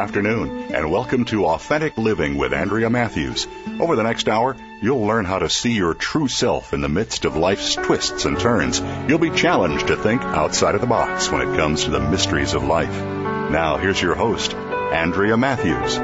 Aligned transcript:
Afternoon, 0.00 0.72
and 0.74 0.90
welcome 0.90 1.26
to 1.26 1.44
Authentic 1.44 1.98
Living 1.98 2.38
with 2.38 2.54
Andrea 2.54 2.88
Matthews. 2.88 3.46
Over 3.78 3.96
the 3.96 4.02
next 4.02 4.30
hour, 4.30 4.56
you'll 4.80 5.06
learn 5.06 5.26
how 5.26 5.40
to 5.40 5.50
see 5.50 5.72
your 5.72 5.92
true 5.92 6.26
self 6.26 6.72
in 6.72 6.80
the 6.80 6.88
midst 6.88 7.26
of 7.26 7.36
life's 7.36 7.74
twists 7.74 8.24
and 8.24 8.40
turns. 8.40 8.80
You'll 9.06 9.18
be 9.18 9.28
challenged 9.28 9.88
to 9.88 9.96
think 9.96 10.22
outside 10.22 10.74
of 10.74 10.80
the 10.80 10.86
box 10.86 11.30
when 11.30 11.42
it 11.42 11.54
comes 11.54 11.84
to 11.84 11.90
the 11.90 12.00
mysteries 12.00 12.54
of 12.54 12.64
life. 12.64 12.88
Now, 12.88 13.76
here's 13.76 14.00
your 14.00 14.14
host, 14.14 14.54
Andrea 14.54 15.36
Matthews. 15.36 15.98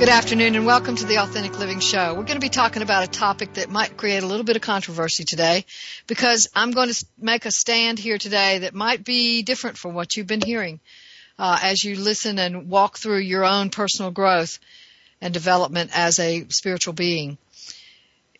Good 0.00 0.08
afternoon 0.08 0.56
and 0.56 0.66
welcome 0.66 0.96
to 0.96 1.06
the 1.06 1.18
Authentic 1.18 1.56
Living 1.60 1.78
Show. 1.78 2.14
We're 2.14 2.24
going 2.24 2.34
to 2.34 2.40
be 2.40 2.48
talking 2.48 2.82
about 2.82 3.04
a 3.04 3.10
topic 3.10 3.54
that 3.54 3.70
might 3.70 3.96
create 3.96 4.24
a 4.24 4.26
little 4.26 4.42
bit 4.42 4.56
of 4.56 4.62
controversy 4.62 5.22
today 5.22 5.66
because 6.08 6.48
I'm 6.52 6.72
going 6.72 6.92
to 6.92 7.06
make 7.16 7.46
a 7.46 7.52
stand 7.52 8.00
here 8.00 8.18
today 8.18 8.58
that 8.58 8.74
might 8.74 9.04
be 9.04 9.44
different 9.44 9.78
from 9.78 9.94
what 9.94 10.16
you've 10.16 10.26
been 10.26 10.42
hearing 10.44 10.80
uh, 11.38 11.58
as 11.62 11.82
you 11.82 11.96
listen 11.96 12.38
and 12.38 12.68
walk 12.68 12.98
through 12.98 13.18
your 13.18 13.44
own 13.44 13.70
personal 13.70 14.10
growth 14.10 14.58
and 15.20 15.32
development 15.32 15.90
as 15.94 16.18
a 16.18 16.46
spiritual 16.48 16.94
being. 16.94 17.38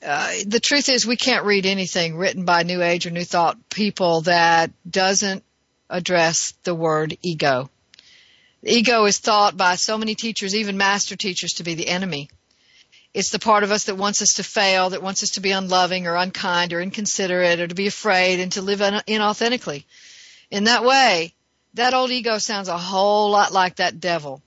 Uh, 0.04 0.34
the 0.46 0.60
truth 0.60 0.88
is 0.88 1.06
we 1.06 1.16
can't 1.16 1.46
read 1.46 1.64
anything 1.64 2.16
written 2.16 2.44
by 2.44 2.62
New 2.62 2.82
Age 2.82 3.06
or 3.06 3.10
New 3.10 3.24
Thought 3.24 3.70
people 3.70 4.22
that 4.22 4.70
doesn't 4.88 5.42
address 5.88 6.52
the 6.64 6.74
word 6.74 7.16
ego. 7.22 7.70
ego 8.62 9.04
is 9.06 9.18
thought 9.18 9.56
by 9.56 9.76
so 9.76 9.96
many 9.96 10.14
teachers, 10.14 10.54
even 10.54 10.76
master 10.76 11.16
teachers, 11.16 11.54
to 11.54 11.64
be 11.64 11.74
the 11.74 11.88
enemy. 11.88 12.28
It's 13.14 13.30
the 13.30 13.38
part 13.38 13.62
of 13.62 13.70
us 13.70 13.84
that 13.84 13.96
wants 13.96 14.20
us 14.22 14.34
to 14.34 14.42
fail, 14.42 14.90
that 14.90 15.02
wants 15.02 15.22
us 15.22 15.30
to 15.30 15.40
be 15.40 15.52
unloving 15.52 16.06
or 16.06 16.16
unkind 16.16 16.72
or 16.72 16.80
inconsiderate 16.80 17.60
or 17.60 17.68
to 17.68 17.74
be 17.74 17.86
afraid 17.86 18.40
and 18.40 18.52
to 18.52 18.62
live 18.62 18.80
inauthentically. 18.80 19.84
In 20.50 20.64
that 20.64 20.84
way, 20.84 21.33
that 21.74 21.94
old 21.94 22.10
ego 22.10 22.38
sounds 22.38 22.68
a 22.68 22.78
whole 22.78 23.30
lot 23.30 23.52
like 23.52 23.76
that 23.76 24.00
devil. 24.00 24.42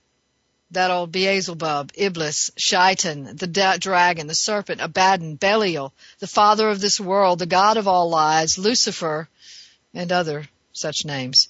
That 0.72 0.90
old 0.90 1.12
Beelzebub, 1.12 1.92
Iblis, 1.94 2.50
Shaitan, 2.58 3.36
the 3.36 3.46
da- 3.46 3.78
dragon, 3.78 4.26
the 4.26 4.34
serpent, 4.34 4.82
Abaddon, 4.82 5.36
Belial, 5.36 5.94
the 6.18 6.26
father 6.26 6.68
of 6.68 6.80
this 6.80 7.00
world, 7.00 7.38
the 7.38 7.46
god 7.46 7.78
of 7.78 7.88
all 7.88 8.10
lies, 8.10 8.58
Lucifer, 8.58 9.28
and 9.94 10.12
other 10.12 10.46
such 10.72 11.06
names. 11.06 11.48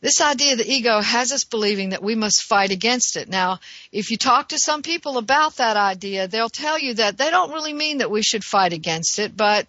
This 0.00 0.20
idea 0.20 0.52
of 0.52 0.58
the 0.58 0.70
ego 0.70 1.00
has 1.00 1.30
us 1.30 1.44
believing 1.44 1.90
that 1.90 2.02
we 2.02 2.14
must 2.14 2.42
fight 2.42 2.72
against 2.72 3.16
it. 3.16 3.28
Now, 3.28 3.60
if 3.92 4.10
you 4.10 4.16
talk 4.16 4.48
to 4.48 4.58
some 4.58 4.82
people 4.82 5.16
about 5.16 5.56
that 5.56 5.76
idea, 5.76 6.26
they'll 6.26 6.48
tell 6.48 6.78
you 6.78 6.94
that 6.94 7.18
they 7.18 7.30
don't 7.30 7.52
really 7.52 7.72
mean 7.72 7.98
that 7.98 8.10
we 8.10 8.22
should 8.22 8.44
fight 8.44 8.72
against 8.72 9.18
it, 9.20 9.36
but 9.36 9.68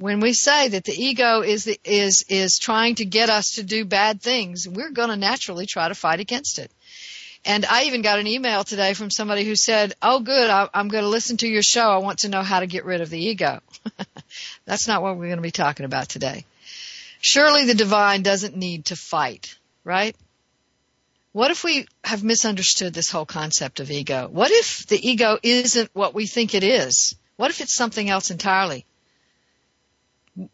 when 0.00 0.20
we 0.20 0.32
say 0.32 0.68
that 0.68 0.84
the 0.84 0.94
ego 0.94 1.42
is 1.42 1.64
the, 1.64 1.78
is 1.84 2.24
is 2.28 2.58
trying 2.58 2.94
to 2.94 3.04
get 3.04 3.28
us 3.28 3.56
to 3.56 3.62
do 3.62 3.84
bad 3.84 4.22
things, 4.22 4.66
we're 4.66 4.90
going 4.90 5.10
to 5.10 5.16
naturally 5.16 5.66
try 5.66 5.88
to 5.88 5.94
fight 5.94 6.20
against 6.20 6.58
it. 6.58 6.70
And 7.44 7.66
I 7.66 7.84
even 7.84 8.00
got 8.00 8.18
an 8.18 8.26
email 8.26 8.64
today 8.64 8.94
from 8.94 9.10
somebody 9.10 9.44
who 9.44 9.54
said, 9.54 9.94
"Oh, 10.00 10.20
good, 10.20 10.48
I, 10.48 10.68
I'm 10.72 10.88
going 10.88 11.04
to 11.04 11.10
listen 11.10 11.36
to 11.38 11.48
your 11.48 11.62
show. 11.62 11.90
I 11.90 11.98
want 11.98 12.20
to 12.20 12.30
know 12.30 12.42
how 12.42 12.60
to 12.60 12.66
get 12.66 12.86
rid 12.86 13.02
of 13.02 13.10
the 13.10 13.20
ego." 13.20 13.60
That's 14.64 14.88
not 14.88 15.02
what 15.02 15.16
we're 15.16 15.26
going 15.26 15.36
to 15.36 15.42
be 15.42 15.50
talking 15.50 15.84
about 15.84 16.08
today. 16.08 16.46
Surely 17.20 17.66
the 17.66 17.74
divine 17.74 18.22
doesn't 18.22 18.56
need 18.56 18.86
to 18.86 18.96
fight, 18.96 19.54
right? 19.84 20.16
What 21.32 21.50
if 21.50 21.62
we 21.62 21.86
have 22.02 22.24
misunderstood 22.24 22.94
this 22.94 23.10
whole 23.10 23.26
concept 23.26 23.80
of 23.80 23.90
ego? 23.90 24.28
What 24.32 24.50
if 24.50 24.86
the 24.86 25.08
ego 25.08 25.38
isn't 25.42 25.90
what 25.92 26.14
we 26.14 26.26
think 26.26 26.54
it 26.54 26.64
is? 26.64 27.14
What 27.36 27.50
if 27.50 27.60
it's 27.60 27.74
something 27.74 28.08
else 28.08 28.30
entirely? 28.30 28.86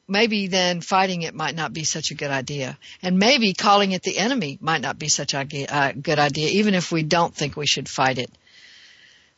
Maybe 0.08 0.46
then 0.46 0.80
fighting 0.80 1.22
it 1.22 1.34
might 1.34 1.54
not 1.54 1.72
be 1.72 1.84
such 1.84 2.10
a 2.10 2.14
good 2.14 2.30
idea. 2.30 2.78
And 3.02 3.18
maybe 3.18 3.52
calling 3.52 3.92
it 3.92 4.02
the 4.02 4.18
enemy 4.18 4.58
might 4.60 4.80
not 4.80 4.98
be 4.98 5.08
such 5.08 5.34
a 5.34 5.44
good 5.44 6.18
idea, 6.18 6.48
even 6.48 6.74
if 6.74 6.90
we 6.90 7.02
don't 7.02 7.34
think 7.34 7.56
we 7.56 7.66
should 7.66 7.88
fight 7.88 8.18
it. 8.18 8.30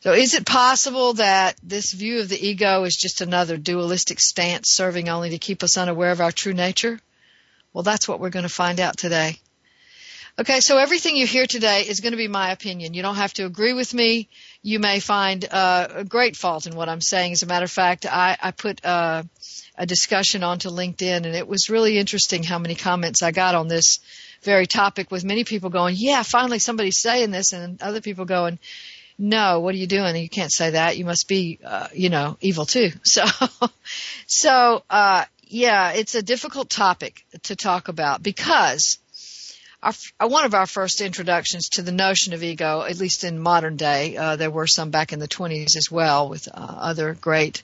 So 0.01 0.13
is 0.13 0.33
it 0.33 0.45
possible 0.45 1.13
that 1.15 1.57
this 1.61 1.91
view 1.91 2.21
of 2.21 2.29
the 2.29 2.47
ego 2.47 2.83
is 2.85 2.95
just 2.95 3.19
another 3.19 3.57
dualistic 3.57 4.21
stance 4.21 4.71
serving 4.71 5.09
only 5.09 5.31
to 5.31 5.37
keep 5.37 5.61
us 5.61 5.77
unaware 5.77 6.11
of 6.11 6.21
our 6.21 6.31
true 6.31 6.53
nature? 6.53 6.99
Well, 7.73 7.83
that's 7.83 8.07
what 8.07 8.21
we're 8.21 8.29
going 8.29 8.43
to 8.43 8.49
find 8.49 8.79
out 8.79 8.97
today. 8.97 9.39
Okay, 10.39 10.61
so 10.61 10.77
everything 10.77 11.17
you 11.17 11.27
hear 11.27 11.45
today 11.47 11.81
is 11.81 11.99
going 11.99 12.13
to 12.13 12.17
be 12.17 12.29
my 12.29 12.51
opinion. 12.51 12.93
You 12.93 13.01
don't 13.01 13.15
have 13.15 13.33
to 13.33 13.45
agree 13.45 13.73
with 13.73 13.93
me. 13.93 14.29
You 14.61 14.79
may 14.79 15.01
find 15.01 15.45
uh, 15.51 15.87
a 15.95 16.03
great 16.05 16.37
fault 16.37 16.65
in 16.65 16.77
what 16.77 16.87
I'm 16.87 17.01
saying. 17.01 17.33
As 17.33 17.43
a 17.43 17.45
matter 17.45 17.65
of 17.65 17.71
fact, 17.71 18.05
I, 18.05 18.37
I 18.41 18.51
put 18.51 18.85
uh, 18.85 19.23
a 19.79 19.85
discussion 19.85 20.43
onto 20.43 20.69
LinkedIn, 20.69 21.25
and 21.25 21.35
it 21.35 21.47
was 21.47 21.69
really 21.69 21.97
interesting 21.97 22.43
how 22.43 22.59
many 22.59 22.75
comments 22.75 23.23
I 23.23 23.31
got 23.31 23.55
on 23.55 23.69
this 23.69 23.99
very 24.43 24.67
topic. 24.67 25.09
With 25.09 25.23
many 25.23 25.45
people 25.45 25.69
going, 25.69 25.95
"Yeah, 25.97 26.21
finally 26.23 26.59
somebody's 26.59 26.99
saying 26.99 27.31
this," 27.31 27.53
and 27.53 27.81
other 27.81 28.01
people 28.01 28.25
going, 28.25 28.59
"No, 29.17 29.61
what 29.61 29.73
are 29.73 29.77
you 29.77 29.87
doing? 29.87 30.17
You 30.17 30.27
can't 30.27 30.51
say 30.51 30.71
that. 30.71 30.97
You 30.97 31.05
must 31.05 31.29
be, 31.29 31.59
uh, 31.63 31.87
you 31.93 32.09
know, 32.09 32.37
evil 32.41 32.65
too." 32.65 32.91
So, 33.05 33.23
so 34.27 34.83
uh, 34.89 35.23
yeah, 35.47 35.93
it's 35.93 36.13
a 36.13 36.21
difficult 36.21 36.69
topic 36.69 37.25
to 37.43 37.55
talk 37.55 37.87
about 37.87 38.21
because. 38.21 38.99
Our, 39.81 39.93
uh, 40.19 40.27
one 40.27 40.43
of 40.43 40.53
our 40.53 40.65
first 40.65 40.99
introductions 40.99 41.69
to 41.69 41.81
the 41.81 41.93
notion 41.93 42.33
of 42.33 42.43
ego, 42.43 42.81
at 42.81 42.97
least 42.97 43.23
in 43.23 43.39
modern 43.39 43.77
day, 43.77 44.17
uh, 44.17 44.35
there 44.35 44.51
were 44.51 44.67
some 44.67 44.89
back 44.89 45.13
in 45.13 45.19
the 45.19 45.27
20s 45.29 45.77
as 45.77 45.89
well 45.89 46.27
with 46.27 46.49
uh, 46.49 46.51
other 46.53 47.13
great 47.13 47.63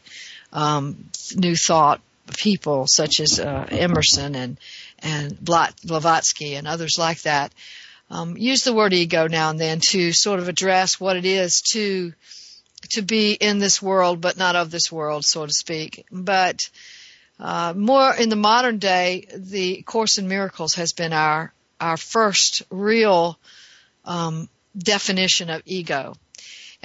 um, 0.55 1.09
New 1.35 1.55
Thought 1.55 2.01
people 2.37 2.85
such 2.87 3.19
as 3.19 3.39
uh, 3.39 3.67
Emerson 3.69 4.35
and 4.35 4.57
and 4.99 5.37
Blavatsky 5.39 6.55
and 6.55 6.67
others 6.67 6.95
like 6.97 7.21
that 7.21 7.53
um, 8.09 8.37
use 8.37 8.63
the 8.63 8.73
word 8.73 8.93
ego 8.93 9.27
now 9.27 9.49
and 9.49 9.59
then 9.59 9.79
to 9.89 10.11
sort 10.11 10.39
of 10.39 10.47
address 10.47 10.99
what 10.99 11.17
it 11.17 11.25
is 11.25 11.61
to 11.71 12.13
to 12.89 13.01
be 13.01 13.33
in 13.33 13.59
this 13.59 13.81
world 13.81 14.21
but 14.21 14.37
not 14.37 14.55
of 14.55 14.69
this 14.69 14.91
world, 14.91 15.25
so 15.25 15.45
to 15.45 15.51
speak. 15.51 16.05
But 16.11 16.69
uh, 17.39 17.73
more 17.75 18.13
in 18.15 18.29
the 18.29 18.35
modern 18.35 18.77
day, 18.77 19.27
the 19.35 19.81
Course 19.81 20.17
in 20.17 20.27
Miracles 20.27 20.75
has 20.75 20.93
been 20.93 21.13
our 21.13 21.53
our 21.79 21.97
first 21.97 22.63
real 22.69 23.37
um, 24.05 24.49
definition 24.77 25.49
of 25.49 25.61
ego. 25.65 26.15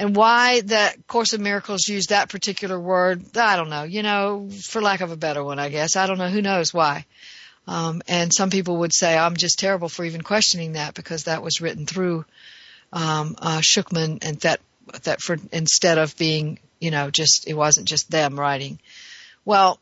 And 0.00 0.16
why 0.16 0.62
that 0.62 1.06
Course 1.06 1.34
of 1.34 1.42
Miracles 1.42 1.86
used 1.86 2.08
that 2.08 2.30
particular 2.30 2.80
word, 2.80 3.36
I 3.36 3.56
don't 3.56 3.68
know. 3.68 3.82
You 3.82 4.02
know, 4.02 4.48
for 4.48 4.80
lack 4.80 5.02
of 5.02 5.12
a 5.12 5.16
better 5.16 5.44
one, 5.44 5.58
I 5.58 5.68
guess. 5.68 5.94
I 5.94 6.06
don't 6.06 6.16
know. 6.16 6.30
Who 6.30 6.40
knows 6.40 6.72
why? 6.72 7.04
Um, 7.66 8.00
and 8.08 8.32
some 8.32 8.48
people 8.48 8.78
would 8.78 8.94
say 8.94 9.14
I'm 9.14 9.36
just 9.36 9.58
terrible 9.58 9.90
for 9.90 10.02
even 10.02 10.22
questioning 10.22 10.72
that 10.72 10.94
because 10.94 11.24
that 11.24 11.42
was 11.42 11.60
written 11.60 11.84
through 11.84 12.24
um, 12.94 13.36
uh, 13.38 13.60
and 13.94 14.40
that 14.40 14.60
that 15.02 15.20
for 15.20 15.36
instead 15.52 15.98
of 15.98 16.16
being 16.16 16.58
you 16.80 16.90
know 16.90 17.10
just 17.10 17.46
it 17.46 17.52
wasn't 17.52 17.86
just 17.86 18.10
them 18.10 18.40
writing. 18.40 18.80
Well, 19.44 19.78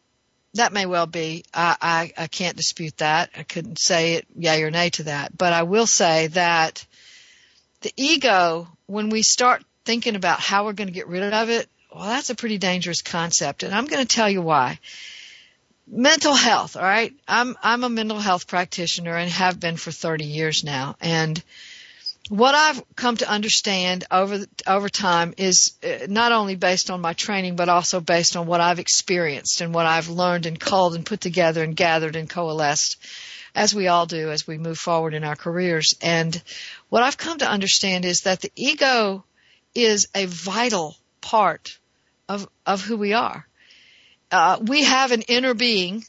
that 0.54 0.72
may 0.72 0.86
well 0.86 1.06
be. 1.06 1.44
I, 1.54 1.76
I 1.80 2.12
I 2.24 2.26
can't 2.26 2.56
dispute 2.56 2.96
that. 2.96 3.30
I 3.38 3.44
couldn't 3.44 3.78
say 3.78 4.14
it 4.14 4.26
yay 4.36 4.64
or 4.64 4.72
nay 4.72 4.90
to 4.90 5.04
that, 5.04 5.38
but 5.38 5.52
I 5.52 5.62
will 5.62 5.86
say 5.86 6.26
that 6.26 6.84
the 7.82 7.92
ego 7.96 8.66
when 8.86 9.10
we 9.10 9.22
start 9.22 9.62
thinking 9.88 10.16
about 10.16 10.38
how 10.38 10.66
we're 10.66 10.74
going 10.74 10.88
to 10.88 10.92
get 10.92 11.08
rid 11.08 11.22
of 11.22 11.48
it, 11.48 11.66
well, 11.90 12.04
that's 12.04 12.28
a 12.28 12.34
pretty 12.34 12.58
dangerous 12.58 13.00
concept. 13.00 13.62
And 13.62 13.74
I'm 13.74 13.86
going 13.86 14.06
to 14.06 14.16
tell 14.16 14.28
you 14.28 14.42
why. 14.42 14.78
Mental 15.86 16.34
health, 16.34 16.76
all 16.76 16.82
right? 16.82 17.14
I'm, 17.26 17.56
I'm 17.62 17.82
a 17.84 17.88
mental 17.88 18.18
health 18.18 18.46
practitioner 18.46 19.16
and 19.16 19.30
have 19.30 19.58
been 19.58 19.78
for 19.78 19.90
30 19.90 20.26
years 20.26 20.62
now. 20.62 20.96
And 21.00 21.42
what 22.28 22.54
I've 22.54 22.82
come 22.96 23.16
to 23.16 23.30
understand 23.30 24.04
over, 24.10 24.44
over 24.66 24.90
time 24.90 25.32
is 25.38 25.72
uh, 25.82 26.06
not 26.06 26.32
only 26.32 26.54
based 26.54 26.90
on 26.90 27.00
my 27.00 27.14
training, 27.14 27.56
but 27.56 27.70
also 27.70 27.98
based 27.98 28.36
on 28.36 28.46
what 28.46 28.60
I've 28.60 28.80
experienced 28.80 29.62
and 29.62 29.72
what 29.72 29.86
I've 29.86 30.10
learned 30.10 30.44
and 30.44 30.60
culled 30.60 30.96
and 30.96 31.06
put 31.06 31.22
together 31.22 31.64
and 31.64 31.74
gathered 31.74 32.14
and 32.14 32.28
coalesced 32.28 32.98
as 33.54 33.74
we 33.74 33.88
all 33.88 34.04
do 34.04 34.30
as 34.30 34.46
we 34.46 34.58
move 34.58 34.76
forward 34.76 35.14
in 35.14 35.24
our 35.24 35.34
careers. 35.34 35.94
And 36.02 36.42
what 36.90 37.02
I've 37.02 37.16
come 37.16 37.38
to 37.38 37.50
understand 37.50 38.04
is 38.04 38.20
that 38.20 38.42
the 38.42 38.52
ego 38.54 39.24
is 39.84 40.08
a 40.14 40.26
vital 40.26 40.96
part 41.20 41.78
of, 42.28 42.48
of 42.66 42.82
who 42.82 42.96
we 42.96 43.12
are. 43.12 43.46
Uh, 44.30 44.58
we 44.60 44.84
have 44.84 45.12
an 45.12 45.22
inner 45.22 45.54
being, 45.54 46.04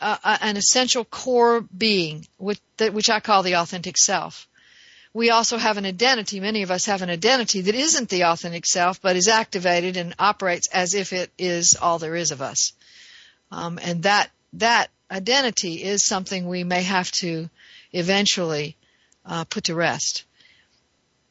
uh, 0.00 0.16
uh 0.22 0.38
an 0.40 0.56
essential 0.56 1.04
core 1.04 1.60
being, 1.60 2.26
which, 2.38 2.60
which 2.78 3.10
I 3.10 3.20
call 3.20 3.42
the 3.42 3.56
authentic 3.56 3.98
self. 3.98 4.46
We 5.12 5.30
also 5.30 5.56
have 5.56 5.78
an 5.78 5.86
identity. 5.86 6.40
Many 6.40 6.62
of 6.62 6.70
us 6.70 6.84
have 6.84 7.00
an 7.00 7.08
identity 7.08 7.62
that 7.62 7.74
isn't 7.74 8.10
the 8.10 8.24
authentic 8.24 8.66
self, 8.66 9.00
but 9.00 9.16
is 9.16 9.28
activated 9.28 9.96
and 9.96 10.14
operates 10.18 10.68
as 10.68 10.92
if 10.92 11.14
it 11.14 11.30
is 11.38 11.74
all 11.80 11.98
there 11.98 12.14
is 12.14 12.32
of 12.32 12.42
us. 12.42 12.74
Um, 13.50 13.78
and 13.82 14.02
that 14.02 14.30
that 14.52 14.90
identity 15.10 15.82
is 15.82 16.04
something 16.04 16.46
we 16.46 16.64
may 16.64 16.82
have 16.82 17.10
to 17.12 17.48
eventually 17.92 18.76
uh, 19.24 19.44
put 19.44 19.64
to 19.64 19.74
rest. 19.74 20.24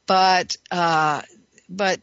But 0.08 0.58
uh, 0.72 1.22
but 1.70 2.00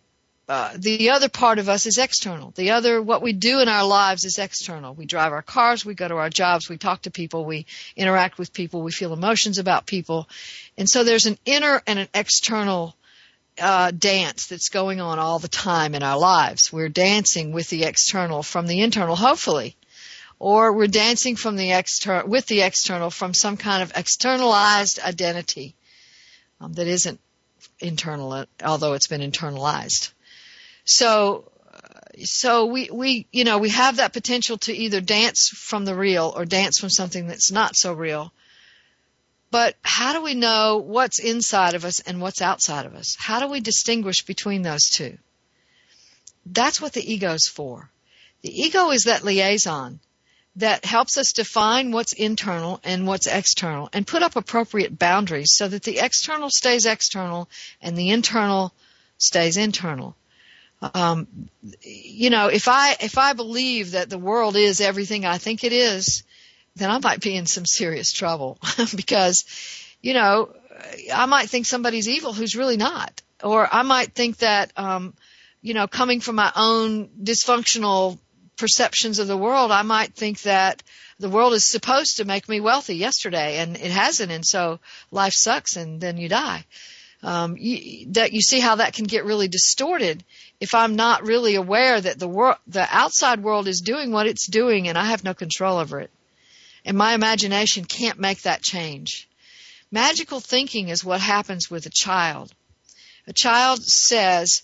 uh, 0.48 0.72
the 0.76 1.10
other 1.10 1.28
part 1.28 1.58
of 1.58 1.68
us 1.68 1.86
is 1.86 1.98
external. 1.98 2.50
The 2.50 2.72
other, 2.72 3.00
what 3.00 3.22
we 3.22 3.32
do 3.32 3.60
in 3.60 3.68
our 3.68 3.86
lives 3.86 4.24
is 4.24 4.38
external. 4.38 4.92
We 4.92 5.06
drive 5.06 5.32
our 5.32 5.42
cars, 5.42 5.84
we 5.84 5.94
go 5.94 6.08
to 6.08 6.16
our 6.16 6.30
jobs, 6.30 6.68
we 6.68 6.78
talk 6.78 7.02
to 7.02 7.10
people, 7.10 7.44
we 7.44 7.66
interact 7.96 8.38
with 8.38 8.52
people, 8.52 8.82
we 8.82 8.92
feel 8.92 9.12
emotions 9.12 9.58
about 9.58 9.86
people. 9.86 10.28
And 10.76 10.88
so 10.88 11.04
there's 11.04 11.26
an 11.26 11.38
inner 11.44 11.80
and 11.86 11.98
an 11.98 12.08
external 12.12 12.96
uh, 13.60 13.92
dance 13.92 14.46
that's 14.48 14.68
going 14.68 15.00
on 15.00 15.18
all 15.18 15.38
the 15.38 15.48
time 15.48 15.94
in 15.94 16.02
our 16.02 16.18
lives. 16.18 16.72
We're 16.72 16.88
dancing 16.88 17.52
with 17.52 17.68
the 17.70 17.84
external 17.84 18.42
from 18.42 18.66
the 18.66 18.80
internal, 18.80 19.16
hopefully 19.16 19.76
or 20.42 20.72
we're 20.72 20.88
dancing 20.88 21.36
from 21.36 21.54
the 21.54 21.70
external 21.70 22.28
with 22.28 22.46
the 22.46 22.62
external 22.62 23.10
from 23.10 23.32
some 23.32 23.56
kind 23.56 23.80
of 23.80 23.92
externalized 23.94 24.98
identity 24.98 25.76
um, 26.60 26.72
that 26.72 26.88
isn't 26.88 27.20
internal, 27.82 28.46
although 28.64 28.94
it's 28.94 29.06
been 29.06 29.20
internalized. 29.20 30.12
So, 30.84 31.50
so 32.24 32.66
we 32.66 32.90
we 32.90 33.26
you 33.32 33.44
know 33.44 33.58
we 33.58 33.70
have 33.70 33.96
that 33.96 34.12
potential 34.12 34.58
to 34.58 34.72
either 34.72 35.00
dance 35.00 35.48
from 35.48 35.84
the 35.84 35.94
real 35.94 36.32
or 36.34 36.44
dance 36.44 36.78
from 36.78 36.90
something 36.90 37.26
that's 37.26 37.50
not 37.50 37.76
so 37.76 37.92
real. 37.92 38.32
But 39.50 39.76
how 39.82 40.14
do 40.14 40.22
we 40.22 40.34
know 40.34 40.78
what's 40.78 41.18
inside 41.18 41.74
of 41.74 41.84
us 41.84 42.00
and 42.00 42.22
what's 42.22 42.40
outside 42.40 42.86
of 42.86 42.94
us? 42.94 43.16
How 43.18 43.38
do 43.38 43.48
we 43.48 43.60
distinguish 43.60 44.24
between 44.24 44.62
those 44.62 44.88
two? 44.88 45.18
That's 46.46 46.80
what 46.80 46.94
the 46.94 47.12
ego's 47.12 47.46
for. 47.46 47.90
The 48.40 48.62
ego 48.62 48.90
is 48.90 49.04
that 49.04 49.24
liaison 49.24 50.00
that 50.56 50.84
helps 50.84 51.16
us 51.16 51.32
define 51.32 51.92
what's 51.92 52.12
internal 52.12 52.80
and 52.84 53.06
what's 53.06 53.26
external 53.26 53.88
and 53.92 54.06
put 54.06 54.22
up 54.22 54.36
appropriate 54.36 54.98
boundaries 54.98 55.54
so 55.54 55.66
that 55.66 55.82
the 55.82 55.98
external 55.98 56.50
stays 56.50 56.84
external 56.84 57.48
and 57.80 57.96
the 57.96 58.10
internal 58.10 58.72
stays 59.16 59.56
internal. 59.56 60.14
Um, 60.94 61.48
you 61.80 62.30
know, 62.30 62.48
if 62.48 62.68
I 62.68 62.96
if 63.00 63.16
I 63.16 63.32
believe 63.34 63.92
that 63.92 64.10
the 64.10 64.18
world 64.18 64.56
is 64.56 64.80
everything 64.80 65.24
I 65.24 65.38
think 65.38 65.64
it 65.64 65.72
is, 65.72 66.24
then 66.76 66.90
I 66.90 66.98
might 66.98 67.20
be 67.20 67.36
in 67.36 67.46
some 67.46 67.64
serious 67.64 68.12
trouble 68.12 68.58
because, 68.96 69.44
you 70.02 70.12
know, 70.12 70.54
I 71.14 71.26
might 71.26 71.48
think 71.48 71.66
somebody's 71.66 72.08
evil 72.08 72.32
who's 72.32 72.56
really 72.56 72.76
not, 72.76 73.22
or 73.42 73.68
I 73.72 73.82
might 73.82 74.12
think 74.12 74.38
that, 74.38 74.72
um, 74.76 75.14
you 75.60 75.74
know, 75.74 75.86
coming 75.86 76.20
from 76.20 76.34
my 76.34 76.50
own 76.56 77.08
dysfunctional 77.22 78.18
perceptions 78.56 79.18
of 79.18 79.26
the 79.26 79.36
world, 79.36 79.70
I 79.70 79.82
might 79.82 80.14
think 80.14 80.42
that 80.42 80.82
the 81.18 81.28
world 81.28 81.52
is 81.52 81.66
supposed 81.66 82.16
to 82.16 82.24
make 82.24 82.48
me 82.48 82.60
wealthy 82.60 82.96
yesterday, 82.96 83.58
and 83.58 83.76
it 83.76 83.90
hasn't, 83.90 84.32
and 84.32 84.44
so 84.44 84.80
life 85.10 85.32
sucks, 85.34 85.76
and 85.76 86.00
then 86.00 86.16
you 86.16 86.28
die. 86.28 86.64
Um, 87.22 87.56
you, 87.56 88.06
that 88.12 88.32
you 88.32 88.40
see 88.40 88.58
how 88.58 88.76
that 88.76 88.94
can 88.94 89.04
get 89.04 89.24
really 89.24 89.46
distorted 89.46 90.24
if 90.60 90.74
I'm 90.74 90.96
not 90.96 91.24
really 91.24 91.54
aware 91.54 92.00
that 92.00 92.18
the 92.18 92.26
world, 92.26 92.56
the 92.66 92.86
outside 92.90 93.42
world 93.42 93.68
is 93.68 93.80
doing 93.80 94.10
what 94.10 94.26
it's 94.26 94.48
doing, 94.48 94.88
and 94.88 94.98
I 94.98 95.04
have 95.06 95.22
no 95.22 95.32
control 95.32 95.78
over 95.78 96.00
it, 96.00 96.10
and 96.84 96.98
my 96.98 97.14
imagination 97.14 97.84
can't 97.84 98.18
make 98.18 98.42
that 98.42 98.62
change. 98.62 99.28
Magical 99.92 100.40
thinking 100.40 100.88
is 100.88 101.04
what 101.04 101.20
happens 101.20 101.70
with 101.70 101.86
a 101.86 101.90
child. 101.90 102.52
A 103.28 103.32
child 103.32 103.82
says, 103.84 104.62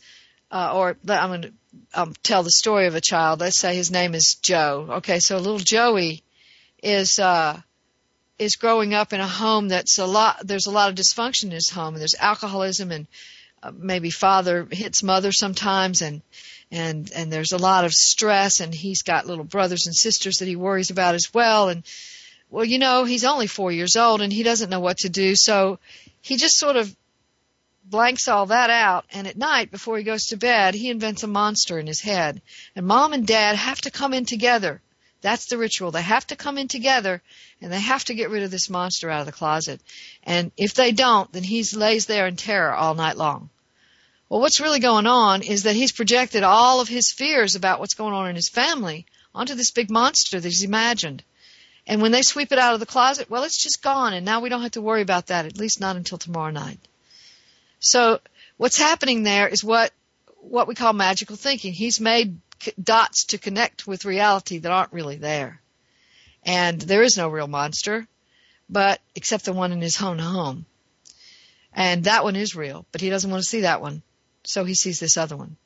uh, 0.50 0.72
or 0.74 0.96
I'm 1.08 1.30
going 1.30 1.42
to 1.42 1.52
um, 1.94 2.14
tell 2.22 2.42
the 2.42 2.50
story 2.50 2.86
of 2.86 2.94
a 2.94 3.00
child. 3.00 3.40
Let's 3.40 3.58
say 3.58 3.74
his 3.74 3.90
name 3.90 4.14
is 4.14 4.36
Joe. 4.40 4.86
Okay, 4.98 5.18
so 5.18 5.36
little 5.38 5.58
Joey 5.58 6.22
is 6.82 7.18
uh, 7.18 7.60
is 8.38 8.56
growing 8.56 8.94
up 8.94 9.12
in 9.12 9.20
a 9.20 9.26
home 9.26 9.68
that's 9.68 9.98
a 9.98 10.06
lot. 10.06 10.46
There's 10.46 10.66
a 10.66 10.70
lot 10.70 10.90
of 10.90 10.94
dysfunction 10.94 11.44
in 11.44 11.50
his 11.52 11.70
home, 11.70 11.94
and 11.94 12.00
there's 12.00 12.14
alcoholism, 12.18 12.92
and 12.92 13.06
uh, 13.62 13.72
maybe 13.76 14.10
father 14.10 14.66
hits 14.70 15.02
mother 15.02 15.32
sometimes, 15.32 16.02
and 16.02 16.22
and 16.70 17.10
and 17.14 17.32
there's 17.32 17.52
a 17.52 17.58
lot 17.58 17.84
of 17.84 17.92
stress, 17.92 18.60
and 18.60 18.74
he's 18.74 19.02
got 19.02 19.26
little 19.26 19.44
brothers 19.44 19.86
and 19.86 19.94
sisters 19.94 20.38
that 20.38 20.48
he 20.48 20.56
worries 20.56 20.90
about 20.90 21.14
as 21.14 21.32
well, 21.34 21.68
and 21.68 21.82
well, 22.50 22.64
you 22.64 22.78
know, 22.78 23.04
he's 23.04 23.24
only 23.24 23.46
four 23.46 23.70
years 23.70 23.96
old, 23.96 24.22
and 24.22 24.32
he 24.32 24.42
doesn't 24.42 24.70
know 24.70 24.80
what 24.80 24.98
to 24.98 25.08
do, 25.08 25.34
so 25.34 25.78
he 26.22 26.36
just 26.36 26.58
sort 26.58 26.76
of 26.76 26.94
blanks 27.90 28.28
all 28.28 28.46
that 28.46 28.70
out, 28.70 29.04
and 29.12 29.26
at 29.26 29.36
night, 29.36 29.70
before 29.70 29.98
he 29.98 30.04
goes 30.04 30.26
to 30.26 30.36
bed, 30.36 30.74
he 30.74 30.90
invents 30.90 31.22
a 31.22 31.26
monster 31.26 31.78
in 31.78 31.86
his 31.86 32.00
head. 32.00 32.42
And 32.76 32.86
mom 32.86 33.12
and 33.12 33.26
dad 33.26 33.56
have 33.56 33.80
to 33.82 33.90
come 33.90 34.12
in 34.14 34.24
together. 34.24 34.80
That's 35.20 35.46
the 35.46 35.58
ritual. 35.58 35.90
They 35.90 36.02
have 36.02 36.26
to 36.28 36.36
come 36.36 36.58
in 36.58 36.68
together, 36.68 37.22
and 37.60 37.72
they 37.72 37.80
have 37.80 38.04
to 38.04 38.14
get 38.14 38.30
rid 38.30 38.44
of 38.44 38.50
this 38.50 38.70
monster 38.70 39.10
out 39.10 39.20
of 39.20 39.26
the 39.26 39.32
closet. 39.32 39.80
And 40.22 40.52
if 40.56 40.74
they 40.74 40.92
don't, 40.92 41.32
then 41.32 41.42
he 41.42 41.64
lays 41.74 42.06
there 42.06 42.26
in 42.26 42.36
terror 42.36 42.72
all 42.72 42.94
night 42.94 43.16
long. 43.16 43.50
Well, 44.28 44.40
what's 44.40 44.60
really 44.60 44.80
going 44.80 45.06
on 45.06 45.42
is 45.42 45.62
that 45.62 45.74
he's 45.74 45.92
projected 45.92 46.42
all 46.42 46.80
of 46.80 46.88
his 46.88 47.10
fears 47.10 47.54
about 47.54 47.80
what's 47.80 47.94
going 47.94 48.14
on 48.14 48.28
in 48.28 48.36
his 48.36 48.48
family 48.48 49.06
onto 49.34 49.54
this 49.54 49.70
big 49.70 49.90
monster 49.90 50.38
that 50.38 50.48
he's 50.48 50.64
imagined. 50.64 51.24
And 51.86 52.02
when 52.02 52.12
they 52.12 52.22
sweep 52.22 52.52
it 52.52 52.58
out 52.58 52.74
of 52.74 52.80
the 52.80 52.86
closet, 52.86 53.30
well, 53.30 53.44
it's 53.44 53.62
just 53.62 53.82
gone, 53.82 54.12
and 54.12 54.26
now 54.26 54.40
we 54.40 54.50
don't 54.50 54.62
have 54.62 54.72
to 54.72 54.82
worry 54.82 55.00
about 55.00 55.28
that, 55.28 55.46
at 55.46 55.56
least 55.56 55.80
not 55.80 55.96
until 55.96 56.18
tomorrow 56.18 56.50
night. 56.50 56.78
So 57.80 58.20
what's 58.56 58.78
happening 58.78 59.22
there 59.22 59.48
is 59.48 59.64
what 59.64 59.92
what 60.40 60.68
we 60.68 60.74
call 60.74 60.92
magical 60.92 61.36
thinking. 61.36 61.72
He's 61.72 62.00
made 62.00 62.38
dots 62.82 63.26
to 63.26 63.38
connect 63.38 63.86
with 63.86 64.04
reality 64.04 64.58
that 64.58 64.72
aren't 64.72 64.92
really 64.92 65.16
there. 65.16 65.60
And 66.44 66.80
there 66.80 67.02
is 67.02 67.16
no 67.16 67.28
real 67.28 67.46
monster, 67.46 68.06
but 68.68 69.00
except 69.14 69.44
the 69.44 69.52
one 69.52 69.72
in 69.72 69.80
his 69.80 70.00
own 70.00 70.18
home. 70.18 70.66
And 71.72 72.04
that 72.04 72.24
one 72.24 72.36
is 72.36 72.56
real, 72.56 72.86
but 72.92 73.00
he 73.00 73.10
doesn't 73.10 73.30
want 73.30 73.42
to 73.42 73.48
see 73.48 73.60
that 73.62 73.80
one. 73.80 74.02
So 74.44 74.64
he 74.64 74.74
sees 74.74 74.98
this 74.98 75.16
other 75.16 75.36
one. 75.36 75.56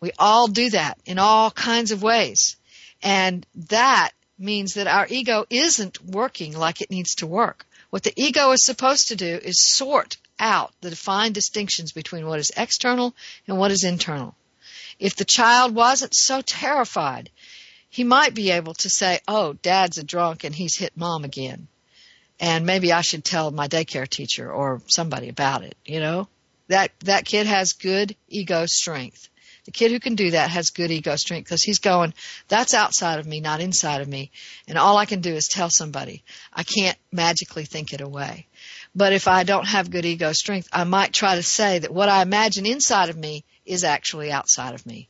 We 0.00 0.12
all 0.18 0.48
do 0.48 0.70
that 0.70 0.98
in 1.04 1.18
all 1.18 1.50
kinds 1.50 1.90
of 1.90 2.02
ways. 2.02 2.56
And 3.02 3.46
that 3.68 4.12
means 4.38 4.74
that 4.74 4.86
our 4.86 5.06
ego 5.08 5.44
isn't 5.50 6.02
working 6.02 6.56
like 6.56 6.80
it 6.80 6.90
needs 6.90 7.16
to 7.16 7.26
work. 7.26 7.66
What 7.90 8.02
the 8.02 8.12
ego 8.16 8.52
is 8.52 8.64
supposed 8.64 9.08
to 9.08 9.16
do 9.16 9.38
is 9.42 9.62
sort 9.62 10.16
out 10.38 10.72
the 10.80 10.90
defined 10.90 11.34
distinctions 11.34 11.92
between 11.92 12.26
what 12.26 12.38
is 12.38 12.52
external 12.56 13.14
and 13.46 13.58
what 13.58 13.70
is 13.70 13.84
internal. 13.84 14.34
If 14.98 15.16
the 15.16 15.24
child 15.24 15.74
wasn't 15.74 16.14
so 16.14 16.40
terrified, 16.40 17.30
he 17.90 18.04
might 18.04 18.34
be 18.34 18.50
able 18.50 18.74
to 18.74 18.90
say, 18.90 19.20
oh, 19.28 19.52
dad's 19.54 19.98
a 19.98 20.04
drunk 20.04 20.44
and 20.44 20.54
he's 20.54 20.76
hit 20.76 20.96
mom 20.96 21.24
again. 21.24 21.68
And 22.40 22.66
maybe 22.66 22.92
I 22.92 23.02
should 23.02 23.24
tell 23.24 23.50
my 23.50 23.68
daycare 23.68 24.08
teacher 24.08 24.50
or 24.50 24.82
somebody 24.88 25.28
about 25.28 25.62
it, 25.62 25.76
you 25.84 26.00
know? 26.00 26.28
That, 26.68 26.90
that 27.00 27.26
kid 27.26 27.46
has 27.46 27.72
good 27.74 28.16
ego 28.28 28.64
strength. 28.66 29.28
The 29.64 29.70
kid 29.70 29.92
who 29.92 30.00
can 30.00 30.14
do 30.14 30.32
that 30.32 30.50
has 30.50 30.70
good 30.70 30.90
ego 30.90 31.16
strength 31.16 31.46
because 31.46 31.62
he's 31.62 31.78
going, 31.78 32.12
that's 32.48 32.74
outside 32.74 33.18
of 33.18 33.26
me, 33.26 33.40
not 33.40 33.60
inside 33.60 34.02
of 34.02 34.08
me. 34.08 34.30
And 34.68 34.76
all 34.76 34.96
I 34.98 35.06
can 35.06 35.20
do 35.20 35.32
is 35.34 35.48
tell 35.48 35.70
somebody. 35.70 36.22
I 36.52 36.64
can't 36.64 36.98
magically 37.12 37.64
think 37.64 37.92
it 37.92 38.00
away. 38.00 38.46
But 38.94 39.12
if 39.12 39.26
I 39.26 39.42
don't 39.42 39.66
have 39.66 39.90
good 39.90 40.04
ego 40.04 40.32
strength, 40.32 40.68
I 40.72 40.84
might 40.84 41.12
try 41.12 41.34
to 41.34 41.42
say 41.42 41.80
that 41.80 41.92
what 41.92 42.08
I 42.08 42.22
imagine 42.22 42.66
inside 42.66 43.08
of 43.08 43.16
me 43.16 43.44
is 43.66 43.82
actually 43.82 44.30
outside 44.30 44.74
of 44.74 44.86
me. 44.86 45.08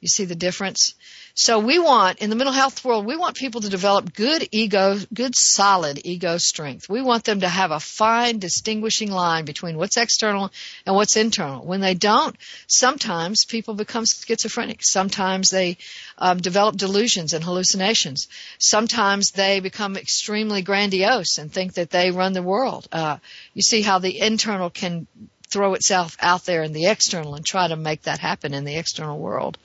You 0.00 0.08
see 0.08 0.26
the 0.26 0.34
difference? 0.34 0.94
So 1.38 1.58
we 1.58 1.78
want, 1.78 2.20
in 2.20 2.30
the 2.30 2.36
mental 2.36 2.54
health 2.54 2.82
world, 2.82 3.04
we 3.04 3.14
want 3.14 3.36
people 3.36 3.60
to 3.60 3.68
develop 3.68 4.14
good 4.14 4.48
ego, 4.52 4.98
good 5.12 5.34
solid 5.36 6.00
ego 6.02 6.38
strength. 6.38 6.88
We 6.88 7.02
want 7.02 7.24
them 7.24 7.40
to 7.40 7.48
have 7.48 7.72
a 7.72 7.78
fine 7.78 8.38
distinguishing 8.38 9.10
line 9.10 9.44
between 9.44 9.76
what's 9.76 9.98
external 9.98 10.50
and 10.86 10.96
what's 10.96 11.14
internal. 11.14 11.62
When 11.62 11.82
they 11.82 11.92
don't, 11.92 12.34
sometimes 12.68 13.44
people 13.44 13.74
become 13.74 14.06
schizophrenic. 14.06 14.80
Sometimes 14.82 15.50
they 15.50 15.76
um, 16.16 16.38
develop 16.38 16.78
delusions 16.78 17.34
and 17.34 17.44
hallucinations. 17.44 18.28
Sometimes 18.56 19.32
they 19.32 19.60
become 19.60 19.98
extremely 19.98 20.62
grandiose 20.62 21.36
and 21.36 21.52
think 21.52 21.74
that 21.74 21.90
they 21.90 22.10
run 22.10 22.32
the 22.32 22.42
world. 22.42 22.88
Uh, 22.90 23.18
you 23.52 23.60
see 23.60 23.82
how 23.82 23.98
the 23.98 24.22
internal 24.22 24.70
can 24.70 25.06
throw 25.48 25.74
itself 25.74 26.16
out 26.20 26.44
there 26.44 26.62
in 26.62 26.72
the 26.72 26.86
external 26.86 27.34
and 27.34 27.44
try 27.44 27.68
to 27.68 27.76
make 27.76 28.02
that 28.02 28.20
happen 28.20 28.54
in 28.54 28.64
the 28.64 28.76
external 28.76 29.18
world. 29.18 29.58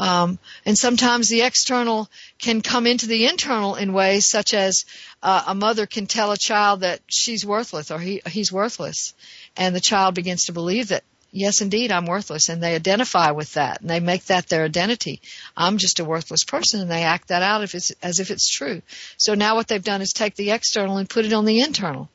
Um, 0.00 0.38
and 0.64 0.78
sometimes 0.78 1.28
the 1.28 1.42
external 1.42 2.08
can 2.38 2.62
come 2.62 2.86
into 2.86 3.06
the 3.06 3.26
internal 3.26 3.74
in 3.74 3.92
ways 3.92 4.26
such 4.26 4.54
as 4.54 4.86
uh, 5.22 5.44
a 5.48 5.54
mother 5.54 5.84
can 5.84 6.06
tell 6.06 6.32
a 6.32 6.38
child 6.38 6.80
that 6.80 7.00
she's 7.06 7.44
worthless 7.44 7.90
or 7.90 7.98
he, 7.98 8.22
he's 8.26 8.50
worthless, 8.50 9.12
and 9.58 9.76
the 9.76 9.80
child 9.80 10.14
begins 10.14 10.44
to 10.44 10.52
believe 10.52 10.88
that 10.88 11.04
yes, 11.32 11.60
indeed, 11.60 11.92
I'm 11.92 12.06
worthless, 12.06 12.48
and 12.48 12.62
they 12.62 12.74
identify 12.74 13.32
with 13.32 13.52
that, 13.54 13.82
and 13.82 13.90
they 13.90 14.00
make 14.00 14.24
that 14.24 14.48
their 14.48 14.64
identity. 14.64 15.20
I'm 15.54 15.76
just 15.76 16.00
a 16.00 16.04
worthless 16.04 16.44
person, 16.44 16.80
and 16.80 16.90
they 16.90 17.02
act 17.02 17.28
that 17.28 17.42
out 17.42 17.62
if 17.62 17.74
it's, 17.74 17.92
as 18.02 18.20
if 18.20 18.30
it's 18.30 18.48
true. 18.48 18.80
So 19.18 19.34
now 19.34 19.54
what 19.54 19.68
they've 19.68 19.84
done 19.84 20.00
is 20.00 20.14
take 20.14 20.34
the 20.34 20.52
external 20.52 20.96
and 20.96 21.10
put 21.10 21.26
it 21.26 21.34
on 21.34 21.44
the 21.44 21.60
internal. 21.60 22.08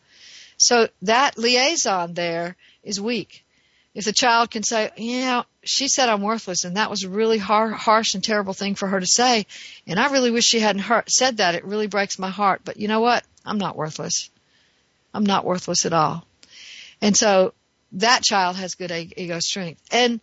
So 0.57 0.89
that 1.03 1.37
liaison 1.37 2.15
there 2.15 2.55
is 2.83 2.99
weak. 2.99 3.44
If 3.95 4.03
the 4.03 4.13
child 4.13 4.51
can 4.51 4.61
say, 4.61 4.91
yeah, 4.97 5.43
she 5.63 5.87
said 5.87 6.09
I'm 6.09 6.21
worthless, 6.21 6.65
and 6.65 6.75
that 6.75 6.89
was 6.89 7.03
a 7.03 7.09
really 7.09 7.37
har- 7.37 7.71
harsh 7.71 8.13
and 8.13 8.23
terrible 8.23 8.53
thing 8.53 8.75
for 8.75 8.87
her 8.87 8.99
to 8.99 9.07
say, 9.07 9.47
and 9.87 9.97
I 9.97 10.11
really 10.11 10.31
wish 10.31 10.43
she 10.43 10.59
hadn't 10.59 10.83
said 11.09 11.37
that. 11.37 11.55
It 11.55 11.63
really 11.63 11.87
breaks 11.87 12.19
my 12.19 12.29
heart. 12.29 12.61
But 12.65 12.77
you 12.77 12.89
know 12.89 12.99
what? 12.99 13.23
I'm 13.45 13.57
not 13.57 13.77
worthless. 13.77 14.29
I'm 15.13 15.25
not 15.25 15.45
worthless 15.45 15.85
at 15.85 15.93
all. 15.93 16.25
And 17.01 17.15
so 17.15 17.53
that 17.93 18.21
child 18.23 18.57
has 18.57 18.75
good 18.75 18.91
ego 18.91 19.39
strength. 19.39 19.81
And 19.91 20.19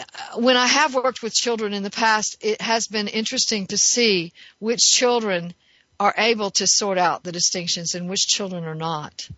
uh, 0.00 0.40
when 0.40 0.56
I 0.56 0.66
have 0.66 0.94
worked 0.94 1.22
with 1.22 1.34
children 1.34 1.74
in 1.74 1.82
the 1.82 1.90
past, 1.90 2.38
it 2.40 2.62
has 2.62 2.88
been 2.88 3.08
interesting 3.08 3.66
to 3.66 3.76
see 3.76 4.32
which 4.58 4.80
children 4.80 5.52
are 6.00 6.14
able 6.16 6.50
to 6.52 6.66
sort 6.66 6.96
out 6.96 7.24
the 7.24 7.32
distinctions 7.32 7.94
and 7.94 8.08
which 8.08 8.26
children 8.26 8.64
are 8.64 8.74
not. 8.74 9.28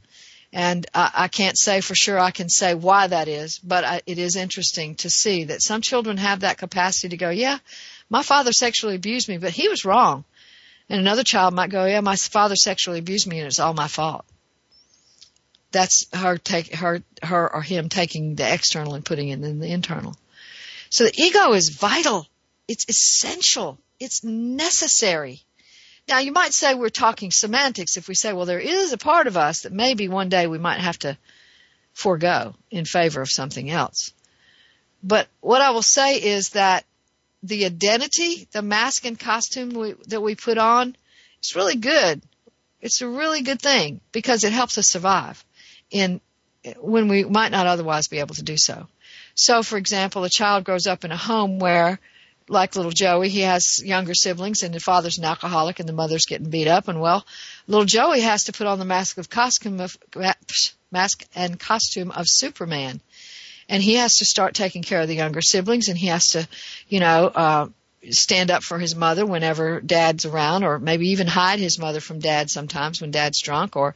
And 0.54 0.86
I, 0.94 1.10
I 1.14 1.28
can't 1.28 1.58
say 1.58 1.82
for 1.82 1.94
sure 1.94 2.18
I 2.18 2.30
can 2.30 2.48
say 2.48 2.74
why 2.74 3.08
that 3.08 3.28
is, 3.28 3.58
but 3.58 3.84
I, 3.84 4.00
it 4.06 4.18
is 4.18 4.36
interesting 4.36 4.94
to 4.96 5.10
see 5.10 5.44
that 5.44 5.60
some 5.60 5.82
children 5.82 6.16
have 6.16 6.40
that 6.40 6.56
capacity 6.56 7.10
to 7.10 7.16
go, 7.18 7.28
yeah, 7.28 7.58
my 8.08 8.22
father 8.22 8.52
sexually 8.52 8.94
abused 8.94 9.28
me, 9.28 9.36
but 9.36 9.50
he 9.50 9.68
was 9.68 9.84
wrong. 9.84 10.24
And 10.88 11.00
another 11.00 11.24
child 11.24 11.52
might 11.52 11.70
go, 11.70 11.84
yeah, 11.84 12.00
my 12.00 12.16
father 12.16 12.56
sexually 12.56 13.00
abused 13.00 13.26
me 13.26 13.38
and 13.38 13.48
it's 13.48 13.60
all 13.60 13.74
my 13.74 13.88
fault 13.88 14.24
that's 15.74 16.06
her 16.14 16.38
take 16.38 16.72
her 16.72 17.02
her 17.22 17.52
or 17.52 17.60
him 17.60 17.88
taking 17.88 18.36
the 18.36 18.50
external 18.50 18.94
and 18.94 19.04
putting 19.04 19.28
it 19.28 19.42
in 19.42 19.58
the 19.58 19.66
internal. 19.66 20.16
So 20.88 21.04
the 21.04 21.20
ego 21.20 21.52
is 21.52 21.68
vital. 21.68 22.26
It's 22.68 22.86
essential. 22.88 23.76
It's 23.98 24.22
necessary. 24.22 25.42
Now 26.08 26.18
you 26.18 26.32
might 26.32 26.52
say 26.52 26.74
we're 26.74 26.90
talking 26.90 27.30
semantics 27.30 27.96
if 27.96 28.08
we 28.08 28.14
say, 28.14 28.32
well, 28.32 28.46
there 28.46 28.60
is 28.60 28.92
a 28.92 28.98
part 28.98 29.26
of 29.26 29.36
us 29.36 29.62
that 29.62 29.72
maybe 29.72 30.08
one 30.08 30.28
day 30.28 30.46
we 30.46 30.58
might 30.58 30.80
have 30.80 30.98
to 31.00 31.16
forego 31.92 32.54
in 32.70 32.84
favor 32.84 33.22
of 33.22 33.30
something 33.30 33.70
else. 33.70 34.12
But 35.02 35.28
what 35.40 35.62
I 35.62 35.70
will 35.70 35.82
say 35.82 36.16
is 36.16 36.50
that 36.50 36.84
the 37.42 37.66
identity, 37.66 38.48
the 38.52 38.62
mask 38.62 39.04
and 39.04 39.18
costume 39.18 39.70
we, 39.70 39.94
that 40.08 40.22
we 40.22 40.34
put 40.34 40.58
on, 40.58 40.96
it's 41.38 41.54
really 41.54 41.76
good. 41.76 42.22
It's 42.80 43.00
a 43.02 43.08
really 43.08 43.42
good 43.42 43.60
thing 43.60 44.00
because 44.12 44.44
it 44.44 44.52
helps 44.52 44.78
us 44.78 44.88
survive 44.88 45.44
in 45.90 46.20
when 46.78 47.08
we 47.08 47.24
might 47.24 47.52
not 47.52 47.66
otherwise 47.66 48.08
be 48.08 48.18
able 48.18 48.34
to 48.34 48.42
do 48.42 48.56
so. 48.56 48.86
So, 49.34 49.62
for 49.62 49.76
example, 49.76 50.24
a 50.24 50.30
child 50.30 50.64
grows 50.64 50.86
up 50.86 51.04
in 51.04 51.12
a 51.12 51.16
home 51.16 51.58
where, 51.58 51.98
like 52.48 52.76
little 52.76 52.92
Joey, 52.92 53.28
he 53.28 53.40
has 53.40 53.80
younger 53.82 54.14
siblings 54.14 54.62
and 54.62 54.74
the 54.74 54.80
father's 54.80 55.18
an 55.18 55.24
alcoholic 55.24 55.80
and 55.80 55.88
the 55.88 55.92
mother's 55.92 56.26
getting 56.26 56.50
beat 56.50 56.68
up. 56.68 56.88
And 56.88 57.00
well, 57.00 57.24
little 57.66 57.86
Joey 57.86 58.20
has 58.20 58.44
to 58.44 58.52
put 58.52 58.66
on 58.66 58.78
the 58.78 58.84
mask 58.84 59.18
of 59.18 59.30
costume 59.30 59.80
of 59.80 59.96
mask 60.90 61.24
and 61.34 61.58
costume 61.58 62.10
of 62.10 62.26
Superman, 62.28 63.00
and 63.68 63.82
he 63.82 63.94
has 63.94 64.16
to 64.16 64.24
start 64.24 64.54
taking 64.54 64.82
care 64.82 65.00
of 65.00 65.08
the 65.08 65.14
younger 65.14 65.40
siblings, 65.40 65.88
and 65.88 65.96
he 65.96 66.08
has 66.08 66.28
to, 66.28 66.46
you 66.88 67.00
know, 67.00 67.26
uh, 67.26 67.68
stand 68.10 68.50
up 68.50 68.62
for 68.62 68.78
his 68.78 68.94
mother 68.94 69.24
whenever 69.24 69.80
dad's 69.80 70.26
around 70.26 70.62
or 70.62 70.78
maybe 70.78 71.08
even 71.08 71.26
hide 71.26 71.58
his 71.58 71.78
mother 71.78 72.00
from 72.00 72.18
dad 72.18 72.50
sometimes 72.50 73.00
when 73.00 73.10
dad's 73.10 73.40
drunk 73.40 73.76
or 73.76 73.94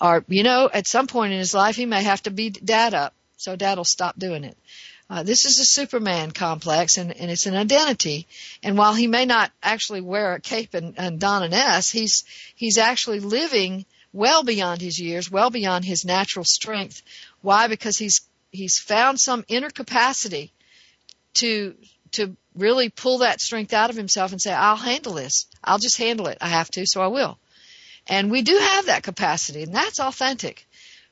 or 0.00 0.24
you 0.28 0.44
know 0.44 0.70
at 0.72 0.86
some 0.86 1.08
point 1.08 1.32
in 1.32 1.40
his 1.40 1.54
life 1.54 1.74
he 1.74 1.84
may 1.84 2.04
have 2.04 2.22
to 2.22 2.30
beat 2.30 2.64
dad 2.64 2.94
up. 2.94 3.14
So 3.36 3.56
dad'll 3.56 3.84
stop 3.84 4.18
doing 4.18 4.44
it 4.44 4.56
uh, 5.10 5.22
this 5.22 5.46
is 5.46 5.58
a 5.58 5.64
superman 5.64 6.30
complex 6.30 6.98
and, 6.98 7.16
and 7.16 7.30
it's 7.30 7.46
an 7.46 7.56
identity 7.56 8.26
and 8.62 8.76
while 8.76 8.94
he 8.94 9.06
may 9.06 9.24
not 9.24 9.50
actually 9.62 10.00
wear 10.00 10.34
a 10.34 10.40
cape 10.40 10.74
and, 10.74 10.94
and 10.98 11.20
don 11.20 11.42
an 11.42 11.52
s 11.52 11.90
he's 11.90 12.24
he's 12.54 12.78
actually 12.78 13.20
living 13.20 13.84
well 14.12 14.42
beyond 14.42 14.80
his 14.80 14.98
years 14.98 15.30
well 15.30 15.50
beyond 15.50 15.84
his 15.84 16.04
natural 16.04 16.44
strength 16.44 17.02
why 17.40 17.68
because 17.68 17.96
he's 17.98 18.22
he's 18.50 18.78
found 18.78 19.18
some 19.20 19.44
inner 19.48 19.70
capacity 19.70 20.52
to 21.34 21.74
to 22.12 22.36
really 22.54 22.88
pull 22.88 23.18
that 23.18 23.40
strength 23.40 23.72
out 23.72 23.90
of 23.90 23.96
himself 23.96 24.32
and 24.32 24.40
say, 24.40 24.52
I'll 24.52 24.76
handle 24.76 25.14
this. 25.14 25.46
I'll 25.62 25.78
just 25.78 25.98
handle 25.98 26.26
it. 26.26 26.38
I 26.40 26.48
have 26.48 26.70
to, 26.72 26.86
so 26.86 27.00
I 27.00 27.08
will. 27.08 27.38
And 28.06 28.30
we 28.30 28.42
do 28.42 28.56
have 28.56 28.86
that 28.86 29.02
capacity, 29.02 29.62
and 29.62 29.74
that's 29.74 30.00
authentic. 30.00 30.66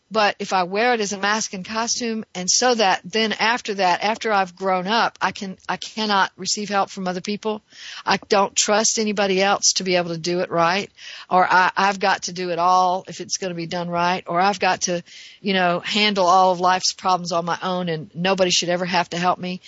But 0.09 0.37
if 0.39 0.53
I 0.53 0.63
wear 0.63 0.95
it 0.95 1.01
as 1.01 1.13
a 1.13 1.19
mask 1.19 1.53
and 1.53 1.65
costume, 1.65 2.25
and 2.33 2.49
so 2.49 2.75
that 2.77 3.01
then 3.05 3.33
after 3.33 3.75
that, 3.75 4.05
after 4.05 4.33
I've 4.33 4.55
grown 4.55 4.87
up, 4.87 5.19
I 5.21 5.33
can, 5.33 5.59
I 5.69 5.77
cannot 5.77 6.31
receive 6.37 6.69
help 6.69 6.91
from 6.91 7.09
other 7.09 7.21
people. 7.21 7.61
I 8.05 8.19
don't 8.29 8.55
trust 8.55 9.01
anybody 9.01 9.43
else 9.43 9.73
to 9.75 9.85
be 9.85 9.97
able 9.97 10.11
to 10.11 10.19
do 10.19 10.41
it 10.41 10.51
right, 10.51 10.91
or 11.29 11.45
I, 11.45 11.73
I've 11.77 11.99
got 11.99 12.25
to 12.25 12.33
do 12.33 12.51
it 12.51 12.61
all 12.61 13.05
if 13.09 13.21
it's 13.21 13.37
going 13.37 13.51
to 13.51 13.57
be 13.57 13.67
done 13.67 13.89
right, 13.89 14.23
or 14.29 14.41
I've 14.41 14.61
got 14.61 14.83
to, 14.83 15.03
you 15.41 15.55
know, 15.55 15.81
handle 15.81 16.27
all 16.27 16.53
of 16.53 16.61
life's 16.61 16.93
problems 16.93 17.33
on 17.33 17.45
my 17.45 17.59
own, 17.61 17.89
and 17.89 18.09
nobody 18.15 18.51
should 18.51 18.69
ever 18.69 18.85
have 18.85 19.11
to 19.11 19.19
help 19.19 19.41
me. 19.41 19.61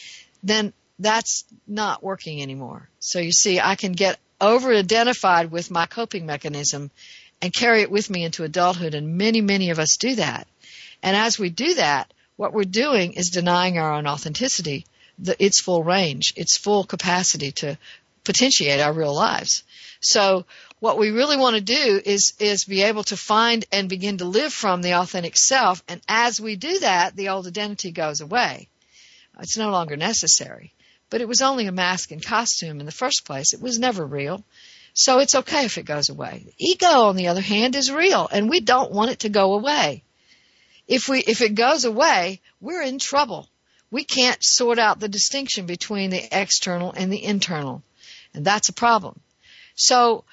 Then 0.45 0.73
that's 1.01 1.45
not 1.67 2.03
working 2.03 2.43
anymore. 2.43 2.89
So 3.01 3.19
you 3.19 3.33
see, 3.33 3.59
I 3.59 3.75
can 3.75 3.93
get 3.93 4.19
over 4.41 4.73
identified 4.73 5.51
with 5.51 5.71
my 5.71 5.87
coping 5.87 6.27
mechanism 6.27 6.91
and 7.41 7.53
carry 7.53 7.83
it 7.83 7.91
with 7.91 8.11
me 8.11 8.25
into 8.25 8.45
adulthood, 8.45 8.95
and 8.95 9.17
many, 9.17 9.41
many 9.41 9.71
of 9.71 9.79
us 9.79 9.97
do 9.97 10.15
that. 10.17 10.47
And 11.03 11.17
as 11.17 11.39
we 11.39 11.51
do 11.51 11.75
that, 11.75 12.13
what 12.37 12.53
we're 12.53 12.65
doing 12.65 13.13
is 13.13 13.31
denying 13.31 13.79
our 13.79 13.93
own 13.93 14.07
authenticity, 14.07 14.87
the, 15.19 15.43
its 15.43 15.61
full 15.61 15.83
range, 15.83 16.33
its 16.37 16.57
full 16.57 16.85
capacity 16.85 17.53
to 17.53 17.79
potentiate 18.25 18.81
our 18.81 18.93
real 18.93 19.15
lives. 19.15 19.65
So 20.01 20.45
what 20.81 20.99
we 20.99 21.11
really 21.11 21.37
want 21.37 21.57
to 21.57 21.63
do 21.63 22.01
is 22.05 22.35
is 22.39 22.65
be 22.65 22.83
able 22.83 23.05
to 23.05 23.17
find 23.17 23.65
and 23.73 23.89
begin 23.89 24.19
to 24.19 24.25
live 24.25 24.53
from 24.53 24.83
the 24.83 24.95
authentic 24.95 25.37
self 25.37 25.83
and 25.89 26.01
as 26.07 26.41
we 26.41 26.55
do 26.55 26.79
that 26.79 27.17
the 27.17 27.31
old 27.31 27.49
identity 27.49 27.91
goes 27.91 28.21
away 28.21 28.69
it's 29.41 29.57
no 29.57 29.71
longer 29.71 29.97
necessary 29.97 30.73
but 31.11 31.21
it 31.21 31.29
was 31.29 31.43
only 31.43 31.67
a 31.67 31.73
mask 31.73 32.11
and 32.11 32.25
costume 32.25 32.81
in 32.81 32.87
the 32.87 32.93
first 32.93 33.25
place. 33.25 33.53
It 33.53 33.61
was 33.61 33.79
never 33.79 34.05
real. 34.05 34.45
So 34.95 35.19
it's 35.21 35.35
okay 35.35 35.65
if 35.65 35.79
it 35.79 35.85
goes 35.85 36.09
away. 36.09 36.47
Ego, 36.59 36.87
on 36.87 37.17
the 37.17 37.29
other 37.29 37.41
hand, 37.41 37.75
is 37.77 37.91
real, 37.91 38.29
and 38.31 38.51
we 38.51 38.61
don't 38.61 38.93
want 38.93 39.11
it 39.11 39.21
to 39.21 39.29
go 39.29 39.55
away. 39.55 40.03
If 40.87 41.09
we, 41.09 41.21
if 41.21 41.41
it 41.43 41.55
goes 41.55 41.85
away, 41.85 42.41
we're 42.61 42.83
in 42.83 42.99
trouble. 42.99 43.49
We 43.91 44.05
can't 44.05 44.39
sort 44.43 44.79
out 44.79 45.01
the 45.01 45.09
distinction 45.09 45.67
between 45.67 46.11
the 46.11 46.29
external 46.33 46.93
and 46.93 47.13
the 47.13 47.23
internal. 47.23 47.83
And 48.35 48.45
that's 48.45 48.69
a 48.69 48.75
problem. 48.75 49.21
So, 49.75 50.25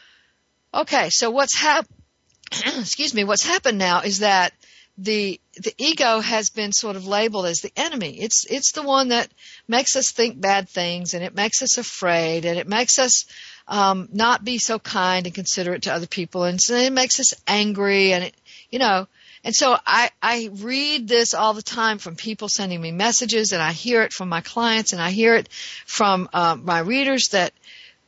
okay, 0.74 1.10
so 1.10 1.30
what's 1.32 1.58
hap, 1.58 1.88
excuse 2.52 3.14
me, 3.14 3.24
what's 3.24 3.46
happened 3.46 3.78
now 3.78 4.02
is 4.02 4.20
that 4.20 4.54
the 4.98 5.40
the 5.58 5.74
ego 5.78 6.20
has 6.20 6.50
been 6.50 6.72
sort 6.72 6.96
of 6.96 7.06
labeled 7.06 7.46
as 7.46 7.60
the 7.60 7.72
enemy. 7.76 8.18
It's 8.20 8.46
it's 8.50 8.72
the 8.72 8.84
one 8.84 9.10
that 9.10 9.30
makes 9.68 9.96
us 9.96 10.12
think 10.12 10.40
bad 10.40 10.70
things 10.70 11.14
and 11.14 11.24
it 11.24 11.36
makes 11.36 11.62
us 11.62 11.78
afraid 11.78 12.46
and 12.46 12.58
it 12.58 12.68
makes 12.68 12.98
us 12.98 13.26
um, 13.68 14.10
not 14.12 14.44
be 14.44 14.58
so 14.58 14.80
kind 14.80 15.26
and 15.26 15.36
considerate 15.36 15.84
to 15.84 15.94
other 15.94 16.08
people 16.08 16.44
and 16.44 16.62
so 16.62 16.76
it 16.76 16.94
makes 16.94 17.20
us 17.20 17.34
angry 17.48 18.14
and 18.14 18.26
it 18.26 18.36
you 18.70 18.80
know 18.80 19.08
and 19.44 19.56
so 19.56 19.78
I 19.86 20.10
I 20.22 20.50
read 20.52 21.08
this 21.08 21.34
all 21.34 21.54
the 21.54 21.62
time 21.62 21.98
from 21.98 22.16
people 22.16 22.50
sending 22.50 22.82
me 22.82 22.92
messages 22.92 23.54
and 23.54 23.62
I 23.62 23.72
hear 23.72 24.02
it 24.04 24.14
from 24.14 24.30
my 24.30 24.42
clients 24.42 24.94
and 24.94 25.02
I 25.02 25.12
hear 25.12 25.36
it 25.36 25.50
from 25.86 26.30
uh, 26.34 26.56
my 26.62 26.80
readers 26.80 27.30
that 27.30 27.54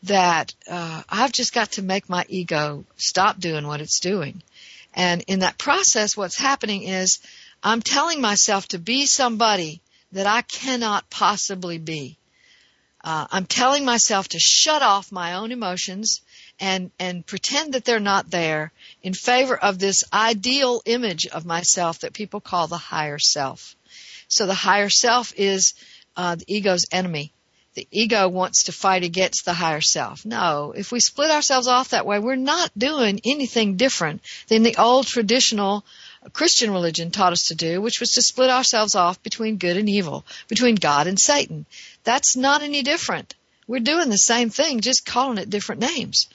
that 0.04 0.54
uh, 0.70 1.02
I've 1.10 1.32
just 1.32 1.54
got 1.54 1.74
to 1.74 1.82
make 1.82 2.08
my 2.08 2.26
ego 2.30 2.86
stop 2.98 3.40
doing 3.40 3.66
what 3.66 3.82
it's 3.82 4.00
doing 4.00 4.42
and 4.98 5.24
in 5.28 5.40
that 5.40 5.60
process, 5.60 6.18
what's 6.18 6.40
happening 6.40 6.82
is 6.82 7.20
I'm 7.64 7.84
telling 7.84 8.20
myself 8.20 8.68
to 8.70 8.80
be 8.80 9.06
somebody 9.06 9.80
that 10.12 10.26
I 10.26 10.42
cannot 10.42 11.08
possibly 11.12 11.78
be. 11.78 12.18
Uh, 13.08 13.26
I'm 13.32 13.46
telling 13.46 13.86
myself 13.86 14.28
to 14.30 14.38
shut 14.38 14.82
off 14.82 15.14
my 15.14 15.36
own 15.36 15.54
emotions 15.54 16.20
and 16.60 16.92
and 17.00 17.26
pretend 17.26 17.74
that 17.74 17.86
they're 17.86 18.02
not 18.02 18.30
there 18.30 18.74
in 19.02 19.14
favor 19.14 19.56
of 19.56 19.80
this 19.80 20.04
ideal 20.12 20.82
image 20.86 21.26
of 21.26 21.46
myself 21.46 22.00
that 22.00 22.12
people 22.12 22.42
call 22.42 22.68
the 22.68 22.78
higher 22.78 23.18
self. 23.18 23.78
So 24.28 24.46
the 24.46 24.54
higher 24.54 24.90
self 24.90 25.34
is 25.38 25.74
uh, 26.18 26.36
the 26.36 26.54
ego's 26.54 26.84
enemy 26.92 27.32
the 27.78 27.88
ego 27.92 28.28
wants 28.28 28.64
to 28.64 28.72
fight 28.72 29.04
against 29.04 29.46
the 29.46 29.54
higher 29.54 29.82
self. 29.82 30.26
No, 30.26 30.74
if 30.76 30.92
we 30.92 31.00
split 31.00 31.30
ourselves 31.30 31.68
off 31.68 31.90
that 31.90 32.08
way, 32.08 32.18
we're 32.18 32.36
not 32.36 32.72
doing 32.76 33.22
anything 33.24 33.76
different 33.76 34.24
than 34.48 34.64
the 34.64 34.78
old 34.78 35.06
traditional 35.06 35.86
Christian 36.34 36.72
religion 36.72 37.12
taught 37.12 37.34
us 37.34 37.48
to 37.48 37.56
do, 37.56 37.82
which 37.82 38.00
was 38.00 38.12
to 38.12 38.22
split 38.22 38.50
ourselves 38.50 38.96
off 38.96 39.22
between 39.24 39.58
good 39.58 39.78
and 39.78 39.90
evil, 39.90 40.26
between 40.48 40.76
God 40.76 41.08
and 41.08 41.20
Satan. 41.20 41.66
That's 42.04 42.36
not 42.36 42.62
any 42.62 42.84
different. 42.84 43.36
We're 43.68 43.80
doing 43.80 44.10
the 44.10 44.18
same 44.18 44.50
thing, 44.50 44.80
just 44.80 45.06
calling 45.06 45.38
it 45.38 45.50
different 45.50 45.82
names. 45.82 46.28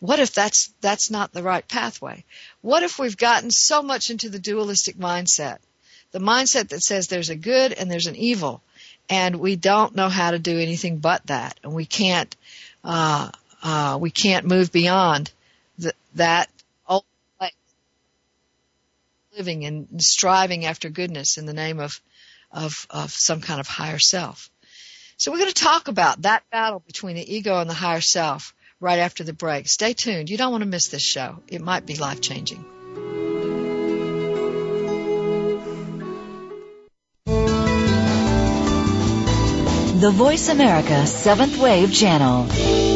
What 0.00 0.18
if 0.18 0.34
that's, 0.34 0.72
that's 0.80 1.10
not 1.10 1.32
the 1.32 1.42
right 1.42 1.66
pathway? 1.66 2.24
What 2.60 2.82
if 2.82 2.98
we've 2.98 3.16
gotten 3.16 3.50
so 3.50 3.82
much 3.82 4.10
into 4.10 4.28
the 4.28 4.38
dualistic 4.38 4.96
mindset? 4.96 5.58
The 6.12 6.18
mindset 6.18 6.68
that 6.68 6.82
says 6.82 7.08
there's 7.08 7.30
a 7.30 7.36
good 7.36 7.72
and 7.72 7.90
there's 7.90 8.06
an 8.06 8.16
evil, 8.16 8.62
and 9.08 9.36
we 9.36 9.56
don't 9.56 9.94
know 9.94 10.08
how 10.08 10.32
to 10.32 10.38
do 10.38 10.58
anything 10.58 10.98
but 10.98 11.26
that, 11.26 11.58
and 11.62 11.72
we 11.74 11.86
can't, 11.86 12.34
uh, 12.84 13.30
uh, 13.62 13.98
we 14.00 14.10
can't 14.10 14.46
move 14.46 14.70
beyond 14.70 15.30
the, 15.78 15.92
that 16.14 16.48
living 19.36 19.64
and 19.64 20.02
striving 20.02 20.64
after 20.64 20.88
goodness 20.88 21.36
in 21.36 21.46
the 21.46 21.52
name 21.52 21.78
of, 21.80 22.00
of, 22.50 22.86
of 22.90 23.10
some 23.10 23.40
kind 23.40 23.60
of 23.60 23.66
higher 23.66 23.98
self. 23.98 24.50
So 25.18 25.30
we're 25.30 25.38
going 25.38 25.52
to 25.52 25.62
talk 25.62 25.88
about 25.88 26.22
that 26.22 26.42
battle 26.50 26.82
between 26.86 27.16
the 27.16 27.34
ego 27.34 27.58
and 27.58 27.68
the 27.68 27.74
higher 27.74 28.00
self 28.00 28.54
right 28.80 28.98
after 28.98 29.24
the 29.24 29.32
break. 29.32 29.68
Stay 29.68 29.92
tuned. 29.92 30.30
You 30.30 30.36
don't 30.36 30.52
want 30.52 30.62
to 30.62 30.68
miss 30.68 30.88
this 30.88 31.02
show. 31.02 31.42
It 31.48 31.62
might 31.62 31.86
be 31.86 31.96
life 31.96 32.20
changing. 32.20 32.64
The 40.00 40.10
Voice 40.10 40.50
America 40.50 41.06
Seventh 41.06 41.58
Wave 41.58 41.92
Channel. 41.92 42.95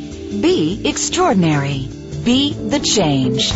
Be 0.31 0.81
extraordinary. 0.87 1.89
Be 2.23 2.53
the 2.53 2.79
change. 2.79 3.51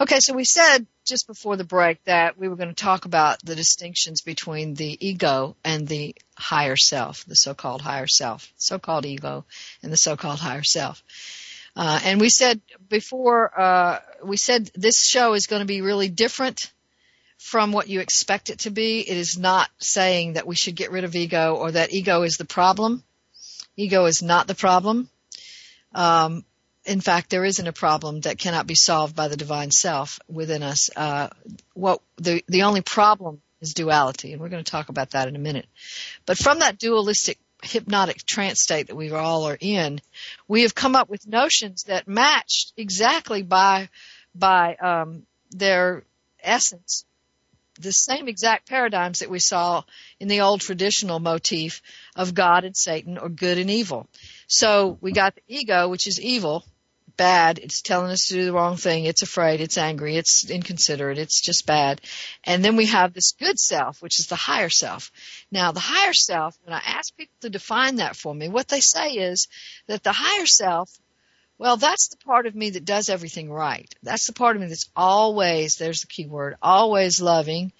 Okay, 0.00 0.18
so 0.20 0.32
we 0.32 0.44
said 0.44 0.86
just 1.10 1.26
before 1.26 1.56
the 1.56 1.64
break 1.64 2.02
that 2.04 2.38
we 2.38 2.48
were 2.48 2.56
going 2.56 2.68
to 2.68 2.74
talk 2.74 3.04
about 3.04 3.44
the 3.44 3.56
distinctions 3.56 4.22
between 4.22 4.74
the 4.74 4.96
ego 5.06 5.56
and 5.64 5.86
the 5.86 6.14
higher 6.38 6.76
self, 6.76 7.24
the 7.26 7.34
so-called 7.34 7.82
higher 7.82 8.06
self, 8.06 8.50
so-called 8.56 9.04
ego 9.04 9.44
and 9.82 9.92
the 9.92 9.96
so-called 9.96 10.38
higher 10.38 10.62
self. 10.62 11.02
Uh, 11.74 12.00
and 12.04 12.20
we 12.20 12.30
said 12.30 12.60
before, 12.88 13.60
uh, 13.60 13.98
we 14.24 14.36
said 14.36 14.70
this 14.74 15.02
show 15.02 15.34
is 15.34 15.48
going 15.48 15.60
to 15.60 15.66
be 15.66 15.82
really 15.82 16.08
different 16.08 16.72
from 17.38 17.72
what 17.72 17.88
you 17.88 18.00
expect 18.00 18.48
it 18.48 18.60
to 18.60 18.70
be. 18.70 19.00
It 19.00 19.16
is 19.16 19.36
not 19.36 19.68
saying 19.78 20.34
that 20.34 20.46
we 20.46 20.54
should 20.54 20.76
get 20.76 20.92
rid 20.92 21.04
of 21.04 21.16
ego 21.16 21.56
or 21.56 21.72
that 21.72 21.92
ego 21.92 22.22
is 22.22 22.36
the 22.36 22.44
problem. 22.44 23.02
Ego 23.76 24.04
is 24.04 24.22
not 24.22 24.46
the 24.46 24.54
problem. 24.54 25.10
Um, 25.92 26.44
in 26.90 27.00
fact, 27.00 27.30
there 27.30 27.44
isn't 27.44 27.68
a 27.68 27.72
problem 27.72 28.22
that 28.22 28.36
cannot 28.36 28.66
be 28.66 28.74
solved 28.74 29.14
by 29.14 29.28
the 29.28 29.36
divine 29.36 29.70
self 29.70 30.18
within 30.28 30.64
us. 30.64 30.90
Uh, 30.96 31.28
what 31.72 32.00
the 32.16 32.42
the 32.48 32.64
only 32.64 32.80
problem 32.80 33.40
is 33.60 33.74
duality, 33.74 34.32
and 34.32 34.42
we're 34.42 34.48
going 34.48 34.64
to 34.64 34.70
talk 34.70 34.88
about 34.88 35.10
that 35.10 35.28
in 35.28 35.36
a 35.36 35.38
minute. 35.38 35.66
But 36.26 36.36
from 36.36 36.58
that 36.58 36.78
dualistic 36.78 37.38
hypnotic 37.62 38.26
trance 38.26 38.62
state 38.62 38.88
that 38.88 38.96
we 38.96 39.12
all 39.12 39.44
are 39.44 39.58
in, 39.60 40.00
we 40.48 40.62
have 40.62 40.74
come 40.74 40.96
up 40.96 41.08
with 41.08 41.28
notions 41.28 41.84
that 41.84 42.08
match 42.08 42.72
exactly 42.76 43.42
by 43.42 43.88
by 44.34 44.74
um, 44.74 45.22
their 45.52 46.02
essence 46.42 47.04
the 47.80 47.92
same 47.92 48.28
exact 48.28 48.68
paradigms 48.68 49.20
that 49.20 49.30
we 49.30 49.38
saw 49.38 49.82
in 50.18 50.28
the 50.28 50.42
old 50.42 50.60
traditional 50.60 51.18
motif 51.18 51.80
of 52.14 52.34
God 52.34 52.64
and 52.64 52.76
Satan 52.76 53.16
or 53.16 53.28
good 53.28 53.58
and 53.58 53.70
evil. 53.70 54.06
So 54.46 54.98
we 55.00 55.12
got 55.12 55.34
the 55.34 55.42
ego, 55.48 55.88
which 55.88 56.06
is 56.06 56.20
evil, 56.20 56.64
bad. 57.20 57.58
It's 57.58 57.82
telling 57.82 58.10
us 58.10 58.28
to 58.28 58.34
do 58.34 58.46
the 58.46 58.52
wrong 58.54 58.78
thing. 58.78 59.04
It's 59.04 59.20
afraid. 59.20 59.60
It's 59.60 59.76
angry. 59.76 60.16
It's 60.16 60.48
inconsiderate. 60.48 61.18
It's 61.18 61.42
just 61.42 61.66
bad. 61.66 62.00
And 62.44 62.64
then 62.64 62.76
we 62.76 62.86
have 62.86 63.12
this 63.12 63.32
good 63.32 63.58
self, 63.58 64.00
which 64.00 64.18
is 64.18 64.28
the 64.28 64.36
higher 64.36 64.70
self. 64.70 65.12
Now, 65.52 65.70
the 65.72 65.80
higher 65.80 66.14
self, 66.14 66.58
when 66.64 66.72
I 66.72 66.80
ask 66.82 67.14
people 67.14 67.34
to 67.42 67.50
define 67.50 67.96
that 67.96 68.16
for 68.16 68.34
me, 68.34 68.48
what 68.48 68.68
they 68.68 68.80
say 68.80 69.10
is 69.10 69.48
that 69.86 70.02
the 70.02 70.12
higher 70.12 70.46
self 70.46 70.88
well, 71.58 71.76
that's 71.76 72.08
the 72.08 72.16
part 72.24 72.46
of 72.46 72.54
me 72.54 72.70
that 72.70 72.86
does 72.86 73.10
everything 73.10 73.52
right. 73.52 73.94
That's 74.02 74.26
the 74.26 74.32
part 74.32 74.56
of 74.56 74.62
me 74.62 74.68
that's 74.68 74.88
always, 74.96 75.76
there's 75.76 76.00
the 76.00 76.06
key 76.06 76.24
word, 76.24 76.56
always 76.62 77.20
loving, 77.20 77.72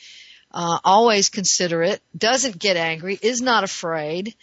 uh, 0.53 0.81
always 0.85 1.31
considerate, 1.31 2.03
doesn't 2.15 2.59
get 2.59 2.77
angry, 2.77 3.19
is 3.23 3.41
not 3.41 3.65
afraid, 3.65 4.35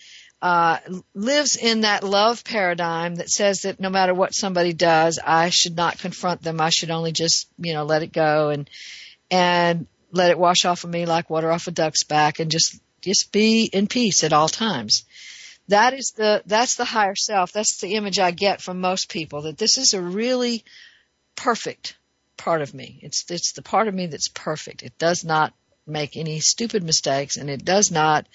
uh, 0.42 0.78
lives 1.16 1.56
in 1.56 1.82
that 1.82 2.04
love 2.04 2.44
paradigm 2.44 3.16
that 3.16 3.30
says 3.30 3.62
that 3.62 3.80
no 3.80 3.90
matter 3.90 4.14
what 4.14 4.36
somebody 4.36 4.74
does, 4.74 5.20
I 5.24 5.50
should 5.50 5.76
not 5.76 5.98
confront 5.98 6.44
them. 6.44 6.62
I 6.62 6.70
should 6.70 6.92
only 6.92 7.12
just, 7.12 7.48
you 7.58 7.74
know, 7.74 7.84
let 7.84 8.04
it 8.04 8.14
go 8.14 8.50
and, 8.50 8.70
and 9.32 9.88
let 10.12 10.32
it 10.32 10.38
wash 10.38 10.66
off 10.66 10.84
of 10.84 10.90
me 10.90 11.06
like 11.06 11.30
water 11.30 11.52
off 11.52 11.68
a 11.68 11.72
duck's 11.72 12.04
back 12.04 12.40
and 12.40 12.52
just, 12.52 12.80
just 13.02 13.32
be 13.32 13.66
in 13.66 13.88
peace 13.88 14.24
at 14.24 14.34
all 14.34 14.48
times. 14.48 15.06
That 15.70 15.94
is 15.94 16.14
the, 16.16 16.44
that's 16.46 16.76
the 16.76 16.86
higher 16.86 17.16
self. 17.16 17.52
That's 17.52 17.82
the 17.82 17.96
image 17.96 18.20
I 18.20 18.32
get 18.32 18.62
from 18.62 18.80
most 18.80 19.10
people 19.10 19.44
that 19.44 19.58
this 19.58 19.78
is 19.78 19.94
a 19.94 20.02
really 20.02 20.64
perfect 21.36 21.98
part 22.38 22.62
of 22.62 22.74
me. 22.74 23.00
It's, 23.02 23.26
it's 23.30 23.54
the 23.54 23.64
part 23.64 23.88
of 23.88 23.94
me 23.94 24.06
that's 24.06 24.30
perfect. 24.30 24.84
It 24.84 24.98
does 25.00 25.26
not 25.26 25.54
make 25.88 26.18
any 26.18 26.40
stupid 26.40 26.84
mistakes 26.84 27.38
and 27.38 27.50
it 27.50 27.64
does 27.64 27.92
not 27.92 28.28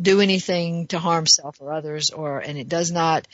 do 0.00 0.20
anything 0.20 0.86
to 0.88 0.98
harm 0.98 1.26
self 1.26 1.60
or 1.60 1.72
others 1.72 2.10
or 2.10 2.38
and 2.38 2.58
it 2.58 2.68
does 2.68 2.90
not 2.90 3.26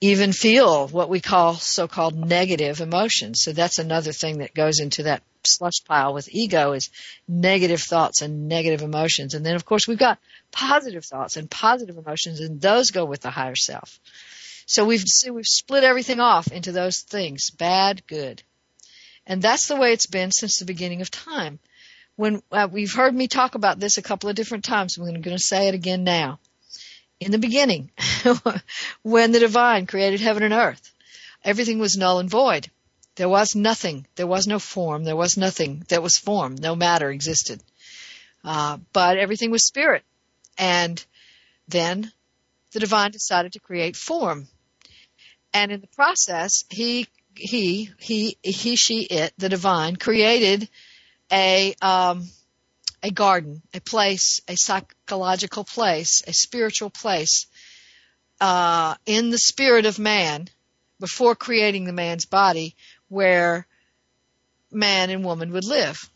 even 0.00 0.32
feel 0.32 0.88
what 0.88 1.08
we 1.08 1.20
call 1.20 1.54
so-called 1.54 2.16
negative 2.16 2.80
emotions. 2.80 3.42
So 3.42 3.52
that's 3.52 3.78
another 3.78 4.12
thing 4.12 4.38
that 4.38 4.54
goes 4.54 4.80
into 4.80 5.04
that 5.04 5.22
slush 5.44 5.84
pile 5.86 6.12
with 6.12 6.28
ego 6.30 6.72
is 6.72 6.90
negative 7.26 7.80
thoughts 7.80 8.20
and 8.22 8.48
negative 8.48 8.82
emotions. 8.82 9.34
And 9.34 9.44
then 9.44 9.56
of 9.56 9.64
course 9.64 9.88
we've 9.88 9.98
got 9.98 10.18
positive 10.50 11.04
thoughts 11.04 11.36
and 11.36 11.50
positive 11.50 11.96
emotions 11.96 12.40
and 12.40 12.60
those 12.60 12.90
go 12.90 13.04
with 13.04 13.20
the 13.20 13.30
higher 13.30 13.56
self. 13.56 13.98
So 14.66 14.84
we've 14.84 15.04
we've 15.30 15.46
split 15.46 15.82
everything 15.82 16.20
off 16.20 16.52
into 16.52 16.70
those 16.70 17.00
things, 17.00 17.50
bad, 17.50 18.06
good. 18.06 18.42
And 19.26 19.42
that's 19.42 19.66
the 19.66 19.76
way 19.76 19.92
it's 19.92 20.06
been 20.06 20.30
since 20.30 20.58
the 20.58 20.64
beginning 20.64 21.00
of 21.00 21.10
time. 21.10 21.58
When 22.20 22.42
uh, 22.52 22.68
we've 22.70 22.92
heard 22.92 23.14
me 23.14 23.28
talk 23.28 23.54
about 23.54 23.80
this 23.80 23.96
a 23.96 24.02
couple 24.02 24.28
of 24.28 24.36
different 24.36 24.62
times, 24.62 24.98
I'm 24.98 25.06
going 25.06 25.22
to 25.22 25.38
say 25.38 25.68
it 25.68 25.74
again 25.74 26.04
now. 26.04 26.38
In 27.18 27.30
the 27.30 27.38
beginning, 27.38 27.92
when 29.02 29.32
the 29.32 29.38
divine 29.38 29.86
created 29.86 30.20
heaven 30.20 30.42
and 30.42 30.52
earth, 30.52 30.92
everything 31.42 31.78
was 31.78 31.96
null 31.96 32.18
and 32.18 32.28
void. 32.28 32.70
There 33.14 33.30
was 33.30 33.54
nothing. 33.54 34.06
There 34.16 34.26
was 34.26 34.46
no 34.46 34.58
form. 34.58 35.04
There 35.04 35.16
was 35.16 35.38
nothing 35.38 35.86
that 35.88 36.02
was 36.02 36.18
form. 36.18 36.56
No 36.56 36.76
matter 36.76 37.10
existed. 37.10 37.62
Uh, 38.44 38.76
but 38.92 39.16
everything 39.16 39.50
was 39.50 39.66
spirit. 39.66 40.04
And 40.58 41.02
then 41.68 42.12
the 42.72 42.80
divine 42.80 43.12
decided 43.12 43.54
to 43.54 43.60
create 43.60 43.96
form. 43.96 44.46
And 45.54 45.72
in 45.72 45.80
the 45.80 45.96
process, 45.96 46.66
he, 46.68 47.08
he, 47.34 47.88
he, 47.98 48.36
he, 48.42 48.76
she, 48.76 49.04
it, 49.04 49.32
the 49.38 49.48
divine 49.48 49.96
created 49.96 50.68
a, 51.30 51.74
um, 51.82 52.28
a 53.02 53.10
garden, 53.10 53.62
a 53.74 53.80
place, 53.80 54.40
a 54.48 54.56
psychological 54.56 55.64
place, 55.64 56.22
a 56.26 56.32
spiritual 56.32 56.90
place, 56.90 57.46
uh, 58.40 58.94
in 59.06 59.30
the 59.30 59.38
spirit 59.38 59.86
of 59.86 59.98
man 59.98 60.48
before 60.98 61.34
creating 61.34 61.84
the 61.84 61.92
man's 61.92 62.26
body 62.26 62.76
where 63.08 63.66
man 64.70 65.10
and 65.10 65.24
woman 65.24 65.52
would 65.52 65.64
live. 65.64 66.08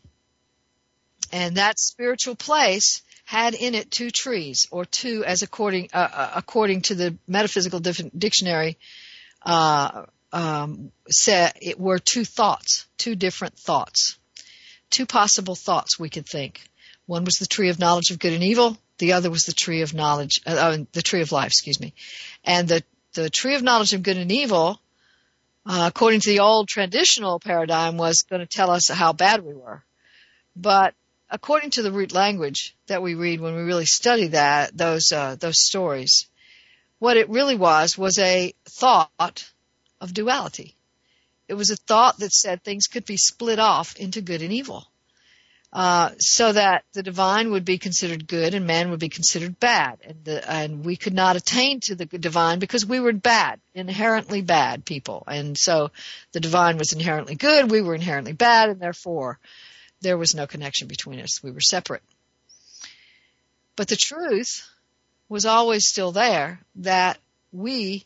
And 1.31 1.57
that 1.57 1.79
spiritual 1.79 2.35
place 2.35 3.01
had 3.25 3.55
in 3.55 3.73
it 3.73 3.89
two 3.89 4.11
trees, 4.11 4.67
or 4.69 4.85
two, 4.85 5.25
as 5.25 5.41
according 5.41 5.89
uh, 5.91 6.09
uh 6.13 6.31
according 6.35 6.81
to 6.83 6.95
the 6.95 7.17
metaphysical 7.27 7.79
dictionary, 7.79 8.77
uh, 9.43 10.03
um, 10.31 10.91
said 11.09 11.53
it 11.59 11.79
were 11.79 11.97
two 11.97 12.23
thoughts, 12.23 12.85
two 12.97 13.15
different 13.15 13.57
thoughts, 13.57 14.17
two 14.89 15.05
possible 15.05 15.55
thoughts 15.55 15.99
we 15.99 16.09
could 16.09 16.25
think. 16.25 16.61
One 17.05 17.25
was 17.25 17.35
the 17.35 17.45
tree 17.45 17.69
of 17.69 17.79
knowledge 17.79 18.11
of 18.11 18.19
good 18.19 18.33
and 18.33 18.43
evil. 18.43 18.77
The 18.97 19.13
other 19.13 19.29
was 19.29 19.43
the 19.43 19.53
tree 19.53 19.81
of 19.81 19.93
knowledge, 19.93 20.41
uh, 20.45 20.51
uh, 20.51 20.77
the 20.93 21.01
tree 21.01 21.21
of 21.21 21.31
life, 21.31 21.47
excuse 21.47 21.79
me. 21.79 21.93
And 22.43 22.67
the 22.67 22.83
the 23.13 23.29
tree 23.29 23.55
of 23.55 23.63
knowledge 23.63 23.93
of 23.93 24.03
good 24.03 24.17
and 24.17 24.31
evil, 24.31 24.79
uh, 25.65 25.85
according 25.87 26.19
to 26.21 26.29
the 26.29 26.39
old 26.39 26.67
traditional 26.67 27.39
paradigm, 27.39 27.97
was 27.97 28.23
going 28.23 28.41
to 28.41 28.45
tell 28.45 28.69
us 28.69 28.89
how 28.89 29.13
bad 29.13 29.43
we 29.43 29.53
were. 29.53 29.83
But 30.55 30.93
according 31.29 31.71
to 31.71 31.81
the 31.81 31.91
root 31.91 32.13
language 32.13 32.75
that 32.87 33.01
we 33.01 33.15
read 33.15 33.41
when 33.41 33.55
we 33.55 33.61
really 33.61 33.85
study 33.85 34.27
that 34.27 34.77
those 34.77 35.11
uh, 35.11 35.35
those 35.35 35.61
stories, 35.61 36.27
what 36.99 37.17
it 37.17 37.29
really 37.29 37.55
was 37.55 37.97
was 37.97 38.17
a 38.19 38.53
thought 38.65 39.51
of 39.99 40.13
duality. 40.13 40.75
It 41.47 41.53
was 41.53 41.69
a 41.69 41.75
thought 41.75 42.19
that 42.19 42.33
said 42.33 42.63
things 42.63 42.87
could 42.87 43.05
be 43.05 43.17
split 43.17 43.59
off 43.59 43.95
into 43.97 44.21
good 44.21 44.41
and 44.41 44.51
evil. 44.51 44.87
Uh, 45.75 46.11
so 46.19 46.53
that 46.53 46.85
the 46.93 47.03
divine 47.03 47.51
would 47.51 47.65
be 47.65 47.77
considered 47.77 48.27
good 48.27 48.53
and 48.53 48.65
man 48.65 48.91
would 48.91 48.99
be 48.99 49.09
considered 49.09 49.59
bad, 49.59 49.99
and, 50.05 50.23
the, 50.23 50.49
and 50.49 50.85
we 50.85 50.95
could 50.95 51.13
not 51.13 51.35
attain 51.35 51.81
to 51.81 51.95
the 51.95 52.05
divine 52.05 52.59
because 52.59 52.85
we 52.85 53.01
were 53.01 53.11
bad, 53.11 53.59
inherently 53.73 54.41
bad 54.41 54.85
people, 54.85 55.23
and 55.27 55.57
so 55.57 55.91
the 56.31 56.39
divine 56.39 56.77
was 56.77 56.93
inherently 56.93 57.35
good, 57.35 57.69
we 57.69 57.81
were 57.81 57.93
inherently 57.93 58.31
bad, 58.31 58.69
and 58.69 58.79
therefore 58.79 59.37
there 59.99 60.17
was 60.17 60.33
no 60.33 60.47
connection 60.47 60.87
between 60.87 61.19
us. 61.19 61.43
We 61.43 61.51
were 61.51 61.59
separate. 61.59 62.03
But 63.75 63.89
the 63.89 63.97
truth 63.97 64.65
was 65.27 65.45
always 65.45 65.89
still 65.89 66.13
there 66.13 66.61
that 66.75 67.17
we, 67.51 68.05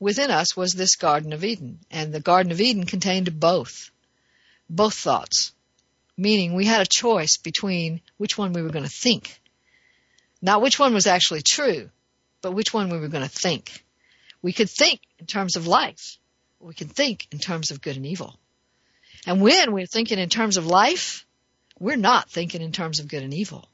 within 0.00 0.30
us, 0.30 0.56
was 0.56 0.72
this 0.72 0.96
Garden 0.96 1.32
of 1.32 1.44
Eden. 1.44 1.78
And 1.90 2.12
the 2.12 2.20
Garden 2.20 2.50
of 2.50 2.60
Eden 2.60 2.86
contained 2.86 3.38
both. 3.38 3.90
Both 4.68 4.94
thoughts. 4.94 5.52
Meaning 6.16 6.54
we 6.54 6.64
had 6.64 6.80
a 6.80 6.86
choice 6.86 7.36
between 7.36 8.00
which 8.16 8.36
one 8.36 8.52
we 8.52 8.62
were 8.62 8.70
going 8.70 8.84
to 8.84 8.90
think. 8.90 9.40
Not 10.42 10.62
which 10.62 10.78
one 10.78 10.94
was 10.94 11.06
actually 11.06 11.42
true, 11.42 11.90
but 12.42 12.52
which 12.52 12.72
one 12.74 12.88
we 12.88 12.98
were 12.98 13.08
going 13.08 13.22
to 13.22 13.30
think. 13.30 13.84
We 14.42 14.52
could 14.52 14.70
think 14.70 15.00
in 15.18 15.26
terms 15.26 15.56
of 15.56 15.66
life. 15.66 16.16
We 16.58 16.74
can 16.74 16.88
think 16.88 17.28
in 17.30 17.38
terms 17.38 17.70
of 17.70 17.80
good 17.80 17.96
and 17.96 18.06
evil. 18.06 18.38
And 19.26 19.40
when 19.40 19.72
we're 19.72 19.86
thinking 19.86 20.18
in 20.18 20.28
terms 20.28 20.56
of 20.56 20.66
life, 20.66 21.26
we're 21.78 21.96
not 21.96 22.30
thinking 22.30 22.62
in 22.62 22.72
terms 22.72 23.00
of 23.00 23.08
good 23.08 23.22
and 23.22 23.34
evil. 23.34 23.68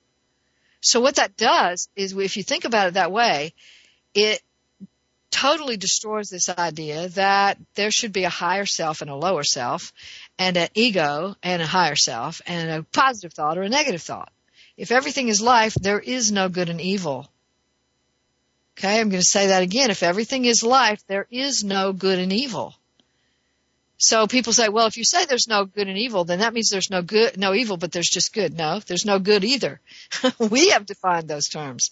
So 0.81 1.01
what 1.01 1.17
that 1.17 1.37
does 1.37 1.89
is 1.97 2.17
if 2.17 2.37
you 2.37 2.43
think 2.43 2.65
about 2.65 2.89
it 2.89 2.95
that 2.95 3.13
way, 3.13 3.55
it 4.15 4.41
totally 5.37 5.77
destroys 5.77 6.31
this 6.31 6.49
idea 6.49 7.09
that 7.11 7.59
there 7.75 7.91
should 7.91 8.13
be 8.13 8.25
a 8.25 8.31
higher 8.31 8.65
self 8.65 9.03
and 9.03 9.11
a 9.11 9.15
lower 9.15 9.45
self 9.45 9.93
and 10.39 10.57
an 10.57 10.69
ego 10.75 11.37
and 11.43 11.61
a 11.61 11.67
higher 11.67 11.97
self 11.97 12.41
and 12.47 12.71
a 12.71 12.83
positive 12.83 13.35
thought 13.35 13.59
or 13.59 13.63
a 13.63 13.69
negative 13.69 14.03
thought. 14.03 14.33
If 14.77 14.91
everything 14.93 15.29
is 15.29 15.41
life, 15.41 15.75
there 15.75 16.01
is 16.01 16.33
no 16.33 16.49
good 16.49 16.71
and 16.71 16.81
evil. 16.81 17.31
Okay, 18.79 18.99
I'm 18.99 19.09
going 19.11 19.23
to 19.23 19.29
say 19.29 19.49
that 19.49 19.63
again. 19.63 19.91
If 19.91 20.03
everything 20.03 20.45
is 20.45 20.63
life, 20.63 21.01
there 21.07 21.27
is 21.31 21.65
no 21.65 21.93
good 21.93 22.19
and 22.19 22.33
evil. 22.33 22.75
So 23.99 24.27
people 24.27 24.53
say, 24.53 24.69
well, 24.69 24.87
if 24.87 24.99
you 24.99 25.05
say 25.05 25.25
there's 25.25 25.49
no 25.49 25.65
good 25.65 25.89
and 25.89 25.97
evil, 25.97 26.25
then 26.25 26.41
that 26.41 26.53
means 26.53 26.69
there's 26.69 26.91
no 26.91 27.01
good, 27.01 27.39
no 27.39 27.55
evil, 27.55 27.79
but 27.79 27.93
there's 27.93 28.11
just 28.11 28.35
good. 28.35 28.55
No, 28.55 28.81
there's 28.81 29.07
no 29.07 29.19
good 29.19 29.45
either. 29.45 29.81
we 30.39 30.69
have 30.71 30.85
defined 30.85 31.29
those 31.29 31.49
terms. 31.49 31.91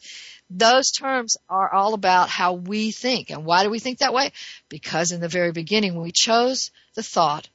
Those 0.51 0.91
terms 0.91 1.37
are 1.49 1.73
all 1.73 1.95
about 1.95 2.29
how 2.29 2.55
we 2.55 2.91
think. 2.91 3.31
And 3.31 3.45
why 3.45 3.65
do 3.65 3.71
we 3.71 3.79
think 3.79 3.99
that 3.99 4.15
way? 4.15 4.33
Because 4.69 5.13
in 5.13 5.21
the 5.21 5.29
very 5.29 5.53
beginning 5.53 6.01
we 6.01 6.13
chose 6.13 6.71
the 6.95 7.03
thought 7.03 7.49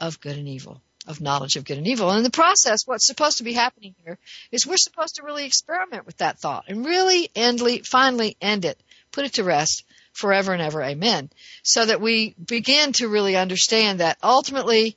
of 0.00 0.20
good 0.20 0.36
and 0.36 0.48
evil, 0.48 0.80
of 1.06 1.20
knowledge 1.20 1.56
of 1.56 1.64
good 1.64 1.78
and 1.78 1.86
evil. 1.86 2.10
And 2.10 2.18
in 2.18 2.24
the 2.24 2.30
process, 2.30 2.86
what's 2.86 3.06
supposed 3.06 3.38
to 3.38 3.44
be 3.44 3.54
happening 3.54 3.94
here 4.04 4.18
is 4.52 4.66
we're 4.66 4.76
supposed 4.76 5.16
to 5.16 5.24
really 5.24 5.46
experiment 5.46 6.06
with 6.06 6.18
that 6.18 6.38
thought 6.38 6.66
and 6.68 6.84
really 6.84 7.30
endly, 7.34 7.84
finally 7.84 8.36
end 8.40 8.64
it, 8.64 8.78
put 9.10 9.24
it 9.24 9.34
to 9.34 9.44
rest, 9.44 9.84
forever 10.12 10.52
and 10.52 10.62
ever. 10.62 10.82
Amen. 10.82 11.30
So 11.62 11.86
that 11.86 12.00
we 12.00 12.34
begin 12.44 12.92
to 12.94 13.08
really 13.08 13.36
understand 13.36 14.00
that 14.00 14.18
ultimately 14.22 14.96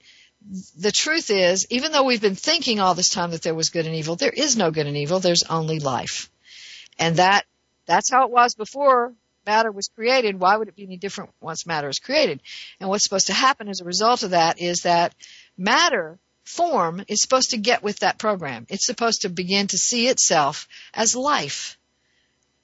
the 0.77 0.91
truth 0.91 1.29
is, 1.29 1.67
even 1.69 1.91
though 1.91 2.03
we've 2.03 2.21
been 2.21 2.35
thinking 2.35 2.79
all 2.79 2.95
this 2.95 3.09
time 3.09 3.31
that 3.31 3.43
there 3.43 3.53
was 3.53 3.69
good 3.69 3.85
and 3.85 3.95
evil, 3.95 4.15
there 4.15 4.31
is 4.31 4.57
no 4.57 4.71
good 4.71 4.87
and 4.87 4.97
evil. 4.97 5.19
There's 5.19 5.43
only 5.49 5.79
life. 5.79 6.29
And 7.01 7.17
that, 7.17 7.45
that's 7.85 8.11
how 8.11 8.25
it 8.25 8.31
was 8.31 8.55
before 8.55 9.13
matter 9.45 9.71
was 9.71 9.89
created. 9.89 10.39
Why 10.39 10.55
would 10.55 10.67
it 10.67 10.75
be 10.75 10.83
any 10.83 10.97
different 10.97 11.31
once 11.41 11.65
matter 11.65 11.89
is 11.89 11.99
created? 11.99 12.41
And 12.79 12.89
what's 12.89 13.03
supposed 13.03 13.27
to 13.27 13.33
happen 13.33 13.67
as 13.67 13.81
a 13.81 13.85
result 13.85 14.23
of 14.23 14.31
that 14.31 14.61
is 14.61 14.81
that 14.83 15.13
matter 15.57 16.19
form 16.43 17.03
is 17.07 17.21
supposed 17.21 17.49
to 17.51 17.57
get 17.57 17.83
with 17.83 17.99
that 17.99 18.17
program. 18.17 18.65
It's 18.69 18.85
supposed 18.85 19.23
to 19.23 19.29
begin 19.29 19.67
to 19.67 19.77
see 19.77 20.07
itself 20.07 20.67
as 20.93 21.15
life, 21.15 21.77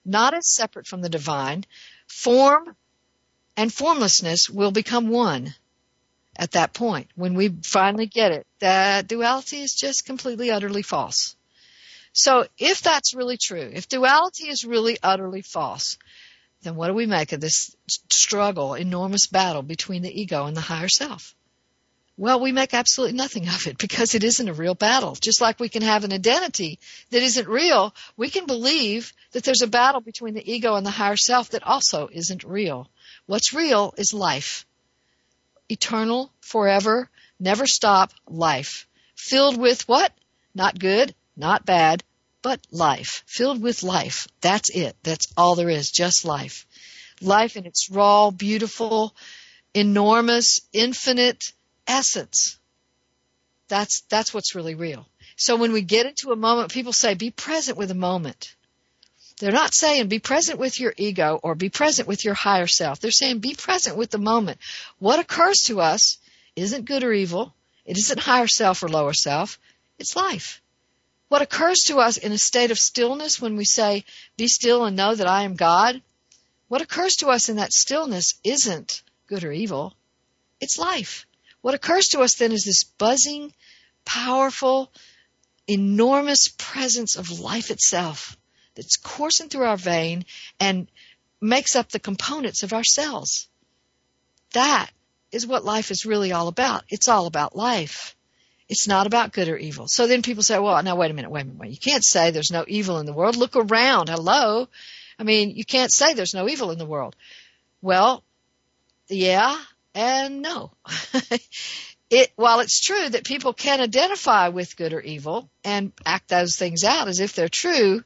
not 0.06 0.34
as 0.34 0.54
separate 0.54 0.88
from 0.88 1.02
the 1.02 1.10
divine, 1.10 1.66
Form 2.08 2.76
and 3.56 3.74
formlessness 3.74 4.50
will 4.50 4.72
become 4.72 5.10
one 5.10 5.54
at 6.36 6.52
that 6.52 6.74
point 6.74 7.10
when 7.16 7.34
we 7.34 7.50
finally 7.64 8.06
get 8.06 8.32
it 8.32 8.48
that 8.60 9.08
duality 9.08 9.62
is 9.62 9.74
just 9.74 10.06
completely 10.06 10.52
utterly 10.52 10.82
false. 10.82 11.37
So 12.18 12.48
if 12.58 12.82
that's 12.82 13.14
really 13.14 13.38
true, 13.38 13.70
if 13.72 13.88
duality 13.88 14.50
is 14.50 14.66
really 14.66 14.98
utterly 15.04 15.44
false, 15.44 16.00
then 16.64 16.76
what 16.76 16.88
do 16.88 16.96
we 16.96 17.06
make 17.06 17.32
of 17.32 17.40
this 17.40 17.76
struggle, 18.10 18.74
enormous 18.74 19.28
battle 19.28 19.62
between 19.62 20.02
the 20.02 20.22
ego 20.22 20.48
and 20.48 20.58
the 20.58 20.62
higher 20.62 20.88
self? 20.88 21.36
Well, 22.18 22.40
we 22.40 22.52
make 22.52 22.74
absolutely 22.74 23.16
nothing 23.16 23.48
of 23.48 23.68
it 23.68 23.78
because 23.78 24.16
it 24.16 24.24
isn't 24.24 24.50
a 24.50 24.54
real 24.54 24.74
battle. 24.74 25.16
Just 25.22 25.42
like 25.42 25.60
we 25.60 25.70
can 25.70 25.84
have 25.84 26.06
an 26.06 26.12
identity 26.12 26.80
that 27.12 27.22
isn't 27.22 27.48
real, 27.48 27.94
we 28.18 28.32
can 28.32 28.48
believe 28.48 29.14
that 29.34 29.44
there's 29.44 29.62
a 29.62 29.68
battle 29.68 30.02
between 30.02 30.34
the 30.34 30.52
ego 30.52 30.74
and 30.74 30.84
the 30.84 30.90
higher 30.90 31.18
self 31.18 31.52
that 31.52 31.62
also 31.62 32.10
isn't 32.12 32.44
real. 32.44 32.90
What's 33.28 33.54
real 33.54 33.94
is 33.96 34.12
life. 34.12 34.66
Eternal, 35.70 36.32
forever, 36.42 37.12
never 37.40 37.68
stop 37.68 38.12
life. 38.28 38.88
Filled 39.16 39.62
with 39.62 39.88
what? 39.88 40.12
Not 40.56 40.80
good, 40.80 41.14
not 41.38 41.66
bad, 41.66 42.04
but 42.42 42.60
life. 42.72 43.24
Filled 43.26 43.62
with 43.62 43.84
life. 43.84 44.28
That's 44.42 44.70
it. 44.70 44.96
That's 45.04 45.28
all 45.38 45.56
there 45.56 45.70
is. 45.70 45.92
Just 45.92 46.26
life. 46.26 46.66
Life 47.22 47.58
in 47.58 47.66
its 47.66 47.90
raw, 47.90 48.32
beautiful, 48.32 49.16
enormous, 49.74 50.60
infinite, 50.74 51.52
essence. 51.88 52.58
That's, 53.68 54.02
that's 54.10 54.34
what's 54.34 54.56
really 54.56 54.76
real. 54.76 55.08
So 55.36 55.56
when 55.56 55.72
we 55.72 55.82
get 55.82 56.06
into 56.06 56.32
a 56.32 56.36
moment, 56.36 56.72
people 56.72 56.94
say, 56.94 57.14
be 57.14 57.32
present 57.32 57.78
with 57.78 57.92
a 57.92 57.96
moment. 57.96 58.56
They're 59.40 59.52
not 59.52 59.76
saying 59.76 60.08
be 60.08 60.20
present 60.20 60.58
with 60.58 60.80
your 60.80 60.94
ego 60.98 61.40
or 61.44 61.54
be 61.54 61.70
present 61.70 62.08
with 62.08 62.26
your 62.26 62.34
higher 62.34 62.66
self. 62.66 63.00
They're 63.00 63.12
saying 63.12 63.40
be 63.40 63.54
present 63.54 63.96
with 63.96 64.10
the 64.10 64.18
moment. 64.18 64.58
What 64.98 65.20
occurs 65.20 65.64
to 65.68 65.80
us 65.80 66.18
isn't 66.56 66.86
good 66.86 67.04
or 67.04 67.14
evil. 67.14 67.54
It 67.86 67.98
isn't 67.98 68.20
higher 68.20 68.48
self 68.48 68.82
or 68.82 68.90
lower 68.90 69.14
self. 69.14 69.60
It's 70.00 70.16
life. 70.16 70.62
What 71.30 71.42
occurs 71.42 71.80
to 71.88 71.98
us 71.98 72.18
in 72.18 72.32
a 72.32 72.38
state 72.38 72.72
of 72.72 72.80
stillness 72.80 73.42
when 73.42 73.58
we 73.58 73.66
say, 73.66 74.06
be 74.38 74.48
still 74.48 74.86
and 74.86 74.96
know 74.96 75.14
that 75.14 75.28
I 75.28 75.44
am 75.44 75.56
God, 75.56 76.02
what 76.68 76.82
occurs 76.82 77.18
to 77.18 77.28
us 77.28 77.50
in 77.50 77.58
that 77.58 77.74
stillness 77.74 78.36
isn't 78.44 79.04
good 79.28 79.44
or 79.44 79.52
evil. 79.52 79.94
It's 80.60 80.78
life. 80.78 81.26
What 81.62 81.74
occurs 81.74 82.08
to 82.10 82.20
us 82.20 82.36
then 82.36 82.52
is 82.52 82.64
this 82.64 82.84
buzzing, 82.84 83.54
powerful, 84.06 84.92
enormous 85.68 86.50
presence 86.58 87.16
of 87.16 87.40
life 87.40 87.72
itself 87.72 88.38
that's 88.76 88.98
coursing 88.98 89.50
through 89.50 89.66
our 89.66 89.78
vein 89.78 90.26
and 90.60 90.88
makes 91.42 91.76
up 91.76 91.90
the 91.90 92.00
components 92.00 92.64
of 92.64 92.74
our 92.74 92.84
cells. 92.84 93.48
That 94.54 94.90
is 95.32 95.46
what 95.46 95.66
life 95.66 95.92
is 95.92 96.06
really 96.06 96.32
all 96.32 96.48
about. 96.48 96.84
It's 96.90 97.08
all 97.08 97.28
about 97.28 97.56
life. 97.56 98.16
It's 98.70 98.88
not 98.88 99.08
about 99.08 99.32
good 99.32 99.48
or 99.48 99.58
evil. 99.58 99.88
So 99.88 100.08
then 100.08 100.22
people 100.22 100.44
say, 100.44 100.60
well, 100.60 100.82
now 100.84 100.96
wait 100.96 101.12
a 101.12 101.14
minute, 101.14 101.32
wait 101.32 101.42
a 101.42 101.46
minute, 101.46 101.60
wait. 101.60 101.72
You 101.72 101.78
can't 101.78 102.04
say 102.04 102.32
there's 102.32 102.52
no 102.52 102.66
evil 102.68 103.00
in 103.00 103.06
the 103.06 103.14
world. 103.14 103.38
Look 103.38 103.56
around. 103.56 104.10
Hello. 104.10 104.68
I 105.18 105.24
mean, 105.24 105.52
you 105.52 105.64
can't 105.64 105.92
say 105.92 106.14
there's 106.14 106.34
no 106.34 106.50
evil 106.50 106.72
in 106.72 106.78
the 106.78 106.86
world. 106.86 107.16
Well, 107.82 108.24
yeah 109.08 109.58
and 109.96 110.42
no. 110.42 110.72
it, 112.10 112.32
while 112.36 112.60
it's 112.60 112.82
true 112.82 113.10
that 113.10 113.24
people 113.24 113.54
can 113.54 113.82
identify 113.82 114.50
with 114.50 114.78
good 114.78 114.94
or 114.94 115.02
evil 115.02 115.50
and 115.64 115.92
act 116.06 116.28
those 116.28 116.56
things 116.56 116.84
out 116.84 117.08
as 117.08 117.20
if 117.20 117.34
they're 117.34 117.50
true, 117.50 118.04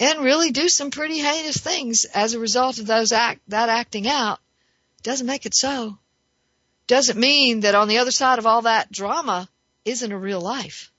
and 0.00 0.20
really 0.20 0.50
do 0.50 0.68
some 0.68 0.90
pretty 0.90 1.18
heinous 1.18 1.56
things 1.56 2.04
as 2.04 2.34
a 2.34 2.38
result 2.38 2.78
of 2.78 2.86
those 2.86 3.10
act, 3.10 3.40
that 3.48 3.68
acting 3.68 4.06
out, 4.06 4.38
doesn't 5.02 5.26
make 5.26 5.46
it 5.46 5.54
so. 5.54 5.98
Doesn't 6.86 7.18
mean 7.18 7.60
that 7.60 7.74
on 7.74 7.88
the 7.88 7.98
other 7.98 8.10
side 8.10 8.38
of 8.38 8.46
all 8.46 8.62
that 8.62 8.92
drama 8.92 9.48
isn't 9.84 10.12
a 10.12 10.18
real 10.18 10.40
life. 10.40 10.90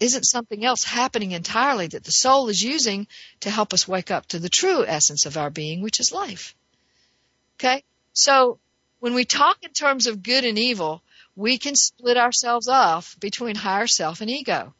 Isn't 0.00 0.24
something 0.24 0.64
else 0.64 0.82
happening 0.84 1.32
entirely 1.32 1.86
that 1.88 2.04
the 2.04 2.10
soul 2.10 2.48
is 2.48 2.60
using 2.60 3.06
to 3.40 3.50
help 3.50 3.72
us 3.72 3.86
wake 3.86 4.10
up 4.10 4.26
to 4.28 4.38
the 4.38 4.48
true 4.48 4.84
essence 4.84 5.26
of 5.26 5.36
our 5.36 5.50
being, 5.50 5.82
which 5.82 6.00
is 6.00 6.12
life. 6.12 6.54
Okay? 7.58 7.84
So, 8.12 8.58
when 8.98 9.14
we 9.14 9.24
talk 9.24 9.58
in 9.62 9.72
terms 9.72 10.06
of 10.06 10.22
good 10.22 10.44
and 10.44 10.58
evil, 10.58 11.02
we 11.34 11.58
can 11.58 11.74
split 11.74 12.16
ourselves 12.16 12.68
off 12.68 13.16
between 13.20 13.54
higher 13.54 13.86
self 13.86 14.20
and 14.20 14.30
ego. 14.30 14.74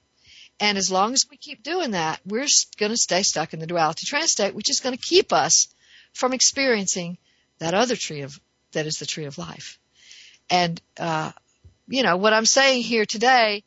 And 0.61 0.79
as 0.79 0.91
long 0.91 1.13
as 1.13 1.27
we 1.31 1.37
keep 1.37 1.63
doing 1.63 1.93
that, 1.93 2.21
we're 2.25 2.47
going 2.79 2.93
to 2.93 2.97
stay 2.97 3.23
stuck 3.23 3.53
in 3.53 3.61
the 3.61 3.67
duality 3.67 4.07
trance 4.07 4.33
state, 4.33 4.55
which 4.55 4.71
is 4.71 4.81
going 4.81 4.97
to 4.97 5.03
keep 5.03 5.33
us 5.33 5.69
from 6.13 6.33
experiencing 6.33 7.19
that 7.59 7.75
other 7.75 7.97
tree 7.97 8.21
of 8.21 8.39
that 8.73 8.87
is 8.87 8.97
the 8.97 9.07
tree 9.07 9.25
of 9.25 9.39
life. 9.39 9.79
And 10.51 10.81
uh, 10.99 11.33
you 11.89 12.03
know 12.03 12.17
what 12.17 12.33
I'm 12.33 12.47
saying 12.47 12.83
here 12.83 13.05
today. 13.05 13.65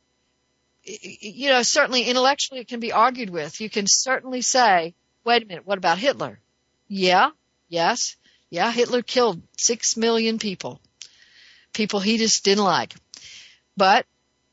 You 0.84 1.50
know, 1.50 1.64
certainly 1.64 2.04
intellectually 2.04 2.62
it 2.62 2.68
can 2.68 2.80
be 2.80 2.92
argued 2.92 3.30
with. 3.30 3.60
You 3.60 3.70
can 3.70 3.86
certainly 3.88 4.42
say, 4.42 4.94
"Wait 5.24 5.44
a 5.44 5.46
minute, 5.46 5.66
what 5.66 5.78
about 5.78 5.98
Hitler?" 5.98 6.40
Yeah, 6.88 7.32
yes, 7.70 8.16
yeah, 8.50 8.72
Hitler 8.72 9.02
killed 9.02 9.42
six 9.58 9.98
million 9.98 10.38
people, 10.38 10.80
people 11.74 12.00
he 12.00 12.18
just 12.18 12.44
didn't 12.44 12.64
like. 12.64 12.94
But 13.76 14.06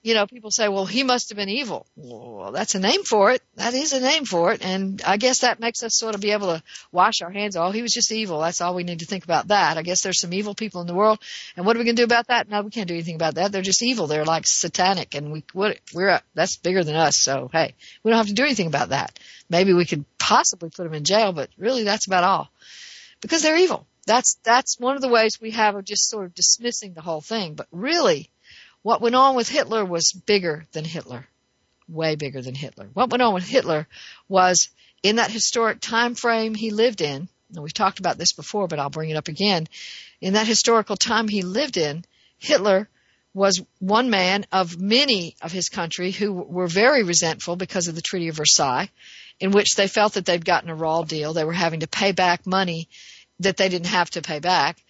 you 0.02 0.14
know, 0.14 0.26
people 0.26 0.50
say, 0.50 0.68
well, 0.68 0.84
he 0.84 1.04
must 1.04 1.28
have 1.28 1.36
been 1.36 1.48
evil. 1.48 1.86
Well, 1.94 2.50
that's 2.50 2.74
a 2.74 2.80
name 2.80 3.04
for 3.04 3.30
it. 3.30 3.40
That 3.54 3.72
is 3.72 3.92
a 3.92 4.00
name 4.00 4.24
for 4.24 4.52
it. 4.52 4.64
And 4.64 5.00
I 5.06 5.16
guess 5.16 5.40
that 5.40 5.60
makes 5.60 5.84
us 5.84 5.96
sort 5.96 6.16
of 6.16 6.20
be 6.20 6.32
able 6.32 6.48
to 6.48 6.62
wash 6.90 7.22
our 7.22 7.30
hands. 7.30 7.56
Oh, 7.56 7.70
he 7.70 7.82
was 7.82 7.92
just 7.92 8.10
evil. 8.10 8.40
That's 8.40 8.60
all 8.60 8.74
we 8.74 8.82
need 8.82 8.98
to 8.98 9.06
think 9.06 9.22
about 9.22 9.48
that. 9.48 9.78
I 9.78 9.82
guess 9.82 10.02
there's 10.02 10.20
some 10.20 10.32
evil 10.32 10.56
people 10.56 10.80
in 10.80 10.88
the 10.88 10.94
world. 10.94 11.20
And 11.56 11.64
what 11.64 11.76
are 11.76 11.78
we 11.78 11.84
going 11.84 11.94
to 11.94 12.00
do 12.00 12.04
about 12.04 12.26
that? 12.26 12.48
No, 12.48 12.62
we 12.62 12.70
can't 12.70 12.88
do 12.88 12.94
anything 12.94 13.14
about 13.14 13.36
that. 13.36 13.52
They're 13.52 13.62
just 13.62 13.82
evil. 13.82 14.08
They're 14.08 14.24
like 14.24 14.44
satanic 14.46 15.14
and 15.14 15.30
we, 15.30 15.44
what, 15.52 15.78
we're, 15.94 16.20
that's 16.34 16.56
bigger 16.56 16.82
than 16.82 16.96
us. 16.96 17.18
So, 17.20 17.48
hey, 17.52 17.74
we 18.02 18.10
don't 18.10 18.18
have 18.18 18.26
to 18.26 18.34
do 18.34 18.44
anything 18.44 18.66
about 18.66 18.88
that. 18.88 19.20
Maybe 19.48 19.72
we 19.72 19.84
could 19.84 20.04
possibly 20.18 20.70
put 20.70 20.82
them 20.82 20.94
in 20.94 21.04
jail, 21.04 21.32
but 21.32 21.48
really 21.56 21.84
that's 21.84 22.08
about 22.08 22.24
all 22.24 22.50
because 23.20 23.42
they're 23.42 23.56
evil. 23.56 23.86
That's, 24.04 24.36
that's 24.42 24.80
one 24.80 24.96
of 24.96 25.02
the 25.02 25.08
ways 25.08 25.40
we 25.40 25.52
have 25.52 25.76
of 25.76 25.84
just 25.84 26.10
sort 26.10 26.24
of 26.24 26.34
dismissing 26.34 26.92
the 26.92 27.02
whole 27.02 27.20
thing. 27.20 27.54
But 27.54 27.68
really, 27.70 28.31
what 28.82 29.00
went 29.00 29.14
on 29.14 29.34
with 29.34 29.48
Hitler 29.48 29.84
was 29.84 30.12
bigger 30.12 30.66
than 30.72 30.84
Hitler. 30.84 31.26
Way 31.88 32.16
bigger 32.16 32.42
than 32.42 32.54
Hitler. 32.54 32.88
What 32.92 33.10
went 33.10 33.22
on 33.22 33.34
with 33.34 33.46
Hitler 33.46 33.86
was 34.28 34.68
in 35.02 35.16
that 35.16 35.30
historic 35.30 35.80
time 35.80 36.14
frame 36.14 36.54
he 36.54 36.70
lived 36.70 37.00
in, 37.00 37.28
and 37.52 37.62
we've 37.62 37.74
talked 37.74 37.98
about 37.98 38.18
this 38.18 38.32
before, 38.32 38.66
but 38.66 38.78
I'll 38.78 38.90
bring 38.90 39.10
it 39.10 39.16
up 39.16 39.28
again. 39.28 39.68
In 40.20 40.34
that 40.34 40.46
historical 40.46 40.96
time 40.96 41.28
he 41.28 41.42
lived 41.42 41.76
in, 41.76 42.04
Hitler 42.38 42.88
was 43.34 43.62
one 43.78 44.10
man 44.10 44.44
of 44.52 44.80
many 44.80 45.36
of 45.40 45.52
his 45.52 45.68
country 45.68 46.10
who 46.10 46.32
were 46.32 46.66
very 46.66 47.02
resentful 47.02 47.56
because 47.56 47.88
of 47.88 47.94
the 47.94 48.02
Treaty 48.02 48.28
of 48.28 48.36
Versailles, 48.36 48.90
in 49.40 49.52
which 49.52 49.74
they 49.74 49.88
felt 49.88 50.14
that 50.14 50.26
they'd 50.26 50.44
gotten 50.44 50.70
a 50.70 50.74
raw 50.74 51.02
deal. 51.02 51.32
They 51.32 51.44
were 51.44 51.52
having 51.52 51.80
to 51.80 51.88
pay 51.88 52.12
back 52.12 52.46
money 52.46 52.88
that 53.40 53.56
they 53.56 53.68
didn't 53.68 53.86
have 53.86 54.10
to 54.10 54.22
pay 54.22 54.38
back 54.38 54.82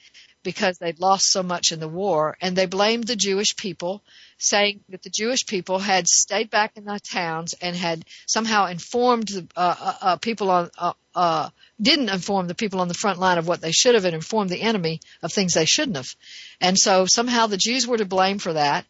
because 0.42 0.78
they'd 0.78 1.00
lost 1.00 1.31
so 1.31 1.42
much 1.42 1.72
in 1.72 1.81
the 1.81 1.88
war, 1.88 2.37
and 2.40 2.57
they 2.57 2.66
blamed 2.66 3.07
the 3.07 3.16
Jewish 3.16 3.57
people, 3.57 4.02
saying 4.38 4.81
that 4.88 5.02
the 5.02 5.11
Jewish 5.11 5.46
people 5.46 5.78
had 5.78 6.09
stayed 6.09 6.50
back 6.50 6.76
in 6.76 6.85
the 6.85 6.98
towns 7.00 7.55
and 7.61 7.76
had 7.76 8.05
somehow 8.26 8.66
informed 8.66 9.28
the 9.28 9.46
uh, 9.57 9.76
uh, 9.78 9.94
uh, 10.00 10.16
people 10.16 10.50
on 10.50 10.70
uh, 10.78 10.92
uh, 11.14 11.50
didn't 11.81 12.09
inform 12.09 12.46
the 12.46 12.55
people 12.55 12.81
on 12.81 12.88
the 12.88 12.94
front 12.94 13.18
line 13.18 13.38
of 13.38 13.46
what 13.46 13.61
they 13.61 13.72
should 13.72 13.94
have, 13.94 14.05
and 14.05 14.14
informed 14.14 14.50
the 14.50 14.62
enemy 14.62 15.00
of 15.22 15.33
things 15.33 15.55
they 15.55 15.66
shouldn't 15.66 15.96
have, 15.96 16.14
and 16.61 16.78
so 16.78 17.07
somehow 17.07 17.46
the 17.46 17.57
Jews 17.57 17.87
were 17.87 17.98
to 17.98 18.05
blame 18.05 18.38
for 18.38 18.52
that. 18.52 18.85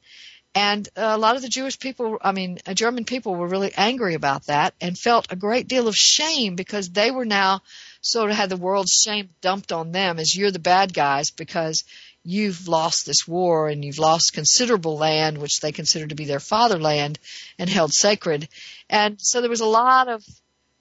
And 0.55 0.87
a 0.97 1.17
lot 1.17 1.37
of 1.37 1.43
the 1.43 1.49
Jewish 1.49 1.79
people, 1.79 2.19
I 2.21 2.33
mean, 2.33 2.59
uh, 2.67 2.75
German 2.75 3.07
people 3.07 3.35
were 3.35 3.49
really 3.49 3.73
angry 3.75 4.15
about 4.15 4.47
that 4.47 4.75
and 4.83 4.99
felt 4.99 5.33
a 5.33 5.37
great 5.37 5.67
deal 5.67 5.89
of 5.89 5.97
shame 5.97 6.57
because 6.57 6.91
they 6.91 7.11
were 7.11 7.25
now 7.25 7.63
sort 8.03 8.31
of 8.31 8.37
had 8.37 8.51
the 8.51 8.57
world's 8.57 8.93
shame 8.93 9.31
dumped 9.41 9.73
on 9.73 9.93
them 9.93 10.19
as 10.19 10.37
you're 10.37 10.51
the 10.51 10.59
bad 10.59 10.93
guys 10.93 11.31
because 11.31 11.85
you've 12.25 12.69
lost 12.69 13.07
this 13.07 13.27
war 13.27 13.69
and 13.69 13.85
you've 13.85 13.99
lost 13.99 14.35
considerable 14.35 14.97
land 14.99 15.39
which 15.39 15.61
they 15.61 15.73
considered 15.73 16.11
to 16.11 16.15
be 16.15 16.25
their 16.25 16.41
fatherland 16.41 17.19
and 17.59 17.71
held 17.71 17.93
sacred. 17.93 18.49
And 18.91 19.21
so 19.21 19.41
there 19.41 19.51
was 19.51 19.61
a 19.61 19.67
lot 19.67 20.09
of 20.09 20.25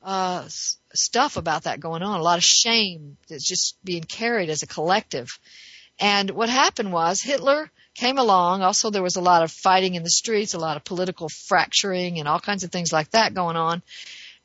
uh, 0.03 0.45
stuff 0.93 1.37
about 1.37 1.63
that 1.63 1.79
going 1.79 2.01
on, 2.01 2.19
a 2.19 2.23
lot 2.23 2.37
of 2.37 2.43
shame 2.43 3.17
that's 3.29 3.47
just 3.47 3.77
being 3.83 4.03
carried 4.03 4.49
as 4.49 4.63
a 4.63 4.67
collective. 4.67 5.39
And 5.99 6.31
what 6.31 6.49
happened 6.49 6.91
was 6.91 7.21
Hitler 7.21 7.69
came 7.93 8.17
along. 8.17 8.63
Also, 8.63 8.89
there 8.89 9.03
was 9.03 9.15
a 9.15 9.21
lot 9.21 9.43
of 9.43 9.51
fighting 9.51 9.93
in 9.93 10.03
the 10.03 10.09
streets, 10.09 10.55
a 10.55 10.59
lot 10.59 10.77
of 10.77 10.83
political 10.83 11.29
fracturing, 11.29 12.19
and 12.19 12.27
all 12.27 12.39
kinds 12.39 12.63
of 12.63 12.71
things 12.71 12.91
like 12.91 13.11
that 13.11 13.35
going 13.35 13.57
on. 13.57 13.83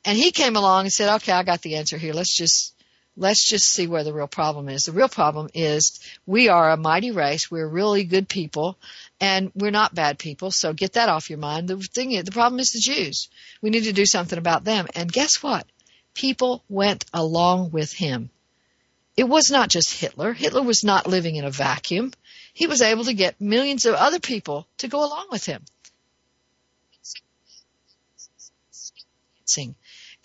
And 0.07 0.17
he 0.17 0.31
came 0.31 0.55
along 0.55 0.85
and 0.85 0.93
said, 0.93 1.13
okay, 1.15 1.33
I 1.33 1.43
got 1.43 1.61
the 1.61 1.75
answer 1.75 1.97
here. 1.97 2.13
Let's 2.13 2.33
just, 2.33 2.73
let's 3.17 3.45
just 3.45 3.65
see 3.65 3.87
where 3.87 4.05
the 4.05 4.13
real 4.13 4.25
problem 4.25 4.69
is. 4.69 4.83
The 4.83 4.93
real 4.93 5.09
problem 5.09 5.49
is 5.53 5.99
we 6.25 6.47
are 6.47 6.71
a 6.71 6.77
mighty 6.77 7.11
race. 7.11 7.51
We're 7.51 7.67
really 7.67 8.05
good 8.05 8.29
people 8.29 8.77
and 9.19 9.51
we're 9.53 9.69
not 9.69 9.93
bad 9.93 10.17
people. 10.17 10.49
So 10.49 10.71
get 10.71 10.93
that 10.93 11.09
off 11.09 11.29
your 11.29 11.39
mind. 11.39 11.67
The 11.67 11.75
thing 11.75 12.13
is, 12.13 12.23
the 12.23 12.31
problem 12.31 12.61
is 12.61 12.71
the 12.71 12.79
Jews. 12.79 13.27
We 13.61 13.69
need 13.69 13.83
to 13.83 13.91
do 13.91 14.05
something 14.05 14.39
about 14.39 14.63
them. 14.63 14.87
And 14.95 15.11
guess 15.11 15.43
what? 15.43 15.67
People 16.13 16.63
went 16.69 17.03
along 17.13 17.71
with 17.71 17.91
him. 17.91 18.29
It 19.17 19.27
was 19.27 19.51
not 19.51 19.67
just 19.67 19.99
Hitler. 19.99 20.31
Hitler 20.31 20.61
was 20.61 20.85
not 20.85 21.07
living 21.07 21.35
in 21.35 21.43
a 21.43 21.51
vacuum. 21.51 22.13
He 22.53 22.65
was 22.65 22.81
able 22.81 23.03
to 23.03 23.13
get 23.13 23.41
millions 23.41 23.85
of 23.85 23.95
other 23.95 24.21
people 24.21 24.69
to 24.77 24.87
go 24.87 24.99
along 24.99 25.25
with 25.31 25.45
him. 25.45 25.65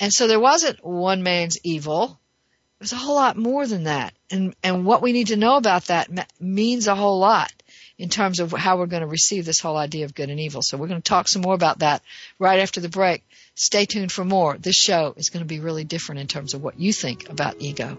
And 0.02 0.12
so 0.12 0.26
there 0.26 0.40
wasn't 0.40 0.84
one 0.84 1.22
man's 1.22 1.58
evil. 1.62 2.18
It 2.80 2.82
was 2.82 2.92
a 2.92 2.96
whole 2.96 3.14
lot 3.14 3.36
more 3.36 3.68
than 3.68 3.84
that. 3.84 4.12
And, 4.32 4.52
and 4.60 4.84
what 4.84 5.00
we 5.00 5.12
need 5.12 5.28
to 5.28 5.36
know 5.36 5.54
about 5.54 5.84
that 5.84 6.10
means 6.40 6.88
a 6.88 6.96
whole 6.96 7.20
lot 7.20 7.52
in 7.98 8.08
terms 8.08 8.40
of 8.40 8.50
how 8.50 8.78
we're 8.78 8.86
going 8.86 9.02
to 9.02 9.06
receive 9.06 9.44
this 9.44 9.60
whole 9.60 9.76
idea 9.76 10.04
of 10.04 10.12
good 10.12 10.28
and 10.28 10.40
evil. 10.40 10.60
So 10.60 10.76
we're 10.76 10.88
going 10.88 11.00
to 11.00 11.08
talk 11.08 11.28
some 11.28 11.42
more 11.42 11.54
about 11.54 11.78
that 11.78 12.02
right 12.40 12.58
after 12.58 12.80
the 12.80 12.88
break. 12.88 13.22
Stay 13.54 13.86
tuned 13.86 14.10
for 14.10 14.24
more. 14.24 14.58
This 14.58 14.74
show 14.74 15.14
is 15.16 15.30
going 15.30 15.44
to 15.44 15.48
be 15.48 15.60
really 15.60 15.84
different 15.84 16.20
in 16.20 16.26
terms 16.26 16.54
of 16.54 16.64
what 16.64 16.80
you 16.80 16.92
think 16.92 17.30
about 17.30 17.60
ego. 17.60 17.96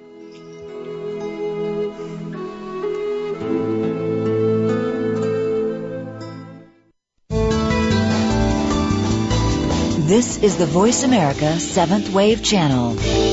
Is 10.14 10.58
the 10.58 10.68
Voice 10.68 11.02
America 11.04 11.60
Seventh 11.60 12.14
Wave 12.14 12.44
Channel. 12.44 13.33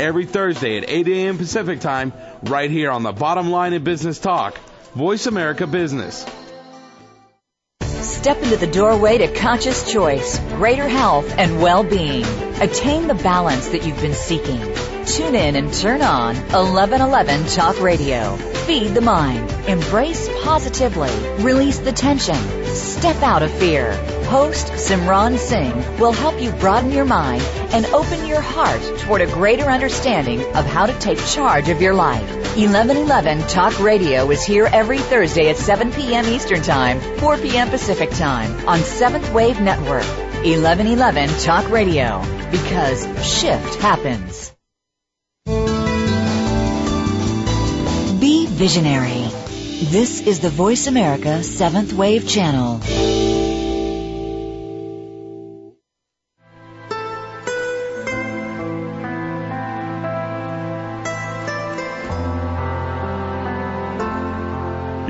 Every 0.00 0.24
Thursday 0.24 0.78
at 0.78 0.88
8 0.88 1.08
a.m. 1.08 1.36
Pacific 1.36 1.80
Time, 1.80 2.14
right 2.44 2.70
here 2.70 2.90
on 2.90 3.02
the 3.02 3.12
bottom 3.12 3.50
line 3.50 3.74
in 3.74 3.84
business 3.84 4.18
talk 4.18 4.56
Voice 4.94 5.26
America 5.26 5.66
Business. 5.66 6.24
Step 7.82 8.38
into 8.42 8.56
the 8.56 8.66
doorway 8.66 9.18
to 9.18 9.28
conscious 9.34 9.92
choice, 9.92 10.38
greater 10.54 10.88
health, 10.88 11.30
and 11.36 11.60
well-being. 11.60 12.24
Attain 12.62 13.08
the 13.08 13.14
balance 13.14 13.68
that 13.68 13.84
you've 13.84 14.00
been 14.00 14.14
seeking. 14.14 14.60
Tune 15.04 15.34
in 15.34 15.54
and 15.54 15.70
turn 15.70 16.00
on 16.00 16.34
1111 16.34 17.46
Talk 17.48 17.78
Radio. 17.82 18.36
Feed 18.66 18.94
the 18.94 19.02
mind. 19.02 19.50
Embrace 19.68 20.30
positively. 20.44 21.10
Release 21.44 21.78
the 21.78 21.92
tension. 21.92 22.36
Step 22.74 23.22
out 23.22 23.42
of 23.42 23.50
fear. 23.50 23.92
Host 24.30 24.68
Simran 24.74 25.36
Singh 25.38 25.98
will 25.98 26.12
help 26.12 26.40
you 26.40 26.52
broaden 26.52 26.92
your 26.92 27.04
mind 27.04 27.42
and 27.74 27.84
open 27.86 28.26
your 28.26 28.40
heart 28.40 28.80
toward 29.00 29.22
a 29.22 29.26
greater 29.26 29.64
understanding 29.64 30.40
of 30.54 30.64
how 30.64 30.86
to 30.86 30.96
take 31.00 31.18
charge 31.26 31.68
of 31.68 31.82
your 31.82 31.94
life. 31.94 32.30
1111 32.56 33.40
Talk 33.48 33.76
Radio 33.80 34.30
is 34.30 34.44
here 34.44 34.68
every 34.72 34.98
Thursday 34.98 35.50
at 35.50 35.56
7 35.56 35.90
p.m. 35.90 36.26
Eastern 36.26 36.62
Time, 36.62 37.00
4 37.18 37.38
p.m. 37.38 37.70
Pacific 37.70 38.10
Time 38.10 38.68
on 38.68 38.78
Seventh 38.78 39.32
Wave 39.32 39.60
Network. 39.60 40.06
1111 40.44 41.28
Talk 41.40 41.68
Radio 41.68 42.22
because 42.52 43.02
shift 43.26 43.74
happens. 43.80 44.52
Be 48.20 48.46
visionary. 48.46 49.26
This 49.90 50.24
is 50.24 50.38
the 50.38 50.50
Voice 50.50 50.86
America 50.86 51.42
Seventh 51.42 51.92
Wave 51.94 52.28
Channel. 52.28 52.80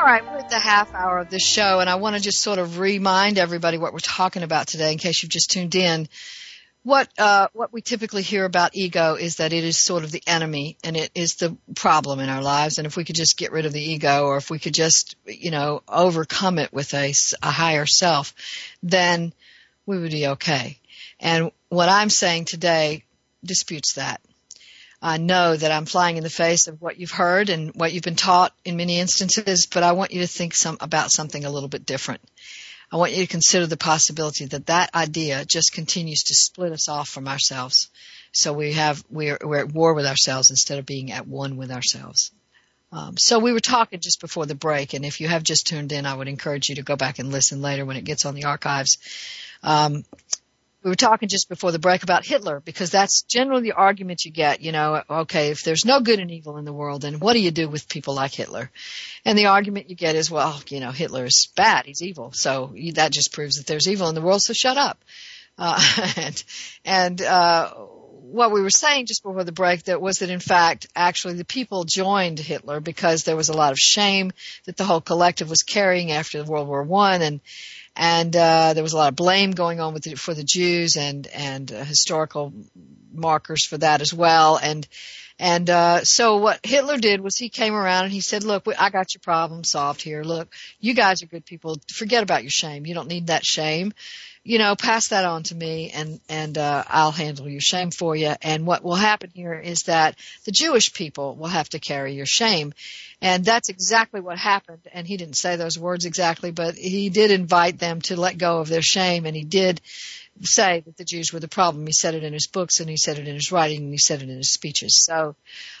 All 0.00 0.06
right, 0.06 0.24
we're 0.24 0.38
at 0.38 0.48
the 0.48 0.58
half 0.58 0.94
hour 0.94 1.18
of 1.18 1.28
this 1.28 1.42
show, 1.42 1.80
and 1.80 1.90
I 1.90 1.96
want 1.96 2.16
to 2.16 2.22
just 2.22 2.42
sort 2.42 2.58
of 2.58 2.78
remind 2.78 3.36
everybody 3.36 3.76
what 3.76 3.92
we're 3.92 3.98
talking 3.98 4.42
about 4.42 4.66
today 4.66 4.92
in 4.92 4.98
case 4.98 5.22
you've 5.22 5.30
just 5.30 5.50
tuned 5.50 5.74
in. 5.74 6.08
What 6.84 7.10
uh, 7.18 7.48
what 7.52 7.70
we 7.70 7.82
typically 7.82 8.22
hear 8.22 8.46
about 8.46 8.74
ego 8.74 9.16
is 9.16 9.36
that 9.36 9.52
it 9.52 9.62
is 9.62 9.78
sort 9.78 10.02
of 10.02 10.10
the 10.10 10.22
enemy 10.26 10.78
and 10.82 10.96
it 10.96 11.10
is 11.14 11.34
the 11.34 11.54
problem 11.74 12.18
in 12.18 12.30
our 12.30 12.40
lives. 12.40 12.78
And 12.78 12.86
if 12.86 12.96
we 12.96 13.04
could 13.04 13.14
just 13.14 13.36
get 13.36 13.52
rid 13.52 13.66
of 13.66 13.74
the 13.74 13.82
ego, 13.82 14.24
or 14.24 14.38
if 14.38 14.48
we 14.48 14.58
could 14.58 14.72
just 14.72 15.16
you 15.26 15.50
know 15.50 15.82
overcome 15.86 16.58
it 16.58 16.72
with 16.72 16.94
a, 16.94 17.12
a 17.42 17.50
higher 17.50 17.84
self, 17.84 18.34
then 18.82 19.34
we 19.84 19.98
would 19.98 20.12
be 20.12 20.28
okay. 20.28 20.78
And 21.20 21.52
what 21.68 21.90
I'm 21.90 22.08
saying 22.08 22.46
today 22.46 23.04
disputes 23.44 23.96
that. 23.96 24.22
I 25.02 25.16
know 25.16 25.56
that 25.56 25.72
I'm 25.72 25.86
flying 25.86 26.18
in 26.18 26.22
the 26.22 26.30
face 26.30 26.66
of 26.66 26.80
what 26.82 26.98
you've 26.98 27.10
heard 27.10 27.48
and 27.48 27.72
what 27.74 27.92
you've 27.92 28.02
been 28.02 28.16
taught 28.16 28.52
in 28.64 28.76
many 28.76 28.98
instances, 28.98 29.66
but 29.66 29.82
I 29.82 29.92
want 29.92 30.12
you 30.12 30.20
to 30.20 30.26
think 30.26 30.54
some, 30.54 30.76
about 30.80 31.10
something 31.10 31.44
a 31.44 31.50
little 31.50 31.70
bit 31.70 31.86
different. 31.86 32.20
I 32.92 32.96
want 32.96 33.12
you 33.12 33.24
to 33.24 33.30
consider 33.30 33.66
the 33.66 33.76
possibility 33.76 34.46
that 34.46 34.66
that 34.66 34.94
idea 34.94 35.44
just 35.44 35.72
continues 35.72 36.24
to 36.24 36.34
split 36.34 36.72
us 36.72 36.88
off 36.88 37.08
from 37.08 37.28
ourselves. 37.28 37.88
So 38.32 38.52
we 38.52 38.72
have, 38.74 39.02
we're, 39.08 39.38
we're 39.42 39.60
at 39.60 39.72
war 39.72 39.94
with 39.94 40.06
ourselves 40.06 40.50
instead 40.50 40.78
of 40.78 40.86
being 40.86 41.12
at 41.12 41.26
one 41.26 41.56
with 41.56 41.70
ourselves. 41.70 42.32
Um, 42.92 43.16
so 43.16 43.38
we 43.38 43.52
were 43.52 43.60
talking 43.60 44.00
just 44.00 44.20
before 44.20 44.46
the 44.46 44.56
break, 44.56 44.94
and 44.94 45.04
if 45.04 45.20
you 45.20 45.28
have 45.28 45.44
just 45.44 45.68
tuned 45.68 45.92
in, 45.92 46.06
I 46.06 46.14
would 46.14 46.26
encourage 46.26 46.68
you 46.68 46.74
to 46.76 46.82
go 46.82 46.96
back 46.96 47.20
and 47.20 47.30
listen 47.30 47.62
later 47.62 47.84
when 47.84 47.96
it 47.96 48.04
gets 48.04 48.26
on 48.26 48.34
the 48.34 48.44
archives. 48.44 48.98
Um, 49.62 50.04
we 50.82 50.90
were 50.90 50.96
talking 50.96 51.28
just 51.28 51.48
before 51.48 51.72
the 51.72 51.78
break 51.78 52.02
about 52.02 52.24
Hitler 52.24 52.60
because 52.60 52.90
that's 52.90 53.22
generally 53.22 53.62
the 53.62 53.72
argument 53.72 54.24
you 54.24 54.30
get, 54.30 54.62
you 54.62 54.72
know, 54.72 55.02
okay, 55.10 55.50
if 55.50 55.62
there's 55.62 55.84
no 55.84 56.00
good 56.00 56.18
and 56.18 56.30
evil 56.30 56.56
in 56.56 56.64
the 56.64 56.72
world, 56.72 57.02
then 57.02 57.20
what 57.20 57.34
do 57.34 57.40
you 57.40 57.50
do 57.50 57.68
with 57.68 57.88
people 57.88 58.14
like 58.14 58.32
Hitler? 58.32 58.70
And 59.24 59.36
the 59.36 59.46
argument 59.46 59.90
you 59.90 59.96
get 59.96 60.16
is, 60.16 60.30
well, 60.30 60.60
you 60.68 60.80
know, 60.80 60.90
Hitler's 60.90 61.48
bad, 61.54 61.84
he's 61.84 62.02
evil. 62.02 62.32
So 62.32 62.74
that 62.94 63.12
just 63.12 63.32
proves 63.32 63.56
that 63.56 63.66
there's 63.66 63.88
evil 63.88 64.08
in 64.08 64.14
the 64.14 64.22
world, 64.22 64.40
so 64.40 64.54
shut 64.54 64.78
up. 64.78 65.04
Uh, 65.58 66.12
and, 66.16 66.44
and, 66.84 67.22
uh, 67.22 67.74
what 68.30 68.52
we 68.52 68.62
were 68.62 68.70
saying 68.70 69.06
just 69.06 69.24
before 69.24 69.42
the 69.42 69.50
break 69.50 69.84
that 69.84 70.00
was 70.00 70.18
that 70.18 70.30
in 70.30 70.38
fact 70.38 70.86
actually 70.94 71.34
the 71.34 71.44
people 71.44 71.82
joined 71.82 72.38
Hitler 72.38 72.78
because 72.78 73.24
there 73.24 73.34
was 73.34 73.48
a 73.48 73.56
lot 73.56 73.72
of 73.72 73.78
shame 73.78 74.30
that 74.66 74.76
the 74.76 74.84
whole 74.84 75.00
collective 75.00 75.50
was 75.50 75.64
carrying 75.64 76.12
after 76.12 76.44
World 76.44 76.68
War 76.68 76.84
One 76.84 77.22
and 77.22 77.40
and 78.00 78.34
uh, 78.34 78.72
there 78.72 78.82
was 78.82 78.94
a 78.94 78.96
lot 78.96 79.10
of 79.10 79.16
blame 79.16 79.50
going 79.50 79.78
on 79.78 79.92
with 79.92 80.04
the, 80.04 80.14
for 80.14 80.32
the 80.32 80.42
Jews 80.42 80.96
and 80.96 81.26
and 81.26 81.70
uh, 81.70 81.84
historical 81.84 82.50
markers 83.12 83.66
for 83.66 83.76
that 83.76 84.00
as 84.00 84.14
well. 84.14 84.56
And 84.56 84.88
and 85.38 85.68
uh, 85.68 86.02
so 86.04 86.38
what 86.38 86.60
Hitler 86.64 86.96
did 86.96 87.20
was 87.20 87.36
he 87.36 87.50
came 87.50 87.74
around 87.74 88.04
and 88.04 88.12
he 88.12 88.22
said, 88.22 88.42
"Look, 88.42 88.66
I 88.78 88.88
got 88.88 89.12
your 89.12 89.20
problem 89.20 89.64
solved 89.64 90.00
here. 90.00 90.22
Look, 90.22 90.50
you 90.80 90.94
guys 90.94 91.22
are 91.22 91.26
good 91.26 91.44
people. 91.44 91.76
Forget 91.92 92.22
about 92.22 92.42
your 92.42 92.50
shame. 92.50 92.86
You 92.86 92.94
don't 92.94 93.08
need 93.08 93.26
that 93.26 93.44
shame 93.44 93.92
you 94.42 94.58
know, 94.58 94.74
pass 94.74 95.08
that 95.08 95.24
on 95.24 95.42
to 95.44 95.54
me 95.54 95.90
and, 95.90 96.20
and, 96.28 96.56
uh, 96.56 96.84
I'll 96.88 97.10
handle 97.10 97.48
your 97.48 97.60
shame 97.60 97.90
for 97.90 98.16
you. 98.16 98.34
And 98.40 98.66
what 98.66 98.82
will 98.82 98.94
happen 98.94 99.30
here 99.34 99.54
is 99.54 99.84
that 99.84 100.16
the 100.44 100.52
Jewish 100.52 100.92
people 100.92 101.36
will 101.36 101.48
have 101.48 101.68
to 101.70 101.78
carry 101.78 102.14
your 102.14 102.26
shame. 102.26 102.72
And 103.20 103.44
that's 103.44 103.68
exactly 103.68 104.20
what 104.20 104.38
happened. 104.38 104.80
And 104.92 105.06
he 105.06 105.18
didn't 105.18 105.36
say 105.36 105.56
those 105.56 105.78
words 105.78 106.06
exactly, 106.06 106.52
but 106.52 106.74
he 106.74 107.10
did 107.10 107.30
invite 107.30 107.78
them 107.78 108.00
to 108.02 108.18
let 108.18 108.38
go 108.38 108.60
of 108.60 108.68
their 108.68 108.82
shame 108.82 109.26
and 109.26 109.36
he 109.36 109.44
did 109.44 109.82
say 110.46 110.82
that 110.86 110.96
the 110.96 111.04
Jews 111.04 111.32
were 111.32 111.40
the 111.40 111.48
problem. 111.48 111.86
He 111.86 111.92
said 111.92 112.14
it 112.14 112.24
in 112.24 112.32
his 112.32 112.46
books 112.46 112.80
and 112.80 112.88
he 112.88 112.96
said 112.96 113.18
it 113.18 113.28
in 113.28 113.34
his 113.34 113.52
writing 113.52 113.84
and 113.84 113.92
he 113.92 113.98
said 113.98 114.22
it 114.22 114.28
in 114.28 114.36
his 114.36 114.52
speeches. 114.52 115.04
So, 115.04 115.36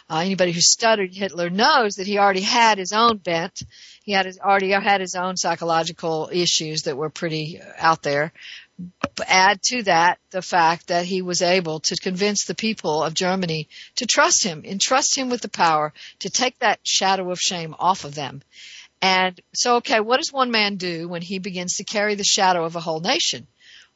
uh, 0.08 0.18
anybody 0.18 0.52
who 0.52 0.60
studied 0.60 1.14
Hitler 1.14 1.50
knows 1.50 1.94
that 1.94 2.06
he 2.06 2.18
already 2.18 2.40
had 2.40 2.78
his 2.78 2.92
own 2.92 3.18
bent 3.18 3.62
he 4.02 4.12
had 4.12 4.26
his, 4.26 4.38
already 4.38 4.70
had 4.70 5.00
his 5.00 5.14
own 5.14 5.36
psychological 5.36 6.30
issues 6.32 6.82
that 6.82 6.96
were 6.96 7.10
pretty 7.10 7.60
out 7.78 8.02
there. 8.02 8.32
Add 9.26 9.62
to 9.64 9.82
that 9.84 10.18
the 10.30 10.40
fact 10.40 10.88
that 10.88 11.04
he 11.04 11.20
was 11.20 11.42
able 11.42 11.80
to 11.80 11.96
convince 11.96 12.44
the 12.44 12.54
people 12.54 13.02
of 13.02 13.12
Germany 13.12 13.68
to 13.96 14.06
trust 14.06 14.42
him, 14.42 14.64
entrust 14.64 15.16
him 15.16 15.28
with 15.28 15.42
the 15.42 15.48
power 15.48 15.92
to 16.20 16.30
take 16.30 16.58
that 16.58 16.80
shadow 16.82 17.30
of 17.30 17.38
shame 17.38 17.76
off 17.78 18.04
of 18.04 18.14
them. 18.14 18.42
And 19.02 19.38
so, 19.54 19.76
okay, 19.76 20.00
what 20.00 20.16
does 20.16 20.32
one 20.32 20.50
man 20.50 20.76
do 20.76 21.08
when 21.08 21.22
he 21.22 21.38
begins 21.38 21.76
to 21.76 21.84
carry 21.84 22.14
the 22.14 22.24
shadow 22.24 22.64
of 22.64 22.76
a 22.76 22.80
whole 22.80 23.00
nation? 23.00 23.46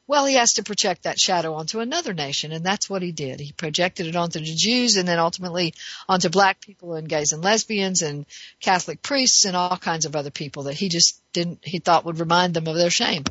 Well, 0.07 0.25
he 0.27 0.35
has 0.35 0.53
to 0.53 0.63
project 0.63 1.03
that 1.03 1.19
shadow 1.19 1.55
onto 1.55 1.79
another 1.79 2.13
nation, 2.13 2.51
and 2.51 2.63
that's 2.63 2.87
what 2.87 3.01
he 3.01 3.11
did. 3.11 3.39
He 3.39 3.53
projected 3.53 4.05
it 4.05 4.15
onto 4.15 4.39
the 4.39 4.45
Jews 4.45 4.97
and 4.97 5.07
then 5.07 5.17
ultimately 5.17 5.73
onto 6.07 6.29
black 6.29 6.61
people 6.61 6.93
and 6.93 7.09
gays 7.09 7.31
and 7.31 7.43
lesbians 7.43 8.03
and 8.03 8.27
Catholic 8.59 9.01
priests 9.01 9.45
and 9.45 9.55
all 9.55 9.77
kinds 9.77 10.05
of 10.05 10.15
other 10.15 10.29
people 10.29 10.63
that 10.63 10.75
he 10.75 10.89
just 10.89 11.19
didn't, 11.33 11.59
he 11.63 11.79
thought 11.79 12.05
would 12.05 12.19
remind 12.19 12.53
them 12.53 12.67
of 12.67 12.75
their 12.75 12.91
shame. 12.91 13.23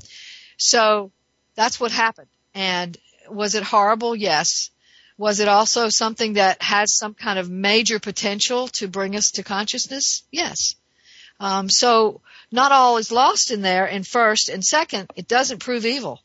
So 0.56 1.12
that's 1.54 1.78
what 1.78 1.92
happened. 1.92 2.28
And 2.54 2.98
was 3.30 3.54
it 3.54 3.62
horrible? 3.62 4.16
Yes. 4.16 4.70
Was 5.16 5.38
it 5.38 5.46
also 5.46 5.90
something 5.90 6.34
that 6.34 6.60
has 6.60 6.96
some 6.96 7.14
kind 7.14 7.38
of 7.38 7.48
major 7.48 8.00
potential 8.00 8.66
to 8.68 8.88
bring 8.88 9.14
us 9.14 9.32
to 9.32 9.44
consciousness? 9.44 10.24
Yes. 10.32 10.74
Um, 11.38 11.68
so 11.70 12.20
not 12.50 12.72
all 12.72 12.96
is 12.96 13.12
lost 13.12 13.52
in 13.52 13.62
there. 13.62 13.86
And 13.86 14.04
first 14.04 14.48
and 14.48 14.64
second, 14.64 15.10
it 15.14 15.28
doesn't 15.28 15.60
prove 15.60 15.86
evil. 15.86 16.20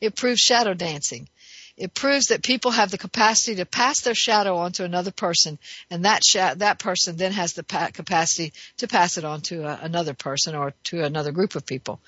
It 0.00 0.16
proves 0.16 0.40
shadow 0.40 0.74
dancing. 0.74 1.28
It 1.76 1.92
proves 1.92 2.26
that 2.26 2.44
people 2.44 2.70
have 2.70 2.92
the 2.92 2.98
capacity 2.98 3.56
to 3.56 3.66
pass 3.66 4.02
their 4.02 4.14
shadow 4.14 4.58
on 4.58 4.72
to 4.72 4.84
another 4.84 5.10
person, 5.10 5.58
and 5.90 6.04
that 6.04 6.22
that 6.58 6.78
person 6.78 7.16
then 7.16 7.32
has 7.32 7.54
the 7.54 7.64
pa- 7.64 7.90
capacity 7.92 8.52
to 8.76 8.86
pass 8.86 9.18
it 9.18 9.24
on 9.24 9.40
to 9.42 9.64
a, 9.64 9.80
another 9.82 10.14
person 10.14 10.54
or 10.54 10.72
to 10.84 11.02
another 11.02 11.32
group 11.32 11.56
of 11.56 11.66
people. 11.66 12.00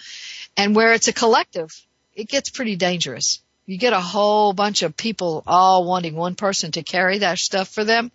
And 0.56 0.76
where 0.76 0.92
it's 0.92 1.08
a 1.08 1.12
collective, 1.12 1.70
it 2.14 2.28
gets 2.28 2.50
pretty 2.50 2.76
dangerous. 2.76 3.40
You 3.66 3.76
get 3.76 3.92
a 3.92 4.00
whole 4.00 4.52
bunch 4.52 4.82
of 4.82 4.96
people 4.96 5.42
all 5.46 5.84
wanting 5.84 6.14
one 6.14 6.36
person 6.36 6.70
to 6.72 6.84
carry 6.84 7.18
that 7.18 7.38
stuff 7.38 7.68
for 7.68 7.82
them. 7.82 8.12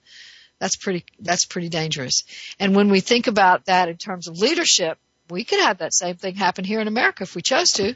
That's 0.59 0.77
pretty, 0.77 1.03
that's 1.19 1.45
pretty 1.45 1.67
dangerous. 1.67 2.23
And 2.59 2.75
when 2.75 2.89
we 2.89 3.01
think 3.01 3.27
about 3.27 3.65
that 3.65 3.89
in 3.89 3.97
terms 3.97 4.29
of 4.29 4.37
leadership, 4.37 4.97
we 5.29 5.43
could 5.43 5.59
have 5.59 5.79
that 5.79 5.93
same 5.93 6.15
thing 6.15 6.35
happen 6.35 6.63
here 6.63 6.79
in 6.79 6.87
America 6.87 7.23
if 7.23 7.35
we 7.35 7.41
chose 7.41 7.71
to. 7.71 7.95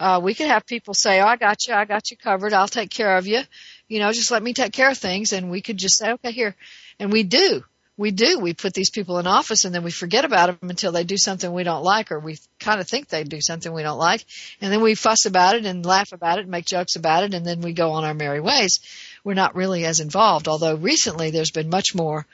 Uh, 0.00 0.20
we 0.22 0.34
could 0.34 0.46
have 0.46 0.66
people 0.66 0.94
say, 0.94 1.20
"Oh, 1.20 1.26
I 1.26 1.36
got 1.36 1.66
you. 1.66 1.74
I 1.74 1.84
got 1.84 2.10
you 2.10 2.16
covered. 2.16 2.52
I'll 2.52 2.68
take 2.68 2.90
care 2.90 3.16
of 3.16 3.26
you." 3.26 3.42
You 3.88 3.98
know, 4.00 4.12
just 4.12 4.30
let 4.30 4.42
me 4.42 4.52
take 4.52 4.72
care 4.72 4.90
of 4.90 4.98
things, 4.98 5.32
and 5.32 5.50
we 5.50 5.60
could 5.60 5.76
just 5.76 5.98
say, 5.98 6.12
"Okay, 6.12 6.32
here," 6.32 6.54
and 6.98 7.12
we 7.12 7.22
do. 7.22 7.64
We 7.96 8.12
do. 8.12 8.38
We 8.38 8.54
put 8.54 8.74
these 8.74 8.90
people 8.90 9.18
in 9.18 9.26
office, 9.26 9.64
and 9.64 9.74
then 9.74 9.82
we 9.82 9.90
forget 9.90 10.24
about 10.24 10.60
them 10.60 10.70
until 10.70 10.92
they 10.92 11.02
do 11.02 11.16
something 11.16 11.52
we 11.52 11.64
don't 11.64 11.82
like, 11.82 12.12
or 12.12 12.20
we 12.20 12.38
kind 12.60 12.80
of 12.80 12.86
think 12.88 13.08
they 13.08 13.24
do 13.24 13.40
something 13.40 13.72
we 13.72 13.82
don't 13.82 13.98
like, 13.98 14.24
and 14.60 14.72
then 14.72 14.82
we 14.82 14.94
fuss 14.94 15.26
about 15.26 15.56
it 15.56 15.66
and 15.66 15.84
laugh 15.84 16.12
about 16.12 16.38
it 16.38 16.42
and 16.42 16.50
make 16.50 16.64
jokes 16.64 16.94
about 16.94 17.24
it, 17.24 17.34
and 17.34 17.44
then 17.44 17.60
we 17.60 17.72
go 17.72 17.90
on 17.90 18.04
our 18.04 18.14
merry 18.14 18.40
ways. 18.40 18.78
We're 19.24 19.34
not 19.34 19.56
really 19.56 19.84
as 19.84 19.98
involved. 19.98 20.46
Although 20.46 20.76
recently 20.76 21.32
there's 21.32 21.50
been 21.50 21.70
much 21.70 21.92
more 21.92 22.24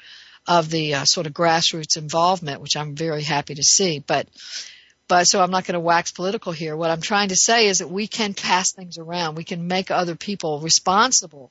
of 0.46 0.68
the 0.68 0.96
uh, 0.96 1.04
sort 1.06 1.26
of 1.26 1.32
grassroots 1.32 1.96
involvement, 1.96 2.60
which 2.60 2.76
I'm 2.76 2.94
very 2.94 3.22
happy 3.22 3.54
to 3.54 3.62
see. 3.62 4.00
But 4.06 4.28
but 5.08 5.24
so 5.24 5.42
I'm 5.42 5.50
not 5.50 5.64
going 5.64 5.74
to 5.74 5.80
wax 5.80 6.12
political 6.12 6.52
here. 6.52 6.76
What 6.76 6.90
I'm 6.90 7.00
trying 7.00 7.28
to 7.28 7.36
say 7.36 7.66
is 7.66 7.78
that 7.78 7.90
we 7.90 8.06
can 8.06 8.34
pass 8.34 8.72
things 8.72 8.98
around. 8.98 9.36
We 9.36 9.44
can 9.44 9.66
make 9.66 9.90
other 9.90 10.14
people 10.14 10.60
responsible 10.60 11.50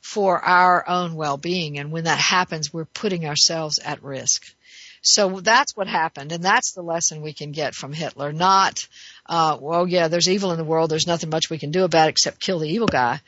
for 0.00 0.38
our 0.38 0.88
own 0.88 1.14
well-being. 1.14 1.78
And 1.78 1.92
when 1.92 2.04
that 2.04 2.18
happens, 2.18 2.72
we're 2.72 2.84
putting 2.86 3.26
ourselves 3.26 3.78
at 3.78 4.02
risk. 4.02 4.54
So 5.02 5.40
that's 5.40 5.74
what 5.74 5.88
happened, 5.88 6.30
and 6.30 6.44
that's 6.44 6.72
the 6.72 6.82
lesson 6.82 7.22
we 7.22 7.32
can 7.32 7.52
get 7.52 7.74
from 7.74 7.94
Hitler. 7.94 8.32
Not, 8.32 8.86
uh, 9.24 9.56
well, 9.58 9.86
yeah, 9.88 10.08
there's 10.08 10.28
evil 10.28 10.52
in 10.52 10.58
the 10.58 10.64
world. 10.64 10.90
There's 10.90 11.06
nothing 11.06 11.30
much 11.30 11.48
we 11.48 11.58
can 11.58 11.70
do 11.70 11.84
about 11.84 12.08
it 12.08 12.10
except 12.10 12.40
kill 12.40 12.58
the 12.58 12.68
evil 12.68 12.86
guy. 12.86 13.20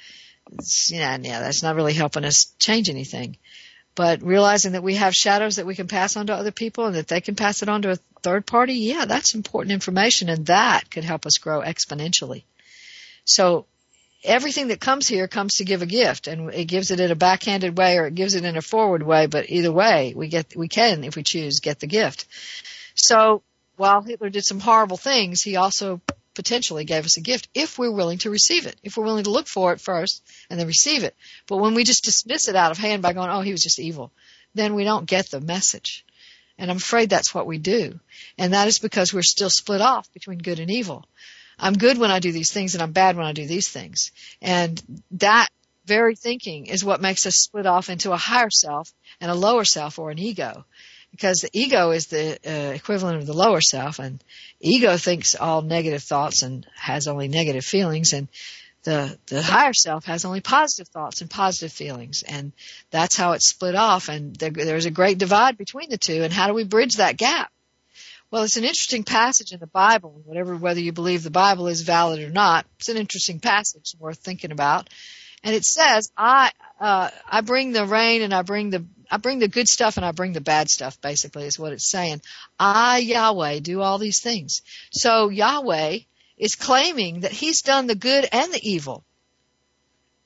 It's, 0.52 0.90
yeah, 0.92 1.16
yeah, 1.18 1.40
that's 1.40 1.62
not 1.62 1.76
really 1.76 1.94
helping 1.94 2.26
us 2.26 2.52
change 2.58 2.90
anything. 2.90 3.38
But 3.94 4.22
realizing 4.22 4.72
that 4.72 4.82
we 4.82 4.94
have 4.94 5.14
shadows 5.14 5.56
that 5.56 5.66
we 5.66 5.74
can 5.74 5.86
pass 5.86 6.16
on 6.16 6.28
to 6.28 6.34
other 6.34 6.50
people 6.50 6.86
and 6.86 6.96
that 6.96 7.08
they 7.08 7.20
can 7.20 7.34
pass 7.34 7.62
it 7.62 7.68
on 7.68 7.82
to 7.82 7.90
a 7.90 7.98
third 8.22 8.46
party, 8.46 8.74
yeah, 8.74 9.04
that's 9.04 9.34
important 9.34 9.72
information 9.72 10.28
and 10.28 10.46
that 10.46 10.90
could 10.90 11.04
help 11.04 11.26
us 11.26 11.38
grow 11.38 11.60
exponentially. 11.60 12.44
So 13.24 13.66
everything 14.24 14.68
that 14.68 14.80
comes 14.80 15.08
here 15.08 15.28
comes 15.28 15.56
to 15.56 15.64
give 15.64 15.82
a 15.82 15.86
gift 15.86 16.26
and 16.26 16.52
it 16.54 16.64
gives 16.66 16.90
it 16.90 17.00
in 17.00 17.10
a 17.10 17.16
backhanded 17.16 17.76
way 17.76 17.98
or 17.98 18.06
it 18.06 18.14
gives 18.14 18.34
it 18.34 18.44
in 18.44 18.56
a 18.56 18.62
forward 18.62 19.02
way, 19.02 19.26
but 19.26 19.50
either 19.50 19.72
way, 19.72 20.14
we 20.16 20.28
get, 20.28 20.56
we 20.56 20.68
can, 20.68 21.04
if 21.04 21.16
we 21.16 21.22
choose, 21.22 21.60
get 21.60 21.80
the 21.80 21.86
gift. 21.86 22.26
So 22.94 23.42
while 23.76 24.02
Hitler 24.02 24.30
did 24.30 24.44
some 24.44 24.60
horrible 24.60 24.96
things, 24.96 25.42
he 25.42 25.56
also 25.56 26.00
potentially 26.34 26.84
gave 26.84 27.04
us 27.04 27.16
a 27.16 27.20
gift 27.20 27.48
if 27.54 27.78
we're 27.78 27.92
willing 27.92 28.18
to 28.18 28.30
receive 28.30 28.66
it, 28.66 28.76
if 28.82 28.96
we're 28.96 29.04
willing 29.04 29.24
to 29.24 29.30
look 29.30 29.46
for 29.46 29.72
it 29.72 29.80
first 29.80 30.22
and 30.48 30.58
then 30.58 30.66
receive 30.66 31.04
it. 31.04 31.14
But 31.46 31.58
when 31.58 31.74
we 31.74 31.84
just 31.84 32.04
dismiss 32.04 32.48
it 32.48 32.56
out 32.56 32.70
of 32.70 32.78
hand 32.78 33.02
by 33.02 33.12
going, 33.12 33.30
oh, 33.30 33.40
he 33.40 33.52
was 33.52 33.62
just 33.62 33.78
evil, 33.78 34.10
then 34.54 34.74
we 34.74 34.84
don't 34.84 35.06
get 35.06 35.30
the 35.30 35.40
message. 35.40 36.04
And 36.58 36.70
I'm 36.70 36.76
afraid 36.76 37.10
that's 37.10 37.34
what 37.34 37.46
we 37.46 37.58
do. 37.58 37.98
And 38.38 38.52
that 38.52 38.68
is 38.68 38.78
because 38.78 39.12
we're 39.12 39.22
still 39.22 39.50
split 39.50 39.80
off 39.80 40.12
between 40.12 40.38
good 40.38 40.60
and 40.60 40.70
evil. 40.70 41.04
I'm 41.58 41.74
good 41.74 41.98
when 41.98 42.10
I 42.10 42.18
do 42.18 42.32
these 42.32 42.52
things 42.52 42.74
and 42.74 42.82
I'm 42.82 42.92
bad 42.92 43.16
when 43.16 43.26
I 43.26 43.32
do 43.32 43.46
these 43.46 43.68
things. 43.68 44.12
And 44.40 44.82
that 45.12 45.48
very 45.84 46.14
thinking 46.14 46.66
is 46.66 46.84
what 46.84 47.00
makes 47.00 47.26
us 47.26 47.36
split 47.36 47.66
off 47.66 47.90
into 47.90 48.12
a 48.12 48.16
higher 48.16 48.50
self 48.50 48.92
and 49.20 49.30
a 49.30 49.34
lower 49.34 49.64
self 49.64 49.98
or 49.98 50.10
an 50.10 50.18
ego 50.18 50.64
because 51.12 51.38
the 51.38 51.50
ego 51.52 51.90
is 51.90 52.06
the 52.08 52.38
uh, 52.44 52.72
equivalent 52.72 53.18
of 53.18 53.26
the 53.26 53.32
lower 53.32 53.60
self 53.60 54.00
and 54.00 54.22
ego 54.60 54.96
thinks 54.96 55.36
all 55.36 55.62
negative 55.62 56.02
thoughts 56.02 56.42
and 56.42 56.66
has 56.74 57.06
only 57.06 57.28
negative 57.28 57.64
feelings 57.64 58.12
and 58.12 58.28
the 58.82 59.16
the 59.26 59.42
higher 59.42 59.72
self 59.72 60.04
has 60.06 60.24
only 60.24 60.40
positive 60.40 60.88
thoughts 60.88 61.20
and 61.20 61.30
positive 61.30 61.72
feelings 61.72 62.24
and 62.26 62.52
that's 62.90 63.16
how 63.16 63.32
it's 63.32 63.48
split 63.48 63.76
off 63.76 64.08
and 64.08 64.34
there, 64.36 64.50
there's 64.50 64.86
a 64.86 64.90
great 64.90 65.18
divide 65.18 65.56
between 65.56 65.88
the 65.88 65.98
two 65.98 66.22
and 66.24 66.32
how 66.32 66.48
do 66.48 66.54
we 66.54 66.64
bridge 66.64 66.96
that 66.96 67.16
gap? 67.16 67.52
Well 68.30 68.42
it's 68.42 68.56
an 68.56 68.64
interesting 68.64 69.04
passage 69.04 69.52
in 69.52 69.60
the 69.60 69.66
bible 69.68 70.20
whatever 70.24 70.56
whether 70.56 70.80
you 70.80 70.92
believe 70.92 71.22
the 71.22 71.30
bible 71.30 71.68
is 71.68 71.82
valid 71.82 72.20
or 72.20 72.30
not 72.30 72.66
it's 72.78 72.88
an 72.88 72.96
interesting 72.96 73.38
passage 73.38 73.94
worth 74.00 74.18
thinking 74.18 74.50
about 74.50 74.88
and 75.44 75.54
it 75.54 75.64
says 75.64 76.10
i 76.16 76.50
uh 76.80 77.10
i 77.28 77.42
bring 77.42 77.72
the 77.72 77.84
rain 77.84 78.22
and 78.22 78.32
i 78.32 78.42
bring 78.42 78.70
the 78.70 78.84
I 79.12 79.18
bring 79.18 79.40
the 79.40 79.48
good 79.48 79.68
stuff 79.68 79.98
and 79.98 80.06
I 80.06 80.12
bring 80.12 80.32
the 80.32 80.40
bad 80.40 80.70
stuff, 80.70 80.98
basically, 81.02 81.44
is 81.44 81.58
what 81.58 81.74
it's 81.74 81.90
saying. 81.90 82.22
I, 82.58 82.96
Yahweh, 83.00 83.58
do 83.58 83.82
all 83.82 83.98
these 83.98 84.20
things. 84.20 84.62
So 84.90 85.28
Yahweh 85.28 85.98
is 86.38 86.54
claiming 86.54 87.20
that 87.20 87.30
he's 87.30 87.60
done 87.60 87.86
the 87.86 87.94
good 87.94 88.26
and 88.32 88.50
the 88.50 88.70
evil. 88.70 89.04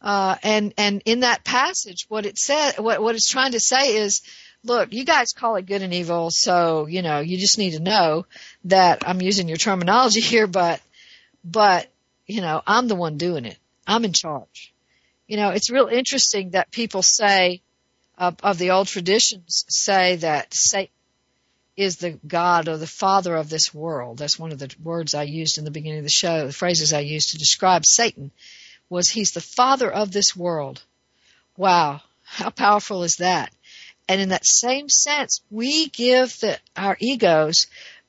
Uh, 0.00 0.36
and, 0.44 0.72
and 0.78 1.02
in 1.04 1.20
that 1.20 1.42
passage, 1.42 2.06
what 2.08 2.26
it 2.26 2.38
said, 2.38 2.78
what, 2.78 3.02
what 3.02 3.16
it's 3.16 3.28
trying 3.28 3.52
to 3.52 3.60
say 3.60 3.96
is, 3.96 4.22
look, 4.62 4.92
you 4.92 5.04
guys 5.04 5.32
call 5.32 5.56
it 5.56 5.66
good 5.66 5.82
and 5.82 5.92
evil, 5.92 6.30
so, 6.30 6.86
you 6.86 7.02
know, 7.02 7.18
you 7.18 7.38
just 7.38 7.58
need 7.58 7.72
to 7.72 7.80
know 7.80 8.24
that 8.66 9.02
I'm 9.04 9.20
using 9.20 9.48
your 9.48 9.56
terminology 9.56 10.20
here, 10.32 10.46
but, 10.46 10.80
but, 11.44 11.88
you 12.28 12.40
know, 12.40 12.62
I'm 12.64 12.86
the 12.86 12.94
one 12.94 13.16
doing 13.16 13.46
it. 13.46 13.58
I'm 13.84 14.04
in 14.04 14.12
charge. 14.12 14.72
You 15.26 15.38
know, 15.38 15.50
it's 15.50 15.70
real 15.70 15.88
interesting 15.88 16.50
that 16.50 16.70
people 16.70 17.02
say, 17.02 17.62
of, 18.18 18.36
of 18.42 18.58
the 18.58 18.70
old 18.70 18.88
traditions 18.88 19.64
say 19.68 20.16
that 20.16 20.54
Satan 20.54 20.92
is 21.76 21.98
the 21.98 22.18
God 22.26 22.68
or 22.68 22.78
the 22.78 22.86
father 22.86 23.36
of 23.36 23.50
this 23.50 23.74
world. 23.74 24.18
That's 24.18 24.38
one 24.38 24.52
of 24.52 24.58
the 24.58 24.74
words 24.82 25.14
I 25.14 25.24
used 25.24 25.58
in 25.58 25.64
the 25.64 25.70
beginning 25.70 25.98
of 25.98 26.04
the 26.04 26.10
show, 26.10 26.46
the 26.46 26.52
phrases 26.52 26.92
I 26.92 27.00
used 27.00 27.30
to 27.30 27.38
describe 27.38 27.84
Satan 27.84 28.30
was 28.88 29.08
he's 29.08 29.32
the 29.32 29.40
father 29.40 29.90
of 29.90 30.10
this 30.12 30.34
world. 30.34 30.82
Wow. 31.56 32.00
How 32.22 32.50
powerful 32.50 33.02
is 33.02 33.16
that? 33.16 33.52
And 34.08 34.20
in 34.20 34.30
that 34.30 34.46
same 34.46 34.88
sense, 34.88 35.42
we 35.50 35.88
give 35.88 36.38
the, 36.40 36.58
our 36.76 36.96
egos 37.00 37.66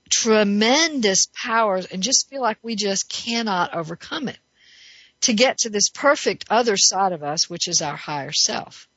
tremendous 0.10 1.28
powers 1.34 1.86
and 1.88 2.02
just 2.02 2.30
feel 2.30 2.42
like 2.42 2.58
we 2.62 2.76
just 2.76 3.10
cannot 3.10 3.74
overcome 3.74 4.30
it 4.30 4.38
to 5.22 5.34
get 5.34 5.60
to 5.60 5.70
this 5.70 5.90
perfect 5.90 6.46
other 6.50 6.78
side 6.78 7.12
of 7.12 7.24
us, 7.24 7.50
which 7.50 7.68
is 7.68 7.82
our 7.82 7.96
higher 7.96 8.32
self. 8.32 8.88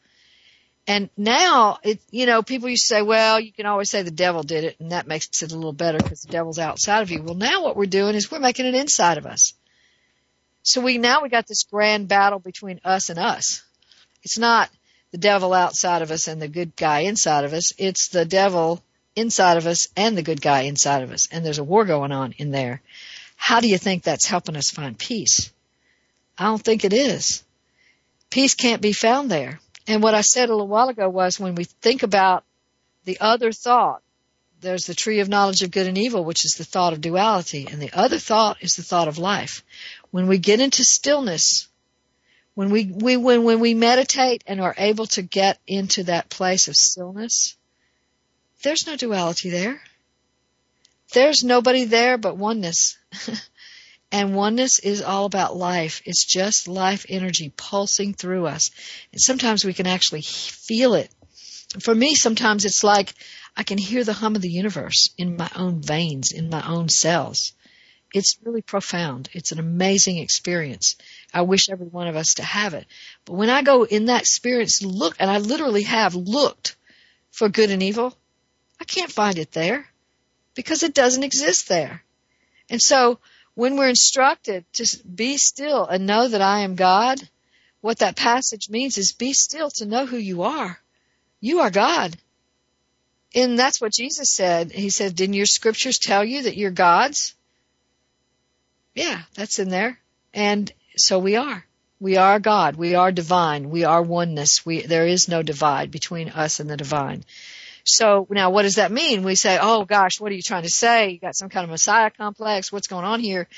And 0.91 1.09
now, 1.16 1.78
it, 1.84 2.01
you 2.11 2.26
know, 2.26 2.43
people 2.43 2.68
used 2.68 2.82
to 2.88 2.95
say, 2.97 3.03
well, 3.03 3.38
you 3.38 3.53
can 3.53 3.64
always 3.64 3.88
say 3.88 4.03
the 4.03 4.11
devil 4.11 4.43
did 4.43 4.64
it, 4.64 4.80
and 4.80 4.91
that 4.91 5.07
makes 5.07 5.41
it 5.41 5.53
a 5.53 5.55
little 5.55 5.72
better 5.72 5.99
because 5.99 6.22
the 6.22 6.32
devil's 6.32 6.59
outside 6.59 7.03
of 7.03 7.12
you. 7.12 7.22
Well, 7.22 7.36
now 7.36 7.62
what 7.62 7.76
we're 7.76 7.86
doing 7.86 8.16
is 8.16 8.28
we're 8.28 8.41
making 8.41 8.66
it 8.66 8.74
inside 8.74 9.16
of 9.16 9.24
us. 9.24 9.53
So 10.64 10.80
we 10.80 10.99
now 10.99 11.22
we 11.22 11.28
got 11.28 11.47
this 11.47 11.62
grand 11.62 12.09
battle 12.09 12.41
between 12.41 12.80
us 12.84 13.09
and 13.09 13.20
us. 13.20 13.62
It's 14.24 14.36
not 14.36 14.68
the 15.12 15.18
devil 15.18 15.55
outside 15.55 16.03
of 16.03 16.11
us 16.11 16.26
and 16.26 16.43
the 16.43 16.49
good 16.49 16.74
guy 16.74 17.03
inside 17.03 17.45
of 17.45 17.53
us. 17.53 17.72
It's 17.78 18.09
the 18.09 18.24
devil 18.24 18.82
inside 19.14 19.59
of 19.59 19.68
us 19.68 19.86
and 19.97 20.18
the 20.18 20.24
good 20.24 20.43
guy 20.43 20.62
inside 20.62 21.05
of 21.05 21.12
us. 21.12 21.28
And 21.30 21.47
there's 21.47 21.59
a 21.59 21.64
war 21.64 21.84
going 21.84 22.11
on 22.11 22.32
in 22.36 22.51
there. 22.51 22.82
How 23.36 23.61
do 23.61 23.68
you 23.68 23.78
think 23.78 24.03
that's 24.03 24.26
helping 24.26 24.57
us 24.57 24.72
find 24.72 24.99
peace? 24.99 25.53
I 26.36 26.47
don't 26.47 26.61
think 26.61 26.84
it 26.84 26.93
is. 26.93 27.45
Peace 28.28 28.57
can't 28.57 28.82
be 28.82 28.93
found 28.93 29.30
there. 29.30 29.61
And 29.91 30.05
what 30.05 30.14
I 30.14 30.20
said 30.20 30.49
a 30.49 30.53
little 30.53 30.68
while 30.68 30.88
ago 30.88 31.09
was 31.09 31.41
when 31.41 31.57
we 31.57 31.64
think 31.64 32.05
about 32.05 32.45
the 33.07 33.18
other 33.18 33.51
thought, 33.51 34.05
there's 34.61 34.84
the 34.84 34.95
tree 34.95 35.18
of 35.18 35.28
knowledge 35.28 35.64
of 35.64 35.72
good 35.72 35.88
and 35.88 35.99
evil, 35.99 36.22
which 36.22 36.45
is 36.45 36.53
the 36.53 36.64
thought 36.64 36.93
of 36.93 37.01
duality, 37.01 37.66
and 37.68 37.82
the 37.82 37.91
other 37.93 38.20
thought 38.20 38.59
is 38.61 38.74
the 38.74 38.84
thought 38.84 39.09
of 39.09 39.18
life. 39.18 39.64
When 40.12 40.28
we 40.28 40.38
get 40.38 40.61
into 40.61 40.84
stillness, 40.84 41.66
when 42.55 42.70
we, 42.70 42.84
we 42.84 43.16
when 43.16 43.43
when 43.43 43.59
we 43.59 43.74
meditate 43.74 44.45
and 44.47 44.61
are 44.61 44.76
able 44.78 45.07
to 45.07 45.22
get 45.22 45.59
into 45.66 46.05
that 46.05 46.30
place 46.30 46.68
of 46.68 46.76
stillness, 46.76 47.57
there's 48.62 48.86
no 48.86 48.95
duality 48.95 49.51
there. 49.51 49.80
There's 51.12 51.43
nobody 51.43 51.84
there 51.86 52.16
but 52.16 52.36
oneness. 52.36 52.97
And 54.12 54.34
oneness 54.34 54.80
is 54.80 55.02
all 55.02 55.24
about 55.24 55.56
life. 55.56 56.02
It's 56.04 56.24
just 56.24 56.66
life 56.66 57.06
energy 57.08 57.52
pulsing 57.56 58.12
through 58.14 58.46
us. 58.46 58.70
And 59.12 59.20
sometimes 59.20 59.64
we 59.64 59.72
can 59.72 59.86
actually 59.86 60.22
feel 60.22 60.94
it. 60.94 61.11
For 61.80 61.94
me, 61.94 62.16
sometimes 62.16 62.64
it's 62.64 62.82
like 62.82 63.14
I 63.56 63.62
can 63.62 63.78
hear 63.78 64.02
the 64.02 64.12
hum 64.12 64.34
of 64.34 64.42
the 64.42 64.50
universe 64.50 65.11
in 65.16 65.36
my 65.36 65.50
own 65.54 65.80
veins, 65.80 66.32
in 66.32 66.50
my 66.50 66.66
own 66.66 66.88
cells. 66.88 67.52
It's 68.12 68.38
really 68.42 68.62
profound. 68.62 69.28
It's 69.32 69.52
an 69.52 69.61
amazing 69.61 70.18
experience. 70.18 70.96
I 71.32 71.42
wish 71.42 71.68
every 71.68 71.86
one 71.86 72.08
of 72.08 72.16
us 72.16 72.34
to 72.34 72.42
have 72.42 72.74
it. 72.74 72.86
But 73.24 73.34
when 73.34 73.50
I 73.50 73.62
go 73.62 73.84
in 73.84 74.06
that 74.06 74.22
experience, 74.22 74.82
look, 74.82 75.14
and 75.20 75.30
I 75.30 75.38
literally 75.38 75.82
have 75.84 76.16
looked 76.16 76.74
for 77.30 77.48
good 77.48 77.70
and 77.70 77.82
evil, 77.82 78.16
I 78.80 78.84
can't 78.84 79.12
find 79.12 79.38
it 79.38 79.52
there 79.52 79.86
because 80.54 80.82
it 80.82 80.94
doesn't 80.94 81.22
exist 81.22 81.68
there. 81.68 82.02
And 82.68 82.82
so 82.82 83.20
when 83.61 83.76
we're 83.76 83.90
instructed 83.90 84.64
to 84.72 84.86
be 85.06 85.36
still 85.36 85.84
and 85.84 86.06
know 86.06 86.26
that 86.26 86.40
I 86.40 86.61
am 86.61 86.76
God, 86.76 87.20
what 87.82 87.98
that 87.98 88.16
passage 88.16 88.70
means 88.70 88.96
is 88.96 89.12
be 89.12 89.34
still 89.34 89.68
to 89.72 89.84
know 89.84 90.06
who 90.06 90.16
you 90.16 90.44
are. 90.44 90.80
You 91.42 91.61
are 91.61 91.70
God. 91.70 92.16
And 93.34 93.58
that's 93.58 93.78
what 93.78 93.92
Jesus 93.92 94.34
said. 94.34 94.72
He 94.72 94.88
said, 94.88 95.14
Didn't 95.14 95.34
your 95.34 95.44
scriptures 95.44 95.98
tell 95.98 96.24
you 96.24 96.44
that 96.44 96.56
you're 96.56 96.70
God's? 96.70 97.34
Yeah, 98.94 99.20
that's 99.34 99.58
in 99.58 99.68
there. 99.68 99.98
And 100.32 100.72
so 100.96 101.18
we 101.18 101.36
are. 101.36 101.62
We 102.00 102.16
are 102.16 102.40
God. 102.40 102.76
We 102.76 102.94
are 102.94 103.12
divine. 103.12 103.68
We 103.68 103.84
are 103.84 104.00
oneness. 104.00 104.64
We, 104.64 104.86
there 104.86 105.06
is 105.06 105.28
no 105.28 105.42
divide 105.42 105.90
between 105.90 106.30
us 106.30 106.61
and 106.61 106.70
the 106.70 106.78
divine. 106.78 107.24
So 107.85 108.26
now 108.31 108.51
what 108.51 108.62
does 108.62 108.76
that 108.76 108.93
mean? 108.93 109.22
We 109.22 109.35
say, 109.35 109.59
oh 109.61 109.85
gosh, 109.85 110.20
what 110.20 110.33
are 110.33 110.35
you 110.35 110.43
trying 110.43 110.62
to 110.64 110.70
say? 110.70 111.11
You 111.11 111.18
got 111.18 111.37
some 111.37 111.49
kind 111.49 111.64
of 111.64 111.70
messiah 111.70 112.11
complex. 112.11 112.72
What's 112.72 112.89
going 112.89 113.05
on 113.05 113.20
here? 113.20 113.49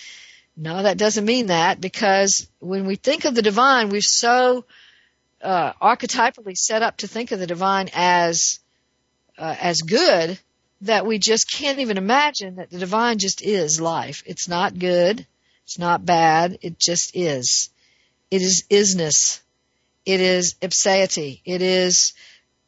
No, 0.56 0.82
that 0.82 0.98
doesn't 0.98 1.24
mean 1.24 1.46
that 1.46 1.80
because 1.80 2.48
when 2.60 2.86
we 2.86 2.96
think 2.96 3.24
of 3.24 3.34
the 3.34 3.42
divine, 3.42 3.88
we're 3.88 4.02
so 4.02 4.64
uh, 5.42 5.72
archetypally 5.74 6.56
set 6.56 6.82
up 6.82 6.98
to 6.98 7.08
think 7.08 7.32
of 7.32 7.38
the 7.38 7.46
divine 7.46 7.88
as 7.94 8.60
uh, 9.38 9.56
as 9.60 9.80
good 9.80 10.38
that 10.82 11.06
we 11.06 11.18
just 11.18 11.50
can't 11.50 11.78
even 11.78 11.96
imagine 11.96 12.56
that 12.56 12.70
the 12.70 12.78
divine 12.78 13.18
just 13.18 13.40
is 13.40 13.80
life. 13.80 14.22
It's 14.26 14.48
not 14.48 14.78
good. 14.78 15.26
It's 15.64 15.78
not 15.78 16.04
bad. 16.04 16.58
It 16.60 16.78
just 16.78 17.16
is. 17.16 17.70
It 18.30 18.42
is 18.42 18.64
isness. 18.68 19.40
It 20.04 20.20
is 20.20 20.54
ipseity. 20.60 21.40
It 21.44 21.62
is 21.62 22.12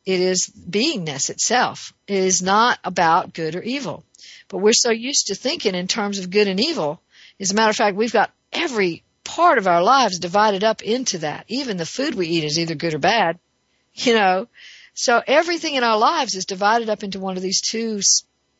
it 0.06 0.20
is 0.20 0.48
beingness 0.48 1.30
itself. 1.30 1.94
It 2.06 2.18
is 2.18 2.42
not 2.42 2.78
about 2.84 3.32
good 3.32 3.56
or 3.56 3.62
evil. 3.62 4.04
But 4.48 4.58
we're 4.58 4.72
so 4.72 4.90
used 4.90 5.28
to 5.28 5.34
thinking 5.34 5.74
in 5.74 5.88
terms 5.88 6.18
of 6.18 6.30
good 6.30 6.48
and 6.48 6.60
evil. 6.60 7.00
As 7.40 7.50
a 7.50 7.54
matter 7.54 7.70
of 7.70 7.76
fact, 7.76 7.96
we've 7.96 8.12
got 8.12 8.32
every 8.52 9.02
part 9.24 9.58
of 9.58 9.66
our 9.66 9.82
lives 9.82 10.18
divided 10.18 10.62
up 10.62 10.82
into 10.82 11.18
that. 11.18 11.46
Even 11.48 11.76
the 11.76 11.86
food 11.86 12.14
we 12.14 12.28
eat 12.28 12.44
is 12.44 12.58
either 12.58 12.74
good 12.74 12.94
or 12.94 12.98
bad. 12.98 13.38
You 13.94 14.14
know, 14.14 14.48
so 14.94 15.22
everything 15.26 15.74
in 15.76 15.84
our 15.84 15.96
lives 15.96 16.34
is 16.34 16.46
divided 16.46 16.88
up 16.88 17.02
into 17.02 17.20
one 17.20 17.36
of 17.36 17.42
these 17.42 17.60
two 17.60 18.00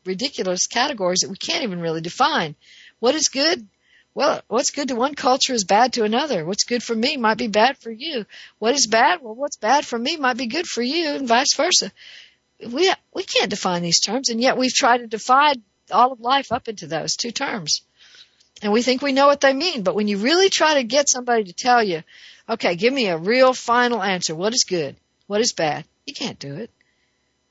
ridiculous 0.05 0.67
categories 0.67 1.21
that 1.21 1.31
we 1.31 1.37
can't 1.37 1.65
even 1.65 1.81
really 1.81 2.01
define. 2.01 2.55
What 3.01 3.15
is 3.15 3.29
good? 3.29 3.67
Well, 4.15 4.43
what's 4.47 4.71
good 4.71 4.89
to 4.89 4.95
one 4.95 5.17
culture 5.17 5.55
is 5.55 5.65
bad 5.65 5.95
to 5.95 6.05
another. 6.05 6.45
What's 6.45 6.63
good 6.63 6.85
for 6.85 6.95
me 6.95 7.17
might 7.17 7.37
be 7.37 7.49
bad 7.49 7.77
for 7.79 7.91
you. 7.91 8.27
What 8.61 8.77
is 8.77 8.87
bad? 8.87 9.21
Well, 9.21 9.35
what's 9.35 9.57
bad 9.57 9.85
for 9.85 9.99
me 9.99 10.17
might 10.17 10.37
be 10.37 10.47
good 10.47 10.69
for 10.69 10.83
you 10.83 11.09
and 11.11 11.27
vice 11.27 11.55
versa. 11.57 11.91
We, 12.65 12.93
we 13.13 13.25
can't 13.25 13.51
define 13.51 13.83
these 13.83 14.01
terms 14.01 14.29
and 14.29 14.41
yet 14.41 14.57
we've 14.57 14.73
tried 14.73 14.99
to 14.99 15.09
divide 15.09 15.61
all 15.91 16.13
of 16.13 16.21
life 16.21 16.53
up 16.53 16.69
into 16.69 16.87
those 16.87 17.17
two 17.17 17.33
terms. 17.33 17.83
And 18.63 18.73
we 18.73 18.83
think 18.83 19.03
we 19.03 19.13
know 19.13 19.27
what 19.27 19.41
they 19.41 19.53
mean, 19.53 19.83
but 19.83 19.97
when 19.97 20.07
you 20.07 20.19
really 20.19 20.49
try 20.49 20.75
to 20.75 20.85
get 20.85 21.09
somebody 21.09 21.45
to 21.45 21.53
tell 21.53 21.83
you, 21.83 22.05
okay, 22.49 22.77
give 22.77 22.95
me 22.95 23.09
a 23.09 23.19
real 23.19 23.53
final 23.53 24.01
answer. 24.01 24.35
What 24.35 24.55
is 24.55 24.63
good? 24.63 24.95
What 25.27 25.41
is 25.41 25.53
bad? 25.53 25.85
You 26.07 26.15
can't 26.15 26.39
do 26.39 26.55
it. 26.55 26.71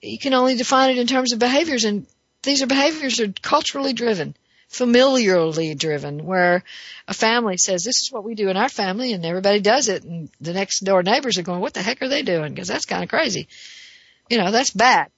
You 0.01 0.18
can 0.18 0.34
only 0.34 0.55
define 0.55 0.91
it 0.91 0.97
in 0.97 1.07
terms 1.07 1.34
of 1.34 1.39
behaviors 1.39 1.84
and 1.84 2.07
these 2.41 2.61
are 2.61 2.68
behaviors 2.68 3.20
are 3.20 3.34
culturally 3.41 3.91
driven 3.91 4.34
familiarly 4.74 5.76
driven, 5.76 6.26
where 6.26 6.63
a 7.07 7.13
family 7.13 7.57
says, 7.57 7.84
this 7.84 8.01
is 8.01 8.09
what 8.11 8.24
we 8.24 8.36
do 8.36 8.49
in 8.49 8.57
our 8.57 8.69
family, 8.69 9.13
and 9.13 9.26
everybody 9.26 9.59
does 9.59 9.88
it, 9.88 10.03
and 10.03 10.30
the 10.41 10.53
next 10.53 10.80
door 10.82 11.03
neighbors 11.03 11.38
are 11.38 11.43
going, 11.43 11.61
what 11.61 11.74
the 11.74 11.82
heck 11.82 12.01
are 12.01 12.09
they 12.09 12.24
doing? 12.24 12.53
Because 12.53 12.67
that's 12.67 12.86
kind 12.86 13.03
of 13.03 13.09
crazy. 13.09 13.47
You 14.30 14.39
know, 14.39 14.51
that's 14.51 14.71
bad. 14.71 15.09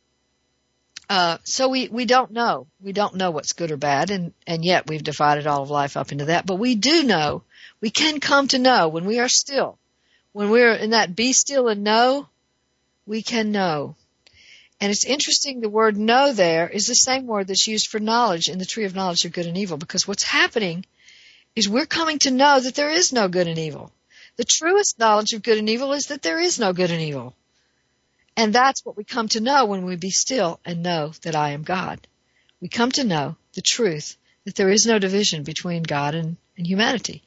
Uh, 1.09 1.37
so 1.43 1.69
we, 1.69 1.87
we 1.87 2.05
don't 2.05 2.31
know. 2.31 2.67
We 2.81 2.91
don't 2.91 3.15
know 3.15 3.31
what's 3.31 3.53
good 3.53 3.71
or 3.71 3.77
bad, 3.77 4.11
and, 4.11 4.33
and 4.45 4.65
yet 4.65 4.87
we've 4.87 5.03
divided 5.03 5.47
all 5.47 5.63
of 5.63 5.69
life 5.69 5.97
up 5.97 6.11
into 6.11 6.25
that. 6.25 6.45
But 6.45 6.59
we 6.59 6.75
do 6.75 7.03
know, 7.03 7.43
we 7.79 7.91
can 7.91 8.19
come 8.19 8.47
to 8.49 8.59
know 8.59 8.89
when 8.89 9.05
we 9.05 9.19
are 9.19 9.29
still. 9.29 9.77
When 10.33 10.49
we're 10.49 10.73
in 10.73 10.89
that 10.89 11.15
be 11.15 11.31
still 11.31 11.69
and 11.69 11.83
know, 11.83 12.27
we 13.05 13.21
can 13.21 13.51
know. 13.51 13.95
And 14.81 14.91
it's 14.91 15.05
interesting 15.05 15.61
the 15.61 15.69
word 15.69 15.97
know 15.97 16.33
there 16.33 16.67
is 16.67 16.87
the 16.87 16.95
same 16.95 17.27
word 17.27 17.47
that's 17.47 17.67
used 17.67 17.87
for 17.87 17.99
knowledge 17.99 18.49
in 18.49 18.59
the 18.59 18.65
tree 18.65 18.85
of 18.85 18.95
knowledge 18.95 19.25
of 19.25 19.31
good 19.31 19.45
and 19.45 19.57
evil 19.57 19.77
because 19.77 20.07
what's 20.07 20.23
happening 20.23 20.85
is 21.55 21.69
we're 21.69 21.85
coming 21.85 22.19
to 22.19 22.31
know 22.31 22.59
that 22.59 22.75
there 22.75 22.89
is 22.89 23.13
no 23.13 23.27
good 23.27 23.47
and 23.47 23.57
evil. 23.57 23.91
The 24.35 24.43
truest 24.43 24.99
knowledge 24.99 25.31
of 25.33 25.43
good 25.43 25.57
and 25.57 25.69
evil 25.69 25.93
is 25.93 26.07
that 26.07 26.21
there 26.21 26.39
is 26.39 26.59
no 26.59 26.73
good 26.73 26.91
and 26.91 27.01
evil. 27.01 27.33
And 28.35 28.53
that's 28.53 28.83
what 28.83 28.97
we 28.97 29.05
come 29.05 29.29
to 29.29 29.39
know 29.39 29.65
when 29.65 29.85
we 29.85 29.95
be 29.95 30.11
still 30.11 30.59
and 30.65 30.83
know 30.83 31.13
that 31.21 31.35
I 31.35 31.51
am 31.51 31.63
God. 31.63 32.05
We 32.59 32.67
come 32.67 32.91
to 32.93 33.05
know 33.05 33.37
the 33.53 33.61
truth 33.61 34.17
that 34.43 34.55
there 34.55 34.69
is 34.69 34.85
no 34.85 34.99
division 34.99 35.43
between 35.43 35.83
God 35.83 36.15
and, 36.15 36.35
and 36.57 36.67
humanity. 36.67 37.23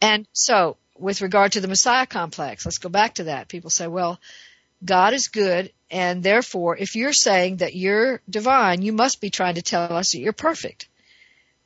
And 0.00 0.26
so, 0.32 0.76
with 0.96 1.22
regard 1.22 1.52
to 1.52 1.60
the 1.60 1.68
Messiah 1.68 2.06
complex, 2.06 2.64
let's 2.64 2.78
go 2.78 2.88
back 2.88 3.14
to 3.14 3.24
that. 3.24 3.48
People 3.48 3.70
say, 3.70 3.86
well, 3.88 4.20
God 4.84 5.12
is 5.14 5.28
good, 5.28 5.72
and 5.90 6.22
therefore, 6.22 6.76
if 6.76 6.94
you're 6.94 7.12
saying 7.12 7.56
that 7.56 7.74
you're 7.74 8.20
divine, 8.28 8.82
you 8.82 8.92
must 8.92 9.20
be 9.20 9.30
trying 9.30 9.56
to 9.56 9.62
tell 9.62 9.92
us 9.92 10.12
that 10.12 10.20
you're 10.20 10.32
perfect. 10.32 10.88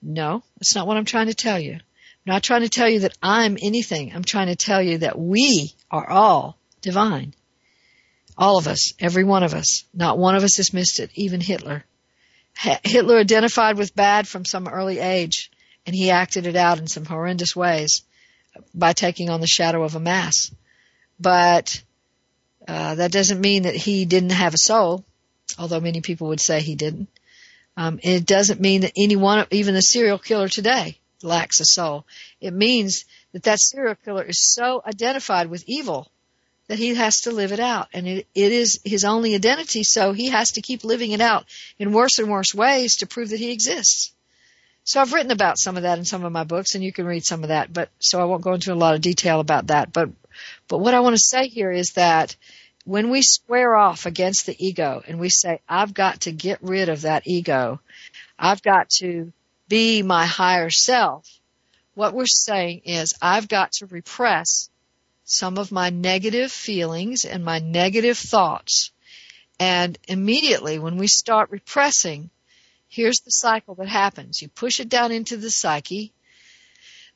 No, 0.01 0.43
that's 0.59 0.75
not 0.75 0.87
what 0.87 0.97
I'm 0.97 1.05
trying 1.05 1.27
to 1.27 1.35
tell 1.35 1.59
you. 1.59 1.75
I'm 1.75 1.81
not 2.27 2.43
trying 2.43 2.63
to 2.63 2.69
tell 2.69 2.89
you 2.89 3.01
that 3.01 3.17
I'm 3.23 3.59
anything. 3.61 4.13
I'm 4.15 4.25
trying 4.25 4.47
to 4.47 4.57
tell 4.57 4.83
you 4.83 4.99
that 4.99 5.19
we 5.19 5.75
are 5.91 6.09
all 6.09 6.57
divine. 6.81 7.35
All 8.39 8.59
of 8.59 8.67
us, 8.67 8.93
every 8.99 9.25
one 9.25 9.43
of 9.43 9.55
us. 9.55 9.85
Not 9.93 10.19
one 10.19 10.35
of 10.35 10.43
us 10.43 10.57
has 10.57 10.73
missed 10.73 11.01
it, 11.01 11.11
even 11.15 11.41
Hitler. 11.41 11.85
Hitler 12.85 13.19
identified 13.19 13.77
with 13.77 13.95
bad 13.95 14.29
from 14.29 14.45
some 14.45 14.69
early 14.69 14.99
age, 14.99 15.51
and 15.87 15.95
he 15.95 16.11
acted 16.11 16.47
it 16.47 16.57
out 16.57 16.79
in 16.79 16.87
some 16.87 17.05
horrendous 17.05 17.57
ways 17.57 18.03
by 18.75 18.93
taking 18.93 19.31
on 19.31 19.41
the 19.41 19.47
shadow 19.47 19.83
of 19.83 19.95
a 19.95 20.01
mass. 20.01 20.51
But 21.19 21.83
uh, 22.69 22.95
that 22.97 23.13
doesn't 23.13 23.41
mean 23.41 23.65
that 23.65 23.75
he 23.75 24.05
didn't 24.05 24.31
have 24.31 24.55
a 24.55 24.59
soul, 24.59 25.05
although 25.59 25.81
many 25.81 26.01
people 26.01 26.29
would 26.29 26.41
say 26.41 26.61
he 26.61 26.75
didn't. 26.75 27.09
Um, 27.77 27.99
it 28.03 28.27
doesn't 28.27 28.61
mean 28.61 28.83
that 28.83 28.93
anyone, 28.97 29.47
even 29.51 29.75
the 29.75 29.81
serial 29.81 30.19
killer 30.19 30.49
today, 30.49 30.99
lacks 31.23 31.61
a 31.61 31.65
soul. 31.65 32.07
It 32.41 32.53
means 32.53 33.05
that 33.33 33.45
that 33.45 33.61
serial 33.61 33.95
killer 33.95 34.23
is 34.23 34.53
so 34.55 34.83
identified 34.87 35.49
with 35.49 35.65
evil 35.67 36.11
that 36.69 36.79
he 36.79 36.95
has 36.95 37.23
to 37.23 37.31
live 37.31 37.53
it 37.53 37.61
out, 37.61 37.89
and 37.93 38.07
it, 38.07 38.27
it 38.35 38.53
is 38.53 38.81
his 38.85 39.05
only 39.05 39.35
identity. 39.35 39.83
So 39.83 40.13
he 40.13 40.29
has 40.29 40.53
to 40.53 40.63
keep 40.63 40.85
living 40.85 41.13
it 41.13 41.21
out 41.21 41.45
in 41.79 41.93
worse 41.93 42.19
and 42.19 42.31
worse 42.31 42.55
ways 42.55 42.97
to 42.99 43.07
prove 43.07 43.31
that 43.31 43.41
he 43.41 43.51
exists. 43.51 44.13
So 44.85 45.01
I've 45.01 45.13
written 45.13 45.31
about 45.31 45.59
some 45.59 45.77
of 45.77 45.85
that 45.85 45.99
in 45.99 46.05
some 46.05 46.25
of 46.25 46.33
my 46.33 46.45
books, 46.45 46.75
and 46.75 46.83
you 46.83 46.93
can 46.93 47.07
read 47.07 47.25
some 47.25 47.43
of 47.43 47.49
that. 47.49 47.73
But 47.73 47.91
so 47.99 48.21
I 48.21 48.25
won't 48.25 48.43
go 48.43 48.55
into 48.55 48.73
a 48.73 48.75
lot 48.75 48.95
of 48.95 49.01
detail 49.01 49.41
about 49.41 49.69
that. 49.69 49.93
But 49.93 50.11
but 50.68 50.78
what 50.78 50.95
I 50.95 51.01
want 51.01 51.14
to 51.16 51.22
say 51.22 51.49
here 51.49 51.70
is 51.70 51.93
that 51.93 52.37
when 52.85 53.11
we 53.11 53.22
square 53.22 53.74
off 53.76 54.07
against 54.07 54.47
the 54.47 54.57
ego 54.59 55.03
and 55.07 55.20
we 55.20 55.28
say, 55.28 55.61
I've 55.68 55.95
got 55.95 56.22
to 56.22 56.33
get 56.33 56.62
rid 56.62 56.89
of 56.89 57.03
that 57.03 57.26
ego, 57.26 57.80
I've 58.39 58.62
got 58.62 58.91
to 58.99 59.33
be 59.68 60.03
my 60.03 60.26
higher 60.26 60.70
self, 60.70 61.28
what 61.95 62.14
we're 62.14 62.26
saying 62.26 62.83
is 62.85 63.14
I've 63.22 63.49
got 63.49 63.72
to 63.72 63.87
repress 63.87 64.68
some 65.24 65.59
of 65.59 65.72
my 65.72 65.91
negative 65.91 66.51
feelings 66.51 67.24
and 67.24 67.45
my 67.45 67.59
negative 67.59 68.18
thoughts. 68.18 68.91
And 69.61 69.99
immediately 70.09 70.78
when 70.78 70.97
we 70.97 71.07
start 71.07 71.51
repressing, 71.51 72.30
here's 72.89 73.20
the 73.24 73.30
cycle 73.30 73.74
that 73.76 73.89
happens. 73.89 74.43
You 74.43 74.49
push 74.49 74.80
it 74.80 74.89
down 74.89 75.12
into 75.12 75.37
the 75.37 75.51
psyche, 75.51 76.12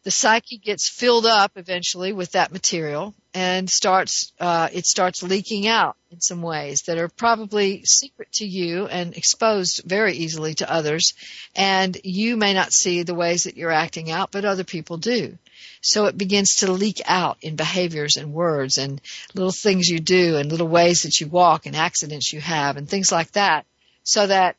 the 0.05 0.11
psyche 0.11 0.59
gets 0.59 0.89
filled 0.89 1.27
up 1.27 1.53
eventually 1.57 2.13
with 2.13 2.33
that 2.33 2.53
material 2.53 3.15
and 3.35 3.69
starts 3.69 4.33
uh, 4.39 4.69
it 4.73 4.87
starts 4.87 5.23
leaking 5.23 5.67
out 5.67 5.97
in 6.11 6.21
some 6.21 6.43
ways 6.43 6.83
that 6.83 6.99
are 6.99 7.09
probably 7.09 7.83
secret 7.85 8.31
to 8.33 8.47
you 8.47 8.87
and 8.87 9.17
exposed 9.17 9.83
very 9.85 10.15
easily 10.15 10.55
to 10.55 10.71
others 10.71 11.15
and 11.55 11.99
you 12.05 12.37
may 12.37 12.55
not 12.55 12.73
see 12.73 13.03
the 13.03 13.15
ways 13.15 13.45
that 13.45 13.57
you're 13.57 13.71
acting 13.71 14.11
out 14.11 14.31
but 14.31 14.45
other 14.45 14.65
people 14.65 14.97
do 14.97 15.37
so 15.81 16.07
it 16.07 16.17
begins 16.19 16.57
to 16.57 16.73
leak 16.73 17.01
out 17.07 17.39
in 17.43 17.57
behaviors 17.57 18.17
and 18.17 18.33
words 18.33 18.79
and 18.79 19.01
little 19.35 19.53
things 19.53 19.89
you 19.89 19.99
do 19.99 20.37
and 20.37 20.51
little 20.51 20.69
ways 20.69 21.03
that 21.03 21.21
you 21.21 21.27
walk 21.27 21.67
and 21.67 21.77
accidents 21.77 22.33
you 22.33 22.41
have 22.41 22.77
and 22.77 22.89
things 22.89 23.11
like 23.11 23.33
that 23.33 23.67
so 24.03 24.27
that 24.27 24.57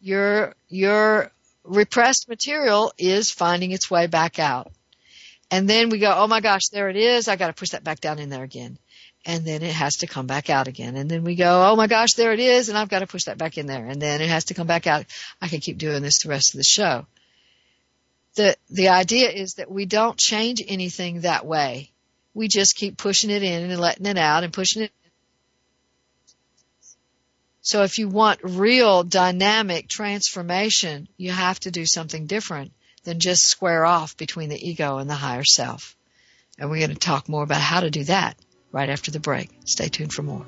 your 0.00 0.54
your 0.68 1.30
repressed 1.64 2.28
material 2.28 2.92
is 2.98 3.30
finding 3.30 3.70
its 3.70 3.90
way 3.90 4.06
back 4.06 4.38
out. 4.38 4.72
And 5.50 5.68
then 5.68 5.90
we 5.90 5.98
go, 5.98 6.12
oh 6.16 6.28
my 6.28 6.40
gosh, 6.40 6.68
there 6.72 6.88
it 6.88 6.96
is. 6.96 7.26
I 7.26 7.36
got 7.36 7.48
to 7.48 7.52
push 7.52 7.70
that 7.70 7.82
back 7.82 8.00
down 8.00 8.18
in 8.18 8.30
there 8.30 8.44
again. 8.44 8.78
And 9.26 9.44
then 9.44 9.62
it 9.62 9.72
has 9.72 9.96
to 9.98 10.06
come 10.06 10.26
back 10.26 10.48
out 10.48 10.68
again. 10.68 10.96
And 10.96 11.10
then 11.10 11.24
we 11.24 11.34
go, 11.34 11.70
oh 11.70 11.76
my 11.76 11.86
gosh, 11.88 12.14
there 12.16 12.32
it 12.32 12.40
is. 12.40 12.68
And 12.68 12.78
I've 12.78 12.88
got 12.88 13.00
to 13.00 13.06
push 13.06 13.24
that 13.24 13.36
back 13.36 13.58
in 13.58 13.66
there. 13.66 13.84
And 13.84 14.00
then 14.00 14.22
it 14.22 14.28
has 14.28 14.44
to 14.46 14.54
come 14.54 14.66
back 14.66 14.86
out. 14.86 15.06
I 15.42 15.48
can 15.48 15.60
keep 15.60 15.78
doing 15.78 16.02
this 16.02 16.22
the 16.22 16.28
rest 16.28 16.54
of 16.54 16.58
the 16.58 16.64
show. 16.64 17.06
The, 18.36 18.56
the 18.70 18.88
idea 18.88 19.28
is 19.30 19.54
that 19.54 19.70
we 19.70 19.86
don't 19.86 20.16
change 20.16 20.62
anything 20.66 21.22
that 21.22 21.44
way. 21.44 21.90
We 22.32 22.46
just 22.46 22.76
keep 22.76 22.96
pushing 22.96 23.30
it 23.30 23.42
in 23.42 23.70
and 23.70 23.80
letting 23.80 24.06
it 24.06 24.16
out 24.16 24.44
and 24.44 24.52
pushing 24.52 24.82
it 24.82 24.92
so 27.62 27.82
if 27.82 27.98
you 27.98 28.08
want 28.08 28.40
real 28.42 29.04
dynamic 29.04 29.86
transformation, 29.86 31.08
you 31.16 31.30
have 31.30 31.60
to 31.60 31.70
do 31.70 31.84
something 31.86 32.26
different 32.26 32.72
than 33.04 33.20
just 33.20 33.42
square 33.42 33.84
off 33.84 34.16
between 34.16 34.48
the 34.48 34.68
ego 34.68 34.98
and 34.98 35.08
the 35.08 35.14
higher 35.14 35.44
self. 35.44 35.96
And 36.58 36.70
we're 36.70 36.78
going 36.78 36.90
to 36.90 36.96
talk 36.96 37.28
more 37.28 37.42
about 37.42 37.60
how 37.60 37.80
to 37.80 37.90
do 37.90 38.04
that 38.04 38.36
right 38.72 38.88
after 38.88 39.10
the 39.10 39.20
break. 39.20 39.50
Stay 39.64 39.88
tuned 39.88 40.12
for 40.12 40.22
more. 40.22 40.46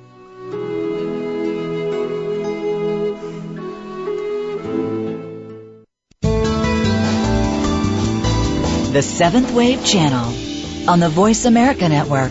The 8.92 9.02
Seventh 9.02 9.52
Wave 9.52 9.84
Channel 9.86 10.90
on 10.90 11.00
the 11.00 11.08
Voice 11.08 11.46
America 11.46 11.88
Network. 11.88 12.30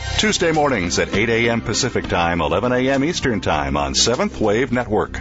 Tuesday 0.17 0.51
mornings 0.51 0.99
at 0.99 1.13
8 1.13 1.29
a.m. 1.29 1.61
Pacific 1.61 2.07
Time, 2.07 2.41
11 2.41 2.71
a.m. 2.71 3.03
Eastern 3.03 3.41
Time 3.41 3.75
on 3.75 3.95
Seventh 3.95 4.39
Wave 4.39 4.71
Network. 4.71 5.19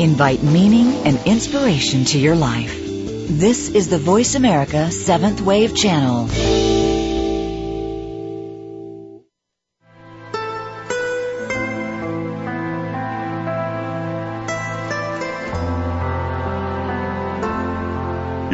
Invite 0.00 0.42
meaning 0.42 1.06
and 1.06 1.18
inspiration 1.26 2.04
to 2.06 2.18
your 2.18 2.36
life. 2.36 2.74
This 2.80 3.68
is 3.68 3.88
the 3.88 3.98
Voice 3.98 4.34
America 4.36 4.90
Seventh 4.90 5.40
Wave 5.40 5.74
Channel. 5.74 6.77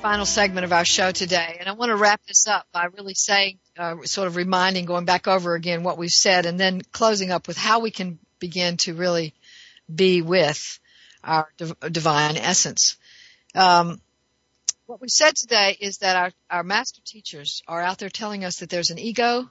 final 0.00 0.24
segment 0.24 0.64
of 0.64 0.72
our 0.72 0.84
show 0.84 1.10
today. 1.10 1.58
And 1.60 1.68
I 1.68 1.72
want 1.72 1.90
to 1.90 1.96
wrap 1.96 2.22
this 2.26 2.46
up 2.46 2.66
by 2.72 2.86
really 2.86 3.12
saying, 3.12 3.58
uh, 3.78 3.96
sort 4.04 4.28
of 4.28 4.36
reminding, 4.36 4.86
going 4.86 5.04
back 5.04 5.28
over 5.28 5.54
again 5.54 5.82
what 5.82 5.98
we've 5.98 6.08
said, 6.08 6.46
and 6.46 6.58
then 6.58 6.80
closing 6.90 7.30
up 7.30 7.46
with 7.46 7.58
how 7.58 7.80
we 7.80 7.90
can 7.90 8.18
begin 8.38 8.78
to 8.78 8.94
really 8.94 9.34
be 9.94 10.22
with 10.22 10.80
our 11.22 11.50
div- 11.58 11.78
divine 11.92 12.38
essence. 12.38 12.96
Um, 13.54 14.00
what 14.86 15.02
we 15.02 15.08
said 15.08 15.36
today 15.36 15.76
is 15.78 15.98
that 15.98 16.16
our, 16.16 16.32
our 16.50 16.62
master 16.62 17.02
teachers 17.04 17.62
are 17.68 17.82
out 17.82 17.98
there 17.98 18.08
telling 18.08 18.42
us 18.42 18.60
that 18.60 18.70
there's 18.70 18.90
an 18.90 18.98
ego 18.98 19.50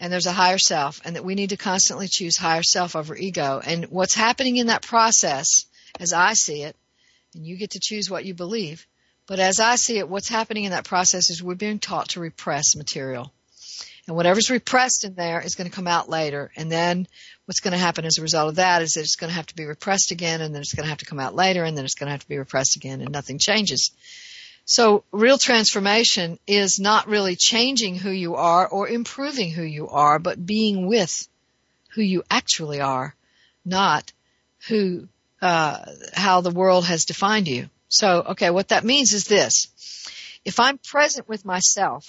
and 0.00 0.12
there's 0.12 0.26
a 0.26 0.32
higher 0.32 0.58
self 0.58 1.00
and 1.04 1.14
that 1.14 1.24
we 1.24 1.36
need 1.36 1.50
to 1.50 1.56
constantly 1.56 2.08
choose 2.08 2.36
higher 2.36 2.64
self 2.64 2.96
over 2.96 3.14
ego. 3.14 3.60
And 3.64 3.84
what's 3.84 4.14
happening 4.14 4.56
in 4.56 4.66
that 4.66 4.82
process, 4.82 5.66
as 6.00 6.12
I 6.12 6.32
see 6.32 6.64
it, 6.64 6.74
and 7.34 7.46
you 7.46 7.56
get 7.56 7.70
to 7.70 7.80
choose 7.80 8.10
what 8.10 8.24
you 8.24 8.34
believe, 8.34 8.84
but 9.26 9.40
as 9.40 9.60
I 9.60 9.76
see 9.76 9.98
it, 9.98 10.08
what's 10.08 10.28
happening 10.28 10.64
in 10.64 10.70
that 10.70 10.84
process 10.84 11.30
is 11.30 11.42
we're 11.42 11.54
being 11.54 11.78
taught 11.78 12.10
to 12.10 12.20
repress 12.20 12.76
material. 12.76 13.32
And 14.06 14.14
whatever's 14.14 14.50
repressed 14.50 15.04
in 15.04 15.14
there 15.14 15.40
is 15.40 15.56
going 15.56 15.68
to 15.68 15.74
come 15.74 15.88
out 15.88 16.08
later. 16.08 16.52
And 16.54 16.70
then 16.70 17.08
what's 17.44 17.58
going 17.58 17.72
to 17.72 17.78
happen 17.78 18.04
as 18.04 18.18
a 18.18 18.22
result 18.22 18.50
of 18.50 18.54
that 18.56 18.82
is 18.82 18.92
that 18.92 19.00
it's 19.00 19.16
going 19.16 19.30
to 19.30 19.34
have 19.34 19.46
to 19.46 19.56
be 19.56 19.64
repressed 19.64 20.12
again, 20.12 20.40
and 20.40 20.54
then 20.54 20.60
it's 20.60 20.74
going 20.74 20.84
to 20.84 20.90
have 20.90 20.98
to 20.98 21.06
come 21.06 21.18
out 21.18 21.34
later, 21.34 21.64
and 21.64 21.76
then 21.76 21.84
it's 21.84 21.96
going 21.96 22.06
to 22.06 22.12
have 22.12 22.20
to 22.20 22.28
be 22.28 22.38
repressed 22.38 22.76
again, 22.76 23.00
and 23.00 23.10
nothing 23.10 23.38
changes. 23.38 23.90
So 24.64 25.04
real 25.12 25.38
transformation 25.38 26.38
is 26.46 26.78
not 26.80 27.08
really 27.08 27.36
changing 27.36 27.96
who 27.96 28.10
you 28.10 28.34
are 28.34 28.66
or 28.66 28.88
improving 28.88 29.50
who 29.50 29.62
you 29.62 29.88
are, 29.88 30.18
but 30.18 30.44
being 30.44 30.86
with 30.86 31.28
who 31.94 32.02
you 32.02 32.24
actually 32.30 32.80
are, 32.80 33.14
not 33.64 34.12
who, 34.68 35.08
uh, 35.40 35.84
how 36.12 36.40
the 36.40 36.50
world 36.50 36.84
has 36.84 37.04
defined 37.04 37.48
you. 37.48 37.68
So, 37.88 38.22
okay, 38.30 38.50
what 38.50 38.68
that 38.68 38.84
means 38.84 39.12
is 39.12 39.26
this. 39.26 39.68
If 40.44 40.60
I'm 40.60 40.78
present 40.78 41.28
with 41.28 41.44
myself, 41.44 42.08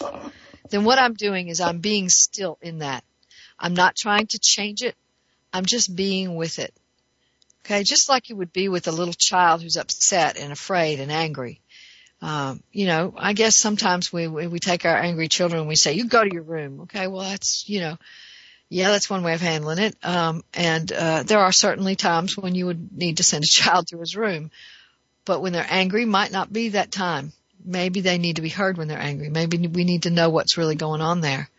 then 0.70 0.84
what 0.84 1.00
I'm 1.00 1.14
doing 1.14 1.48
is 1.48 1.62
I'm 1.62 1.80
being 1.80 2.10
still 2.10 2.58
in 2.62 2.80
that. 2.80 3.04
I'm 3.60 3.74
not 3.74 3.96
trying 3.96 4.28
to 4.28 4.40
change 4.40 4.84
it. 4.84 4.96
I'm 5.54 5.66
just 5.66 5.96
being 5.96 6.36
with 6.36 6.60
it. 6.60 6.74
Okay, 7.66 7.84
just 7.84 8.10
like 8.10 8.30
you 8.30 8.36
would 8.36 8.54
be 8.54 8.70
with 8.70 8.88
a 8.88 8.92
little 8.92 9.14
child 9.14 9.62
who's 9.62 9.76
upset 9.76 10.38
and 10.38 10.52
afraid 10.52 11.00
and 11.00 11.12
angry. 11.12 11.60
Um, 12.22 12.64
you 12.72 12.88
know, 12.88 13.14
I 13.18 13.34
guess 13.34 13.58
sometimes 13.58 14.12
we, 14.12 14.28
we 14.28 14.48
we 14.48 14.60
take 14.60 14.86
our 14.86 14.96
angry 14.96 15.28
children 15.28 15.60
and 15.60 15.68
we 15.68 15.76
say, 15.76 15.94
"You 15.94 16.08
go 16.08 16.24
to 16.24 16.34
your 16.34 16.44
room." 16.44 16.82
Okay, 16.82 17.08
well 17.08 17.24
that's 17.24 17.68
you 17.68 17.80
know, 17.82 17.98
yeah, 18.70 18.90
that's 18.90 19.10
one 19.10 19.24
way 19.24 19.34
of 19.34 19.42
handling 19.42 19.80
it. 19.80 19.96
Um, 20.04 20.44
and 20.54 20.92
uh, 20.92 21.24
there 21.24 21.40
are 21.40 21.52
certainly 21.52 21.96
times 21.96 22.38
when 22.38 22.56
you 22.56 22.66
would 22.66 22.96
need 22.96 23.18
to 23.18 23.24
send 23.24 23.44
a 23.44 23.48
child 23.52 23.88
to 23.88 24.00
his 24.00 24.16
room. 24.16 24.50
But 25.28 25.42
when 25.42 25.52
they're 25.52 25.68
angry, 25.70 26.06
might 26.06 26.32
not 26.32 26.52
be 26.52 26.70
that 26.70 26.90
time. 26.90 27.34
Maybe 27.64 28.00
they 28.00 28.18
need 28.18 28.38
to 28.38 28.42
be 28.42 28.50
heard 28.50 28.78
when 28.78 28.88
they're 28.88 28.98
angry. 28.98 29.30
Maybe 29.30 29.58
we 29.68 29.84
need 29.84 30.04
to 30.04 30.10
know 30.10 30.30
what's 30.30 30.58
really 30.58 30.76
going 30.76 31.02
on 31.02 31.20
there. 31.20 31.50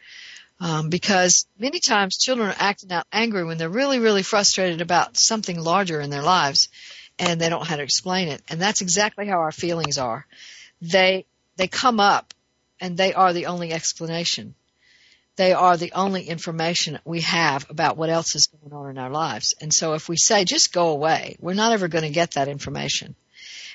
Um, 0.58 0.88
because 0.88 1.46
many 1.58 1.78
times 1.78 2.16
children 2.16 2.48
are 2.48 2.56
acting 2.58 2.90
out 2.90 3.06
angry 3.12 3.44
when 3.44 3.58
they're 3.58 3.68
really, 3.68 3.98
really 3.98 4.22
frustrated 4.22 4.80
about 4.80 5.18
something 5.18 5.60
larger 5.60 6.00
in 6.00 6.08
their 6.08 6.22
lives 6.22 6.70
and 7.18 7.38
they 7.38 7.50
don't 7.50 7.60
know 7.60 7.66
how 7.66 7.76
to 7.76 7.82
explain 7.82 8.28
it. 8.28 8.42
And 8.48 8.58
that's 8.58 8.80
exactly 8.80 9.26
how 9.26 9.38
our 9.38 9.52
feelings 9.52 9.98
are. 9.98 10.26
They, 10.80 11.26
they 11.56 11.68
come 11.68 12.00
up 12.00 12.32
and 12.80 12.96
they 12.96 13.12
are 13.12 13.34
the 13.34 13.46
only 13.46 13.72
explanation. 13.72 14.54
They 15.36 15.52
are 15.52 15.76
the 15.76 15.92
only 15.92 16.22
information 16.22 16.98
we 17.04 17.20
have 17.20 17.68
about 17.68 17.98
what 17.98 18.08
else 18.08 18.34
is 18.34 18.48
going 18.48 18.72
on 18.72 18.90
in 18.90 18.98
our 18.98 19.10
lives. 19.10 19.54
And 19.60 19.74
so 19.74 19.92
if 19.92 20.08
we 20.08 20.16
say, 20.16 20.44
just 20.44 20.72
go 20.72 20.88
away, 20.88 21.36
we're 21.38 21.52
not 21.52 21.72
ever 21.72 21.86
going 21.86 22.04
to 22.04 22.10
get 22.10 22.32
that 22.32 22.48
information. 22.48 23.14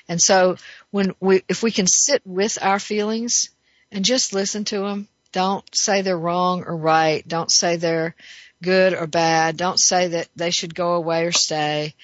And 0.08 0.20
so 0.20 0.56
when 0.90 1.14
we, 1.20 1.42
if 1.48 1.62
we 1.62 1.70
can 1.70 1.86
sit 1.86 2.22
with 2.24 2.58
our 2.60 2.78
feelings 2.78 3.50
and 3.90 4.04
just 4.04 4.34
listen 4.34 4.64
to 4.64 4.80
them, 4.80 5.08
don't 5.32 5.64
say 5.74 6.02
they're 6.02 6.18
wrong 6.18 6.64
or 6.64 6.76
right. 6.76 7.26
Don't 7.26 7.50
say 7.50 7.76
they're 7.76 8.14
good 8.62 8.94
or 8.94 9.06
bad. 9.06 9.56
Don't 9.56 9.80
say 9.80 10.08
that 10.08 10.28
they 10.36 10.50
should 10.50 10.74
go 10.74 10.94
away 10.94 11.24
or 11.24 11.32
stay. 11.32 11.94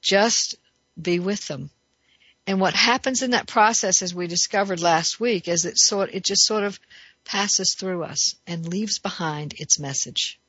Just 0.00 0.56
be 1.00 1.18
with 1.20 1.46
them. 1.46 1.70
And 2.46 2.60
what 2.60 2.74
happens 2.74 3.22
in 3.22 3.30
that 3.30 3.46
process, 3.46 4.02
as 4.02 4.14
we 4.14 4.26
discovered 4.26 4.80
last 4.80 5.20
week, 5.20 5.46
is 5.46 5.64
it 5.64 5.78
sort, 5.78 6.12
it 6.12 6.24
just 6.24 6.44
sort 6.44 6.64
of 6.64 6.80
passes 7.24 7.76
through 7.78 8.02
us 8.02 8.34
and 8.46 8.66
leaves 8.66 8.98
behind 8.98 9.54
its 9.58 9.78
message. 9.78 10.40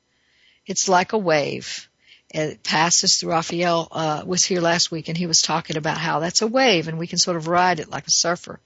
It's 0.66 0.90
like 0.90 1.14
a 1.14 1.18
wave. 1.18 1.88
It 2.34 2.64
passes 2.64 3.18
through. 3.20 3.30
Raphael 3.30 3.88
uh, 3.92 4.24
was 4.26 4.44
here 4.44 4.60
last 4.60 4.90
week, 4.90 5.08
and 5.08 5.18
he 5.18 5.28
was 5.28 5.40
talking 5.40 5.78
about 5.78 5.98
how 5.98 6.20
that's 6.20 6.42
a 6.42 6.48
wave, 6.48 6.88
and 6.88 6.98
we 6.98 7.08
can 7.08 7.20
sort 7.20 7.38
of 7.38 7.48
ride 7.48 7.80
it 7.80 7.90
like 7.90 8.08
a 8.08 8.12
surfer. 8.12 8.60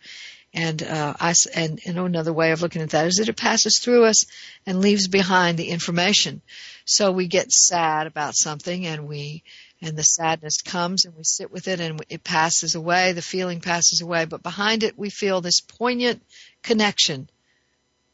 And 0.53 0.81
uh, 0.81 1.13
I 1.19 1.33
and, 1.53 1.79
and 1.85 1.99
another 1.99 2.31
way 2.31 2.51
of 2.51 2.61
looking 2.61 2.81
at 2.81 2.91
that 2.91 3.07
is 3.07 3.15
that 3.15 3.27
it 3.27 3.35
passes 3.35 3.79
through 3.79 4.05
us 4.05 4.23
and 4.65 4.79
leaves 4.79 5.09
behind 5.09 5.57
the 5.57 5.67
information. 5.67 6.41
So 6.85 7.11
we 7.11 7.27
get 7.27 7.51
sad 7.51 8.07
about 8.07 8.35
something, 8.35 8.85
and 8.85 9.05
we 9.05 9.43
and 9.81 9.97
the 9.97 10.03
sadness 10.03 10.61
comes, 10.61 11.03
and 11.03 11.13
we 11.15 11.23
sit 11.23 11.51
with 11.51 11.67
it, 11.67 11.81
and 11.81 12.01
it 12.07 12.23
passes 12.23 12.75
away. 12.75 13.11
The 13.11 13.21
feeling 13.21 13.59
passes 13.59 13.99
away, 13.99 14.23
but 14.23 14.41
behind 14.41 14.83
it, 14.83 14.97
we 14.97 15.09
feel 15.09 15.41
this 15.41 15.59
poignant 15.59 16.23
connection 16.63 17.29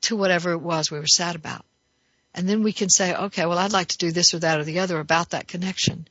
to 0.02 0.16
whatever 0.16 0.52
it 0.52 0.62
was 0.62 0.90
we 0.90 1.00
were 1.00 1.08
sad 1.08 1.36
about. 1.36 1.64
And 2.36 2.48
then 2.48 2.64
we 2.64 2.74
can 2.74 2.90
say, 2.90 3.14
okay, 3.14 3.46
well, 3.46 3.58
I'd 3.58 3.74
like 3.74 3.90
to 3.90 3.98
do 3.98 4.12
this 4.12 4.34
or 4.34 4.40
that 4.40 4.60
or 4.60 4.64
the 4.64 4.80
other 4.80 5.00
about 5.00 5.32
that 5.32 5.48
connection. 5.48 6.08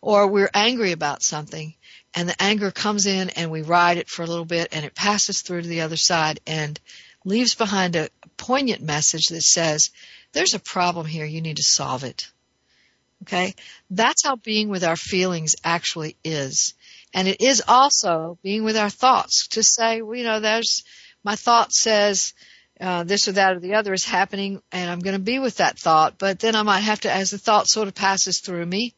Or 0.00 0.26
we're 0.26 0.50
angry 0.52 0.92
about 0.92 1.22
something 1.22 1.74
and 2.14 2.28
the 2.28 2.42
anger 2.42 2.70
comes 2.70 3.06
in 3.06 3.30
and 3.30 3.50
we 3.50 3.62
ride 3.62 3.98
it 3.98 4.08
for 4.08 4.22
a 4.22 4.26
little 4.26 4.44
bit 4.44 4.68
and 4.72 4.84
it 4.84 4.94
passes 4.94 5.42
through 5.42 5.62
to 5.62 5.68
the 5.68 5.80
other 5.80 5.96
side 5.96 6.40
and 6.46 6.78
leaves 7.24 7.54
behind 7.54 7.96
a 7.96 8.10
poignant 8.36 8.82
message 8.82 9.28
that 9.28 9.42
says, 9.42 9.90
there's 10.32 10.54
a 10.54 10.58
problem 10.60 11.06
here, 11.06 11.24
you 11.24 11.40
need 11.40 11.56
to 11.56 11.62
solve 11.62 12.04
it. 12.04 12.30
Okay? 13.22 13.54
That's 13.90 14.24
how 14.24 14.36
being 14.36 14.68
with 14.68 14.84
our 14.84 14.96
feelings 14.96 15.56
actually 15.64 16.16
is. 16.22 16.74
And 17.12 17.26
it 17.26 17.40
is 17.40 17.62
also 17.66 18.38
being 18.42 18.64
with 18.64 18.76
our 18.76 18.90
thoughts 18.90 19.48
to 19.48 19.62
say, 19.62 20.02
well, 20.02 20.16
you 20.16 20.24
know, 20.24 20.40
there's, 20.40 20.84
my 21.22 21.36
thought 21.36 21.72
says, 21.72 22.34
uh, 22.80 23.04
this 23.04 23.28
or 23.28 23.32
that 23.32 23.56
or 23.56 23.60
the 23.60 23.74
other 23.74 23.92
is 23.92 24.04
happening 24.04 24.60
and 24.72 24.90
I'm 24.90 25.00
going 25.00 25.16
to 25.16 25.22
be 25.22 25.38
with 25.38 25.58
that 25.58 25.78
thought, 25.78 26.18
but 26.18 26.40
then 26.40 26.56
I 26.56 26.62
might 26.62 26.80
have 26.80 27.00
to, 27.00 27.12
as 27.12 27.30
the 27.30 27.38
thought 27.38 27.68
sort 27.68 27.88
of 27.88 27.94
passes 27.94 28.40
through 28.40 28.66
me, 28.66 28.94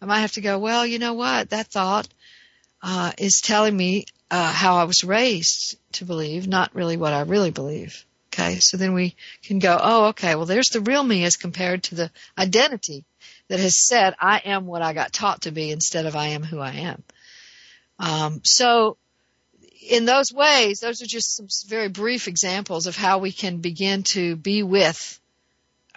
I 0.00 0.06
might 0.06 0.20
have 0.20 0.32
to 0.32 0.40
go, 0.40 0.58
well, 0.58 0.86
you 0.86 0.98
know 0.98 1.14
what? 1.14 1.50
That 1.50 1.68
thought, 1.68 2.08
uh, 2.82 3.12
is 3.18 3.40
telling 3.40 3.76
me, 3.76 4.06
uh, 4.30 4.52
how 4.52 4.76
I 4.76 4.84
was 4.84 5.04
raised 5.04 5.78
to 5.92 6.04
believe, 6.04 6.46
not 6.46 6.74
really 6.74 6.96
what 6.96 7.12
I 7.12 7.22
really 7.22 7.50
believe. 7.50 8.04
Okay. 8.32 8.58
So 8.58 8.76
then 8.76 8.92
we 8.92 9.16
can 9.42 9.58
go, 9.58 9.78
oh, 9.80 10.04
okay. 10.06 10.34
Well, 10.34 10.44
there's 10.44 10.68
the 10.68 10.80
real 10.80 11.02
me 11.02 11.24
as 11.24 11.36
compared 11.36 11.84
to 11.84 11.94
the 11.94 12.10
identity 12.36 13.04
that 13.48 13.60
has 13.60 13.78
said, 13.78 14.14
I 14.20 14.38
am 14.44 14.66
what 14.66 14.82
I 14.82 14.92
got 14.92 15.12
taught 15.12 15.42
to 15.42 15.52
be 15.52 15.70
instead 15.70 16.06
of 16.06 16.16
I 16.16 16.28
am 16.28 16.42
who 16.42 16.58
I 16.60 16.72
am. 16.72 17.02
Um, 17.98 18.40
so 18.44 18.98
in 19.88 20.04
those 20.04 20.32
ways, 20.32 20.80
those 20.80 21.02
are 21.02 21.06
just 21.06 21.36
some 21.36 21.48
very 21.68 21.88
brief 21.88 22.28
examples 22.28 22.86
of 22.86 22.96
how 22.96 23.18
we 23.18 23.32
can 23.32 23.58
begin 23.58 24.02
to 24.14 24.36
be 24.36 24.62
with 24.62 25.20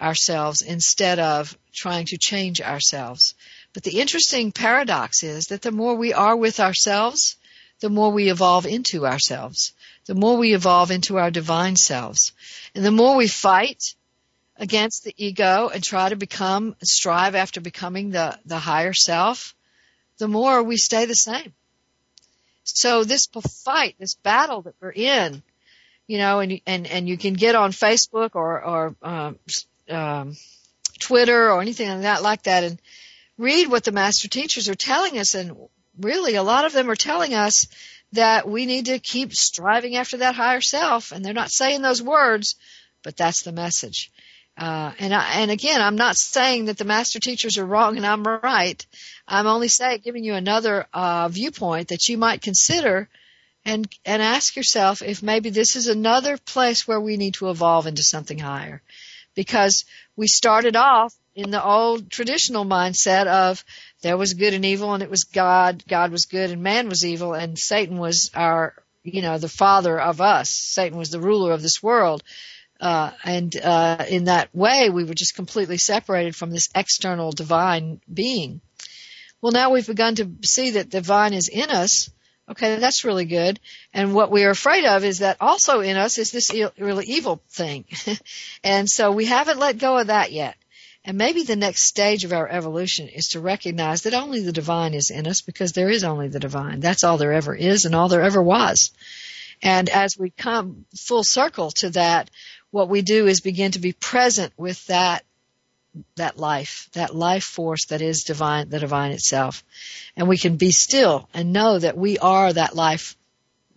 ourselves 0.00 0.62
instead 0.62 1.18
of 1.18 1.56
trying 1.74 2.06
to 2.06 2.18
change 2.18 2.60
ourselves. 2.60 3.34
But 3.72 3.82
the 3.82 4.00
interesting 4.00 4.52
paradox 4.52 5.22
is 5.22 5.46
that 5.46 5.62
the 5.62 5.72
more 5.72 5.94
we 5.94 6.12
are 6.12 6.36
with 6.36 6.60
ourselves, 6.60 7.36
the 7.80 7.90
more 7.90 8.10
we 8.10 8.30
evolve 8.30 8.66
into 8.66 9.06
ourselves, 9.06 9.72
the 10.06 10.14
more 10.14 10.36
we 10.36 10.54
evolve 10.54 10.90
into 10.90 11.18
our 11.18 11.30
divine 11.30 11.76
selves. 11.76 12.32
And 12.74 12.84
the 12.84 12.90
more 12.90 13.16
we 13.16 13.28
fight 13.28 13.82
against 14.56 15.04
the 15.04 15.14
ego 15.16 15.70
and 15.72 15.82
try 15.82 16.08
to 16.08 16.16
become, 16.16 16.76
strive 16.82 17.34
after 17.34 17.60
becoming 17.60 18.10
the, 18.10 18.38
the 18.44 18.58
higher 18.58 18.92
self, 18.92 19.54
the 20.18 20.28
more 20.28 20.62
we 20.62 20.76
stay 20.76 21.06
the 21.06 21.14
same. 21.14 21.54
So 22.64 23.04
this 23.04 23.26
fight, 23.26 23.96
this 23.98 24.14
battle 24.14 24.62
that 24.62 24.74
we're 24.80 24.92
in, 24.92 25.42
you 26.06 26.18
know, 26.18 26.40
and 26.40 26.60
and 26.66 26.86
and 26.86 27.08
you 27.08 27.16
can 27.16 27.34
get 27.34 27.54
on 27.54 27.72
Facebook 27.72 28.30
or 28.34 28.64
or 28.64 28.96
um, 29.02 29.38
um, 29.88 30.36
Twitter 30.98 31.50
or 31.50 31.60
anything 31.60 31.88
like 31.88 32.02
that, 32.02 32.22
like 32.22 32.42
that, 32.44 32.64
and 32.64 32.80
read 33.38 33.68
what 33.68 33.84
the 33.84 33.92
master 33.92 34.28
teachers 34.28 34.68
are 34.68 34.74
telling 34.74 35.18
us. 35.18 35.34
And 35.34 35.56
really, 35.98 36.34
a 36.34 36.42
lot 36.42 36.64
of 36.64 36.72
them 36.72 36.90
are 36.90 36.96
telling 36.96 37.34
us 37.34 37.66
that 38.12 38.48
we 38.48 38.66
need 38.66 38.86
to 38.86 38.98
keep 38.98 39.32
striving 39.32 39.96
after 39.96 40.18
that 40.18 40.34
higher 40.34 40.60
self. 40.60 41.12
And 41.12 41.24
they're 41.24 41.32
not 41.32 41.50
saying 41.50 41.82
those 41.82 42.02
words, 42.02 42.56
but 43.02 43.16
that's 43.16 43.42
the 43.42 43.52
message. 43.52 44.10
Uh, 44.60 44.92
and 44.98 45.14
I, 45.14 45.40
and 45.40 45.50
again, 45.50 45.80
I'm 45.80 45.96
not 45.96 46.18
saying 46.18 46.66
that 46.66 46.76
the 46.76 46.84
master 46.84 47.18
teachers 47.18 47.56
are 47.56 47.64
wrong 47.64 47.96
and 47.96 48.04
I'm 48.04 48.22
right. 48.22 48.86
I'm 49.26 49.46
only 49.46 49.68
saying, 49.68 50.02
giving 50.04 50.22
you 50.22 50.34
another 50.34 50.86
uh, 50.92 51.28
viewpoint 51.28 51.88
that 51.88 52.06
you 52.08 52.18
might 52.18 52.42
consider, 52.42 53.08
and 53.64 53.88
and 54.04 54.20
ask 54.20 54.56
yourself 54.56 55.00
if 55.00 55.22
maybe 55.22 55.48
this 55.48 55.76
is 55.76 55.86
another 55.86 56.36
place 56.36 56.86
where 56.86 57.00
we 57.00 57.16
need 57.16 57.34
to 57.34 57.48
evolve 57.48 57.86
into 57.86 58.02
something 58.02 58.38
higher, 58.38 58.82
because 59.34 59.86
we 60.14 60.26
started 60.26 60.76
off 60.76 61.14
in 61.34 61.50
the 61.50 61.64
old 61.64 62.10
traditional 62.10 62.66
mindset 62.66 63.26
of 63.28 63.64
there 64.02 64.18
was 64.18 64.34
good 64.34 64.52
and 64.52 64.66
evil 64.66 64.92
and 64.92 65.02
it 65.02 65.10
was 65.10 65.24
God, 65.24 65.82
God 65.88 66.12
was 66.12 66.26
good 66.26 66.50
and 66.50 66.62
man 66.62 66.90
was 66.90 67.06
evil 67.06 67.32
and 67.32 67.58
Satan 67.58 67.96
was 67.96 68.30
our, 68.34 68.74
you 69.04 69.22
know, 69.22 69.38
the 69.38 69.48
father 69.48 69.98
of 69.98 70.20
us. 70.20 70.50
Satan 70.50 70.98
was 70.98 71.08
the 71.08 71.20
ruler 71.20 71.52
of 71.52 71.62
this 71.62 71.82
world. 71.82 72.22
Uh, 72.80 73.10
and 73.24 73.54
uh, 73.56 74.04
in 74.08 74.24
that 74.24 74.54
way, 74.54 74.88
we 74.88 75.04
were 75.04 75.14
just 75.14 75.34
completely 75.34 75.76
separated 75.76 76.34
from 76.34 76.50
this 76.50 76.68
external 76.74 77.30
divine 77.30 78.00
being. 78.12 78.60
Well, 79.42 79.52
now 79.52 79.70
we've 79.70 79.86
begun 79.86 80.14
to 80.16 80.30
see 80.42 80.72
that 80.72 80.90
divine 80.90 81.34
is 81.34 81.48
in 81.48 81.70
us. 81.70 82.10
Okay, 82.48 82.76
that's 82.76 83.04
really 83.04 83.26
good. 83.26 83.60
And 83.94 84.14
what 84.14 84.30
we 84.30 84.44
are 84.44 84.50
afraid 84.50 84.84
of 84.84 85.04
is 85.04 85.18
that 85.18 85.36
also 85.40 85.80
in 85.80 85.96
us 85.96 86.18
is 86.18 86.32
this 86.32 86.50
really 86.78 87.06
evil 87.06 87.42
thing. 87.50 87.84
and 88.64 88.88
so 88.88 89.12
we 89.12 89.26
haven't 89.26 89.58
let 89.58 89.78
go 89.78 89.98
of 89.98 90.08
that 90.08 90.32
yet. 90.32 90.56
And 91.04 91.16
maybe 91.16 91.44
the 91.44 91.56
next 91.56 91.84
stage 91.84 92.24
of 92.24 92.32
our 92.32 92.48
evolution 92.48 93.08
is 93.08 93.28
to 93.28 93.40
recognize 93.40 94.02
that 94.02 94.14
only 94.14 94.42
the 94.42 94.52
divine 94.52 94.94
is 94.94 95.10
in 95.10 95.26
us 95.26 95.40
because 95.40 95.72
there 95.72 95.88
is 95.88 96.04
only 96.04 96.28
the 96.28 96.40
divine. 96.40 96.80
That's 96.80 97.04
all 97.04 97.16
there 97.16 97.32
ever 97.32 97.54
is 97.54 97.84
and 97.84 97.94
all 97.94 98.08
there 98.08 98.22
ever 98.22 98.42
was. 98.42 98.90
And 99.62 99.88
as 99.88 100.16
we 100.18 100.30
come 100.30 100.86
full 100.96 101.24
circle 101.24 101.70
to 101.72 101.90
that, 101.90 102.30
what 102.70 102.88
we 102.88 103.02
do 103.02 103.26
is 103.26 103.40
begin 103.40 103.72
to 103.72 103.78
be 103.78 103.92
present 103.92 104.52
with 104.56 104.84
that 104.86 105.24
that 106.16 106.38
life, 106.38 106.88
that 106.92 107.14
life 107.14 107.44
force 107.44 107.86
that 107.86 108.00
is 108.00 108.22
divine, 108.22 108.68
the 108.68 108.78
divine 108.78 109.10
itself. 109.12 109.64
And 110.16 110.28
we 110.28 110.38
can 110.38 110.56
be 110.56 110.70
still 110.70 111.28
and 111.34 111.52
know 111.52 111.78
that 111.78 111.96
we 111.96 112.18
are 112.18 112.52
that 112.52 112.76
life, 112.76 113.16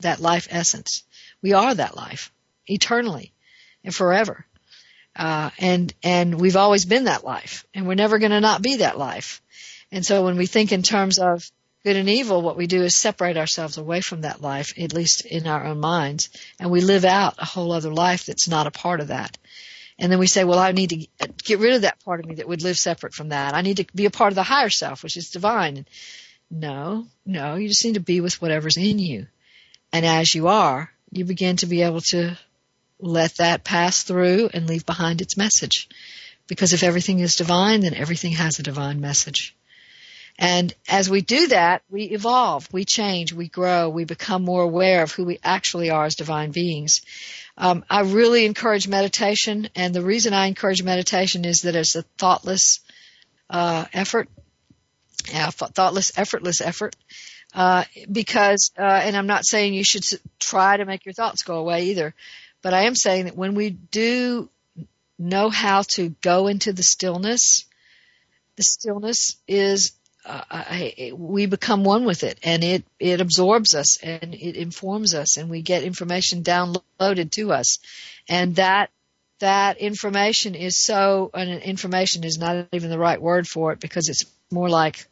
that 0.02 0.20
life 0.20 0.48
essence. 0.52 1.04
We 1.41 1.54
are 1.54 1.74
that 1.74 1.96
life 1.96 2.32
eternally 2.68 3.34
and 3.84 3.94
forever. 3.94 4.46
Uh, 5.16 5.50
and, 5.58 5.94
and 6.04 6.39
we've 6.39 6.56
always 6.56 6.86
been 6.86 7.06
that 7.06 7.24
life 7.24 7.66
and 7.74 7.88
we're 7.88 7.96
never 7.96 8.20
going 8.20 8.32
to 8.32 8.41
not 8.41 8.62
be 8.62 8.78
that 8.78 8.98
life. 8.98 9.41
And 9.91 10.06
so 10.06 10.24
when 10.24 10.38
we 10.38 10.46
think 10.46 10.72
in 10.72 10.84
terms 10.84 11.20
of 11.20 11.50
good 11.84 11.95
and 11.97 12.09
evil, 12.09 12.41
what 12.41 12.57
we 12.57 12.67
do 12.67 12.81
is 12.84 12.95
separate 12.95 13.38
ourselves 13.38 13.77
away 13.77 14.01
from 14.01 14.21
that 14.21 14.41
life, 14.41 14.73
at 14.79 14.93
least 14.93 15.25
in 15.25 15.47
our 15.47 15.65
own 15.65 15.79
minds, 15.79 16.29
and 16.59 16.71
we 16.71 16.81
live 16.81 17.05
out 17.05 17.36
a 17.38 17.45
whole 17.45 17.71
other 17.71 17.93
life 17.93 18.25
that's 18.25 18.47
not 18.47 18.67
a 18.67 18.71
part 18.71 19.01
of 19.01 19.09
that. 19.09 19.38
And 19.99 20.11
then 20.11 20.19
we 20.19 20.27
say, 20.27 20.43
well, 20.43 20.59
I 20.59 20.71
need 20.71 20.89
to 20.89 21.27
get 21.43 21.59
rid 21.59 21.75
of 21.75 21.81
that 21.84 22.03
part 22.03 22.19
of 22.19 22.25
me 22.25 22.36
that 22.36 22.47
would 22.47 22.63
live 22.63 22.77
separate 22.77 23.13
from 23.13 23.29
that. 23.29 23.53
I 23.53 23.61
need 23.61 23.77
to 23.77 23.86
be 23.93 24.05
a 24.05 24.11
part 24.11 24.31
of 24.31 24.36
the 24.36 24.43
higher 24.43 24.69
self, 24.69 25.03
which 25.03 25.17
is 25.17 25.29
divine. 25.29 25.86
No, 26.49 27.05
no, 27.25 27.55
you 27.55 27.67
just 27.67 27.86
need 27.86 27.93
to 27.95 27.99
be 27.99 28.21
with 28.21 28.41
whatever's 28.41 28.77
in 28.77 28.97
you. 28.99 29.27
And 29.91 30.05
as 30.05 30.34
you 30.34 30.47
are, 30.47 30.89
you 31.11 31.25
begin 31.25 31.57
to 31.57 31.67
be 31.67 31.84
able 31.84 32.01
to 32.01 32.38
let 32.99 33.36
that 33.36 33.63
pass 33.63 34.03
through 34.03 34.49
and 34.53 34.67
leave 34.67 34.86
behind 34.86 35.21
its 35.21 35.38
message. 35.38 35.89
Because 36.47 36.73
if 36.73 36.84
everything 36.84 37.19
is 37.19 37.36
divine, 37.36 37.81
then 37.81 37.93
everything 37.93 38.34
has 38.34 38.59
a 38.59 38.63
divine 38.63 38.99
message. 38.99 39.55
And 40.39 40.73
as 40.89 41.09
we 41.09 41.21
do 41.21 41.47
that, 41.49 41.84
we 41.89 42.03
evolve, 42.05 42.67
we 42.73 42.86
change, 42.86 43.34
we 43.34 43.47
grow, 43.47 43.89
we 43.89 44.03
become 44.03 44.43
more 44.43 44.63
aware 44.63 45.03
of 45.03 45.11
who 45.11 45.25
we 45.25 45.39
actually 45.43 45.91
are 45.91 46.05
as 46.05 46.15
divine 46.15 46.51
beings. 46.51 47.01
Um, 47.57 47.86
I 47.89 48.01
really 48.01 48.45
encourage 48.45 48.88
meditation, 48.88 49.69
and 49.75 49.93
the 49.93 50.01
reason 50.01 50.34
I 50.34 50.47
encourage 50.47 50.81
meditation 50.81 51.45
is 51.45 51.61
that 51.61 51.75
it's 51.75 51.95
a 51.95 52.01
thoughtless 52.17 52.79
uh, 53.49 53.86
effort, 53.93 54.27
yeah, 55.31 55.51
thoughtless, 55.51 56.17
effortless 56.17 56.61
effort. 56.61 56.95
Uh, 57.53 57.84
because, 58.11 58.71
uh, 58.79 58.81
and 58.81 59.15
I'm 59.15 59.27
not 59.27 59.45
saying 59.45 59.75
you 59.75 59.84
should 59.84 60.05
try 60.39 60.77
to 60.77 60.86
make 60.86 61.05
your 61.05 61.13
thoughts 61.13 61.43
go 61.43 61.57
away 61.57 61.86
either, 61.86 62.15
but 62.63 62.73
I 62.73 62.86
am 62.86 62.95
saying 62.95 63.25
that 63.25 63.38
when 63.38 63.53
we 63.53 63.69
do 63.69 64.49
know 65.19 65.49
how 65.49 65.84
to 65.89 66.09
go 66.21 66.47
into 66.47 66.73
the 66.73 66.81
stillness, 66.81 67.65
the 68.55 68.63
stillness 68.63 69.38
is 69.47 69.91
uh, 70.26 70.41
I, 70.49 71.11
we 71.15 71.45
become 71.45 71.84
one 71.84 72.05
with 72.05 72.24
it 72.24 72.39
and 72.43 72.63
it, 72.63 72.84
it 72.99 73.21
absorbs 73.21 73.74
us 73.74 73.97
and 74.01 74.34
it 74.34 74.55
informs 74.55 75.13
us 75.13 75.38
and 75.38 75.49
we 75.49 75.61
get 75.61 75.84
information 75.84 76.43
downloaded 76.43 77.32
to 77.32 77.51
us. 77.51 77.80
And 78.30 78.55
that, 78.55 78.89
that 79.39 79.78
information 79.78 80.55
is 80.55 80.78
so, 80.78 81.30
and 81.34 81.61
information 81.61 82.24
is 82.24 82.38
not 82.38 82.67
even 82.71 82.89
the 82.89 82.99
right 82.99 83.21
word 83.21 83.47
for 83.47 83.74
it 83.74 83.80
because 83.80 84.07
it's 84.07 84.26
more 84.51 84.69
like 84.69 85.05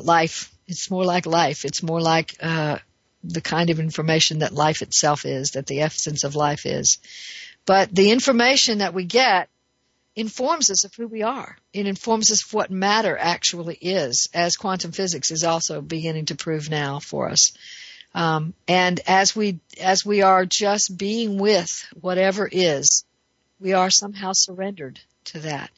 life. 0.00 0.52
It's 0.68 0.90
more 0.90 1.04
like 1.04 1.26
life. 1.26 1.64
It's 1.64 1.82
more 1.82 2.00
like, 2.00 2.36
uh, 2.40 2.78
the 3.24 3.40
kind 3.40 3.70
of 3.70 3.80
information 3.80 4.38
that 4.38 4.52
life 4.52 4.80
itself 4.80 5.26
is, 5.26 5.50
that 5.52 5.66
the 5.66 5.80
essence 5.82 6.24
of 6.24 6.36
life 6.36 6.64
is. 6.64 6.98
But 7.66 7.94
the 7.94 8.10
information 8.12 8.78
that 8.78 8.94
we 8.94 9.04
get 9.04 9.48
informs 10.16 10.70
us 10.70 10.84
of 10.84 10.94
who 10.94 11.06
we 11.06 11.22
are. 11.22 11.56
It 11.72 11.86
informs 11.86 12.30
us 12.30 12.44
of 12.44 12.52
what 12.52 12.70
matter 12.70 13.16
actually 13.16 13.76
is, 13.76 14.28
as 14.34 14.56
quantum 14.56 14.92
physics 14.92 15.30
is 15.30 15.44
also 15.44 15.80
beginning 15.80 16.26
to 16.26 16.34
prove 16.34 16.68
now 16.68 16.98
for 16.98 17.28
us. 17.28 17.52
Um, 18.14 18.54
and 18.66 19.00
as 19.06 19.36
we 19.36 19.60
as 19.80 20.04
we 20.04 20.22
are 20.22 20.44
just 20.44 20.96
being 20.96 21.38
with 21.38 21.86
whatever 22.00 22.48
is, 22.50 23.04
we 23.60 23.72
are 23.72 23.90
somehow 23.90 24.32
surrendered 24.34 24.98
to 25.26 25.40
that. 25.40 25.70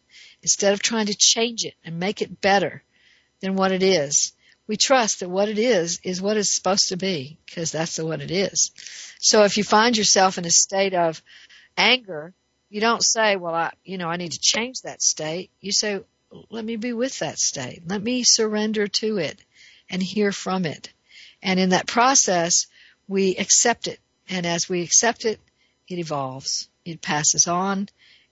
Instead 0.43 0.73
of 0.73 0.83
trying 0.83 1.07
to 1.07 1.15
change 1.15 1.65
it 1.65 1.75
and 1.85 2.01
make 2.01 2.23
it 2.23 2.41
better 2.41 2.83
than 3.41 3.55
what 3.55 3.71
it 3.71 3.83
is, 3.83 4.33
we 4.67 4.77
trust 4.77 5.21
that 5.21 5.29
what 5.29 5.49
it 5.49 5.59
is 5.59 6.01
is 6.03 6.23
what 6.23 6.37
it's 6.37 6.55
supposed 6.55 6.89
to 6.89 6.97
be 6.97 7.39
because 7.45 7.71
that's 7.71 7.99
what 7.99 8.23
it 8.23 8.31
is. 8.31 8.71
So 9.21 9.45
if 9.45 9.59
you 9.59 9.65
find 9.65 9.97
yourself 9.97 10.39
in 10.39 10.47
a 10.47 10.51
state 10.51 10.95
of 10.95 11.23
anger 11.77 12.33
you 12.73 12.81
don't 12.81 13.05
say, 13.05 13.37
well, 13.37 13.55
I, 13.55 13.71
you 13.85 13.99
know, 13.99 14.09
I 14.09 14.17
need 14.17 14.33
to 14.33 14.41
change 14.41 14.81
that 14.81 15.03
state. 15.03 15.51
You 15.61 15.73
say, 15.73 16.01
let 16.49 16.65
me 16.65 16.77
be 16.77 16.95
with 16.95 17.19
that 17.19 17.39
state. 17.39 17.83
Let 17.87 18.03
me 18.03 18.23
surrender 18.25 18.89
to 18.89 19.19
it 19.19 19.39
and 19.91 20.03
hear 20.03 20.33
from 20.33 20.65
it. 20.65 20.91
And 21.43 21.61
in 21.61 21.69
that 21.69 21.87
process, 21.87 22.67
we 23.07 23.37
accept 23.37 23.89
it. 23.89 24.01
And 24.27 24.47
as 24.47 24.71
we 24.71 24.81
accept 24.83 25.27
it, 25.27 25.39
it 25.87 25.99
evolves. 25.99 26.71
It 26.87 27.03
passes 27.03 27.47
on 27.47 27.91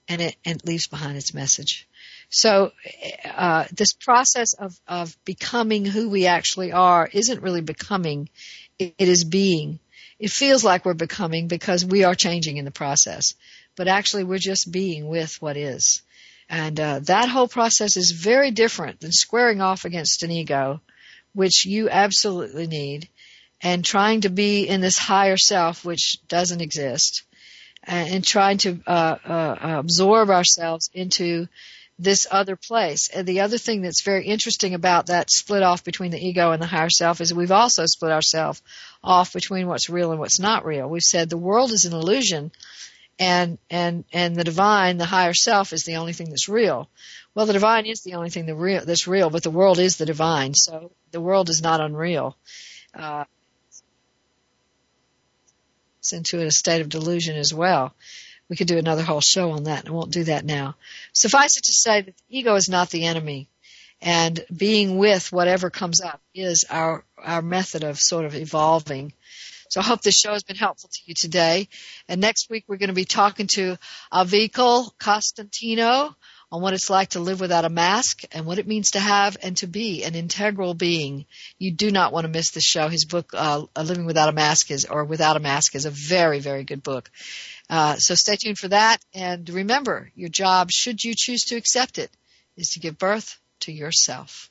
and 0.08 0.22
it, 0.22 0.36
and 0.46 0.56
it 0.56 0.66
leaves 0.66 0.86
behind 0.86 1.18
its 1.18 1.34
message. 1.34 1.86
So, 2.30 2.72
uh, 3.26 3.66
this 3.72 3.92
process 3.92 4.54
of, 4.54 4.74
of 4.88 5.14
becoming 5.26 5.84
who 5.84 6.08
we 6.08 6.26
actually 6.26 6.72
are 6.72 7.06
isn't 7.12 7.42
really 7.42 7.60
becoming. 7.60 8.30
it 8.78 8.94
is 8.96 9.22
being. 9.22 9.80
It 10.18 10.30
feels 10.30 10.64
like 10.64 10.86
we're 10.86 10.94
becoming 10.94 11.46
because 11.46 11.84
we 11.84 12.04
are 12.04 12.14
changing 12.14 12.56
in 12.56 12.64
the 12.64 12.70
process 12.70 13.34
but 13.76 13.88
actually 13.88 14.24
we're 14.24 14.38
just 14.38 14.70
being 14.70 15.08
with 15.08 15.40
what 15.40 15.56
is. 15.56 16.02
And 16.48 16.78
uh, 16.80 16.98
that 17.04 17.28
whole 17.28 17.46
process 17.46 17.96
is 17.96 18.10
very 18.10 18.50
different 18.50 19.00
than 19.00 19.12
squaring 19.12 19.60
off 19.60 19.84
against 19.84 20.24
an 20.24 20.32
ego, 20.32 20.80
which 21.32 21.64
you 21.64 21.88
absolutely 21.88 22.66
need, 22.66 23.08
and 23.62 23.84
trying 23.84 24.22
to 24.22 24.30
be 24.30 24.66
in 24.66 24.80
this 24.80 24.98
higher 24.98 25.36
self, 25.36 25.84
which 25.84 26.18
doesn't 26.26 26.60
exist, 26.60 27.22
and, 27.84 28.24
trying 28.24 28.58
to 28.58 28.80
uh, 28.86 29.16
uh, 29.24 29.56
absorb 29.78 30.28
ourselves 30.28 30.90
into 30.92 31.46
this 32.00 32.26
other 32.30 32.56
place. 32.56 33.08
And 33.14 33.26
the 33.26 33.40
other 33.40 33.58
thing 33.58 33.82
that's 33.82 34.02
very 34.02 34.26
interesting 34.26 34.74
about 34.74 35.06
that 35.06 35.30
split 35.30 35.62
off 35.62 35.84
between 35.84 36.10
the 36.10 36.18
ego 36.18 36.50
and 36.50 36.60
the 36.60 36.66
higher 36.66 36.90
self 36.90 37.20
is 37.20 37.32
we've 37.32 37.52
also 37.52 37.84
split 37.86 38.10
ourselves 38.10 38.62
off 39.04 39.32
between 39.32 39.66
what's 39.66 39.90
real 39.90 40.10
and 40.10 40.18
what's 40.18 40.40
not 40.40 40.64
real. 40.64 40.88
We've 40.88 41.02
said 41.02 41.28
the 41.28 41.36
world 41.36 41.72
is 41.72 41.84
an 41.84 41.92
illusion 41.92 42.50
and 43.20 43.58
and 43.68 44.04
and 44.12 44.34
the 44.34 44.44
divine, 44.44 44.96
the 44.96 45.04
higher 45.04 45.34
self, 45.34 45.72
is 45.74 45.84
the 45.84 45.96
only 45.96 46.14
thing 46.14 46.30
that's 46.30 46.48
real. 46.48 46.88
Well, 47.34 47.46
the 47.46 47.52
divine 47.52 47.86
is 47.86 48.00
the 48.00 48.14
only 48.14 48.30
thing 48.30 48.52
real, 48.56 48.84
that's 48.84 49.06
real, 49.06 49.30
but 49.30 49.42
the 49.42 49.50
world 49.50 49.78
is 49.78 49.98
the 49.98 50.06
divine, 50.06 50.54
so 50.54 50.90
the 51.12 51.20
world 51.20 51.50
is 51.50 51.62
not 51.62 51.80
unreal. 51.80 52.36
Uh, 52.94 53.24
it's 55.98 56.14
into 56.14 56.40
a 56.40 56.50
state 56.50 56.80
of 56.80 56.88
delusion 56.88 57.36
as 57.36 57.52
well. 57.52 57.94
We 58.48 58.56
could 58.56 58.66
do 58.66 58.78
another 58.78 59.02
whole 59.02 59.20
show 59.20 59.52
on 59.52 59.64
that, 59.64 59.80
and 59.80 59.90
I 59.90 59.92
won't 59.92 60.12
do 60.12 60.24
that 60.24 60.44
now. 60.44 60.74
Suffice 61.12 61.56
it 61.56 61.64
to 61.64 61.72
say 61.72 62.00
that 62.00 62.16
the 62.16 62.38
ego 62.38 62.54
is 62.56 62.68
not 62.68 62.90
the 62.90 63.04
enemy, 63.04 63.48
and 64.00 64.40
being 64.54 64.96
with 64.96 65.30
whatever 65.30 65.68
comes 65.68 66.00
up 66.00 66.22
is 66.34 66.64
our 66.70 67.04
our 67.18 67.42
method 67.42 67.84
of 67.84 68.00
sort 68.00 68.24
of 68.24 68.34
evolving 68.34 69.12
so 69.70 69.80
I 69.80 69.84
hope 69.84 70.02
this 70.02 70.18
show 70.18 70.32
has 70.32 70.42
been 70.42 70.56
helpful 70.56 70.90
to 70.92 71.00
you 71.06 71.14
today. 71.14 71.68
And 72.08 72.20
next 72.20 72.50
week 72.50 72.64
we're 72.66 72.76
going 72.76 72.88
to 72.88 72.92
be 72.92 73.04
talking 73.04 73.46
to 73.54 73.78
Avikal 74.12 74.90
Costantino 74.98 76.16
on 76.50 76.60
what 76.60 76.74
it's 76.74 76.90
like 76.90 77.10
to 77.10 77.20
live 77.20 77.40
without 77.40 77.64
a 77.64 77.68
mask 77.68 78.22
and 78.32 78.46
what 78.46 78.58
it 78.58 78.66
means 78.66 78.90
to 78.90 78.98
have 78.98 79.36
and 79.44 79.56
to 79.58 79.68
be 79.68 80.02
an 80.02 80.16
integral 80.16 80.74
being. 80.74 81.24
You 81.60 81.70
do 81.70 81.92
not 81.92 82.12
want 82.12 82.24
to 82.24 82.32
miss 82.32 82.50
this 82.50 82.64
show. 82.64 82.88
His 82.88 83.04
book, 83.04 83.30
uh, 83.32 83.66
Living 83.80 84.06
Without 84.06 84.28
a 84.28 84.32
Mask 84.32 84.72
is, 84.72 84.86
or 84.86 85.04
Without 85.04 85.36
a 85.36 85.40
Mask 85.40 85.76
is 85.76 85.84
a 85.84 85.90
very, 85.90 86.40
very 86.40 86.64
good 86.64 86.82
book. 86.82 87.08
Uh, 87.68 87.94
so 87.94 88.16
stay 88.16 88.34
tuned 88.34 88.58
for 88.58 88.66
that. 88.66 88.98
And 89.14 89.48
remember, 89.48 90.10
your 90.16 90.30
job, 90.30 90.72
should 90.72 91.04
you 91.04 91.14
choose 91.16 91.42
to 91.42 91.56
accept 91.56 91.98
it, 91.98 92.10
is 92.56 92.70
to 92.70 92.80
give 92.80 92.98
birth 92.98 93.38
to 93.60 93.72
yourself. 93.72 94.50